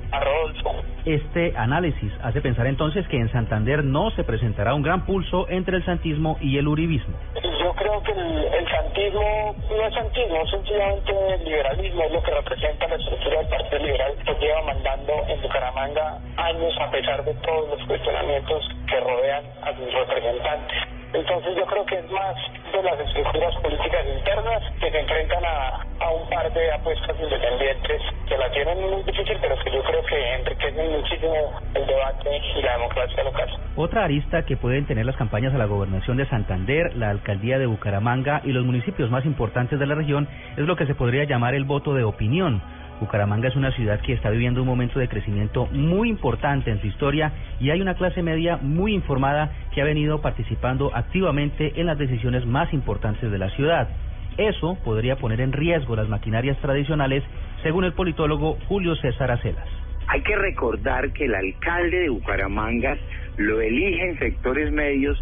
Este 1.05 1.53
análisis 1.55 2.11
hace 2.23 2.41
pensar 2.41 2.65
entonces 2.65 3.07
que 3.07 3.17
en 3.17 3.31
Santander 3.31 3.83
no 3.83 4.09
se 4.11 4.23
presentará 4.23 4.73
un 4.73 4.81
gran 4.81 5.05
pulso 5.05 5.47
entre 5.49 5.77
el 5.77 5.85
santismo 5.85 6.37
y 6.41 6.57
el 6.57 6.67
uribismo. 6.67 7.15
Yo 7.35 7.73
creo 7.73 8.01
que 8.01 8.11
el, 8.11 8.19
el 8.19 8.67
santismo 8.67 9.55
no 9.69 9.87
es 9.87 9.93
santismo, 9.93 10.47
sencillamente 10.47 11.13
liberalismo, 11.43 12.03
es 12.05 12.11
lo 12.11 12.23
que 12.23 12.31
representa 12.31 12.87
la 12.87 12.95
estructura 12.95 13.37
del 13.37 13.47
Partido 13.47 13.79
Liberal 13.85 14.13
que 14.25 14.33
lleva 14.33 14.61
mandando 14.63 15.13
en 15.27 15.41
Bucaramanga 15.43 16.19
años 16.37 16.73
a 16.81 16.89
pesar 16.89 17.23
de 17.23 17.33
todos 17.35 17.69
los 17.69 17.87
cuestionamientos 17.87 18.67
que 18.87 18.99
rodean 18.99 19.43
a 19.61 19.75
sus 19.75 19.93
representantes. 19.93 20.94
Entonces 21.15 21.55
yo 21.55 21.65
creo 21.65 21.85
que 21.85 21.95
es 21.95 22.11
más 22.11 22.35
de 22.73 22.83
las 22.83 22.99
estructuras 22.99 23.55
políticas 23.61 24.05
internas 24.05 24.61
que 24.81 24.91
se 24.91 24.99
enfrentan 24.99 25.45
a, 25.45 25.85
a 25.99 26.11
un 26.11 26.29
par 26.29 26.51
de 26.51 26.71
apuestas 26.73 27.15
independientes 27.17 28.01
que 28.27 28.37
la 28.37 28.51
tienen 28.51 28.81
muy 28.81 29.01
difícil, 29.03 29.37
pero 29.39 29.55
que 29.63 29.71
yo 29.71 29.81
creo 29.83 30.03
que 30.03 30.33
enriquecen 30.35 30.91
muchísimo 30.91 31.33
el 31.73 31.85
debate 31.85 32.41
y 32.57 32.61
la 32.61 32.73
democracia 32.73 33.23
local. 33.23 33.49
Otra 33.77 34.03
arista 34.03 34.43
que 34.43 34.57
pueden 34.57 34.85
tener 34.87 35.05
las 35.05 35.15
campañas 35.15 35.53
a 35.53 35.57
la 35.57 35.65
gobernación 35.65 36.17
de 36.17 36.27
Santander, 36.27 36.95
la 36.97 37.11
alcaldía 37.11 37.59
de 37.59 37.65
Bucaramanga 37.65 38.41
y 38.43 38.51
los 38.51 38.65
municipios 38.65 39.09
más 39.09 39.25
importantes 39.25 39.79
de 39.79 39.85
la 39.85 39.95
región 39.95 40.27
es 40.57 40.65
lo 40.65 40.75
que 40.75 40.85
se 40.85 40.95
podría 40.95 41.23
llamar 41.23 41.55
el 41.55 41.63
voto 41.63 41.93
de 41.93 42.03
opinión. 42.03 42.61
Bucaramanga 42.99 43.49
es 43.49 43.55
una 43.55 43.71
ciudad 43.71 43.99
que 44.01 44.13
está 44.13 44.29
viviendo 44.29 44.61
un 44.61 44.67
momento 44.67 44.99
de 44.99 45.09
crecimiento 45.09 45.67
muy 45.67 46.09
importante 46.09 46.71
en 46.71 46.79
su 46.79 46.87
historia 46.87 47.31
y 47.59 47.69
hay 47.69 47.81
una 47.81 47.95
clase 47.95 48.21
media 48.21 48.57
muy 48.57 48.93
informada 48.93 49.51
que 49.73 49.81
ha 49.81 49.85
venido 49.85 50.21
participando 50.21 50.95
activamente 50.95 51.73
en 51.79 51.87
las 51.87 51.97
decisiones 51.97 52.45
más 52.45 52.73
importantes 52.73 53.29
de 53.29 53.37
la 53.37 53.49
ciudad. 53.51 53.89
Eso 54.37 54.77
podría 54.83 55.17
poner 55.17 55.41
en 55.41 55.51
riesgo 55.51 55.95
las 55.95 56.09
maquinarias 56.09 56.57
tradicionales, 56.59 57.23
según 57.63 57.83
el 57.85 57.93
politólogo 57.93 58.57
Julio 58.67 58.95
César 58.95 59.31
Acelas. 59.31 59.67
Hay 60.07 60.21
que 60.21 60.35
recordar 60.35 61.11
que 61.13 61.25
el 61.25 61.35
alcalde 61.35 61.99
de 62.01 62.09
Bucaramanga 62.09 62.97
lo 63.37 63.59
eligen 63.61 64.17
sectores 64.19 64.71
medios 64.71 65.21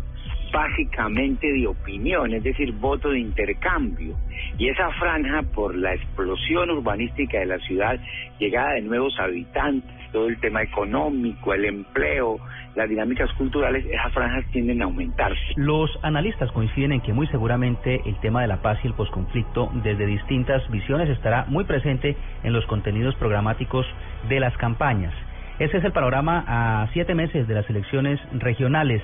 básicamente 0.54 1.52
de 1.52 1.68
opinión, 1.68 2.32
es 2.34 2.44
decir, 2.44 2.72
voto 2.74 3.10
de 3.10 3.20
intercambio. 3.20 4.16
Y 4.58 4.70
esa 4.70 4.90
franja 4.92 5.42
por 5.54 5.76
la 5.76 5.96
explosión 5.96 6.70
urbanística 6.70 7.40
de 7.40 7.48
la 7.48 7.58
ciudad, 7.60 8.00
llegada 8.40 8.74
de 8.74 8.82
nuevos 8.82 9.20
habitantes, 9.20 9.92
todo 10.12 10.28
el 10.28 10.40
tema 10.40 10.62
económico, 10.62 11.54
el 11.56 11.66
empleo, 11.66 12.38
las 12.76 12.88
dinámicas 12.88 13.32
culturales, 13.34 13.84
esas 13.86 14.14
franjas 14.14 14.46
tienden 14.52 14.82
a 14.82 14.86
aumentarse. 14.86 15.42
Los 15.56 15.90
analistas 16.04 16.52
coinciden 16.52 16.94
en 16.94 17.02
que 17.02 17.14
muy 17.14 17.28
seguramente 17.28 18.02
el 18.06 18.20
tema 18.20 18.42
de 18.42 18.48
la 18.48 18.62
paz 18.62 18.78
y 18.84 18.88
el 18.88 18.94
posconflicto 18.94 19.72
desde 19.84 20.06
distintas 20.06 20.70
visiones 20.70 21.10
estará 21.10 21.46
muy 21.48 21.64
presente 21.64 22.16
en 22.44 22.54
los 22.54 22.66
contenidos 22.68 23.16
programáticos 23.16 23.88
de 24.30 24.40
las 24.40 24.56
campañas. 24.58 25.14
Ese 25.60 25.78
es 25.78 25.84
el 25.84 25.92
panorama 25.92 26.44
a 26.48 26.88
siete 26.94 27.14
meses 27.14 27.48
de 27.48 27.54
las 27.54 27.70
elecciones 27.70 28.20
regionales. 28.34 29.02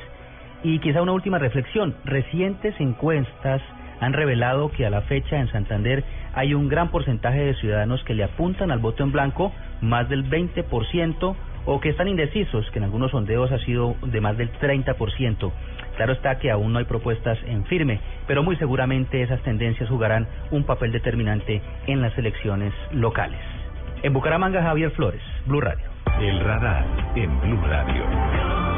Y 0.64 0.80
quizá 0.80 1.02
una 1.02 1.14
última 1.14 1.40
reflexión. 1.40 1.96
Recientes 2.04 2.76
encuestas 2.80 3.62
han 4.00 4.14
revelado 4.14 4.72
que 4.72 4.86
a 4.86 4.90
la 4.90 5.02
fecha 5.02 5.40
en 5.40 5.50
Santander 5.52 6.04
hay 6.34 6.54
un 6.54 6.70
gran 6.70 6.90
porcentaje 6.90 7.40
de 7.40 7.54
ciudadanos 7.56 8.04
que 8.04 8.14
le 8.14 8.24
apuntan 8.24 8.72
al 8.72 8.80
voto 8.80 9.04
en 9.04 9.12
blanco, 9.12 9.52
más 9.82 10.08
del 10.10 10.30
20%, 10.30 11.36
o 11.66 11.80
que 11.80 11.90
están 11.90 12.08
indecisos, 12.08 12.70
que 12.72 12.80
en 12.80 12.86
algunos 12.86 13.12
sondeos 13.12 13.52
ha 13.52 13.60
sido 13.60 13.96
de 14.02 14.22
más 14.22 14.38
del 14.38 14.52
30%. 14.54 15.52
Claro 15.98 16.14
está 16.14 16.40
que 16.40 16.50
aún 16.50 16.72
no 16.72 16.80
hay 16.80 16.86
propuestas 16.86 17.38
en 17.46 17.66
firme, 17.66 18.00
pero 18.26 18.42
muy 18.42 18.56
seguramente 18.56 19.22
esas 19.22 19.42
tendencias 19.42 19.90
jugarán 19.90 20.28
un 20.50 20.64
papel 20.64 20.92
determinante 20.92 21.62
en 21.88 22.02
las 22.02 22.18
elecciones 22.18 22.74
locales. 22.92 23.42
En 24.02 24.14
Bucaramanga, 24.14 24.62
Javier 24.62 24.92
Flores, 24.92 25.22
Blue 25.46 25.60
Radio. 25.60 25.86
El 26.22 26.40
radar 26.40 26.86
en 27.16 27.40
Blue 27.42 27.62
Radio. 27.68 28.69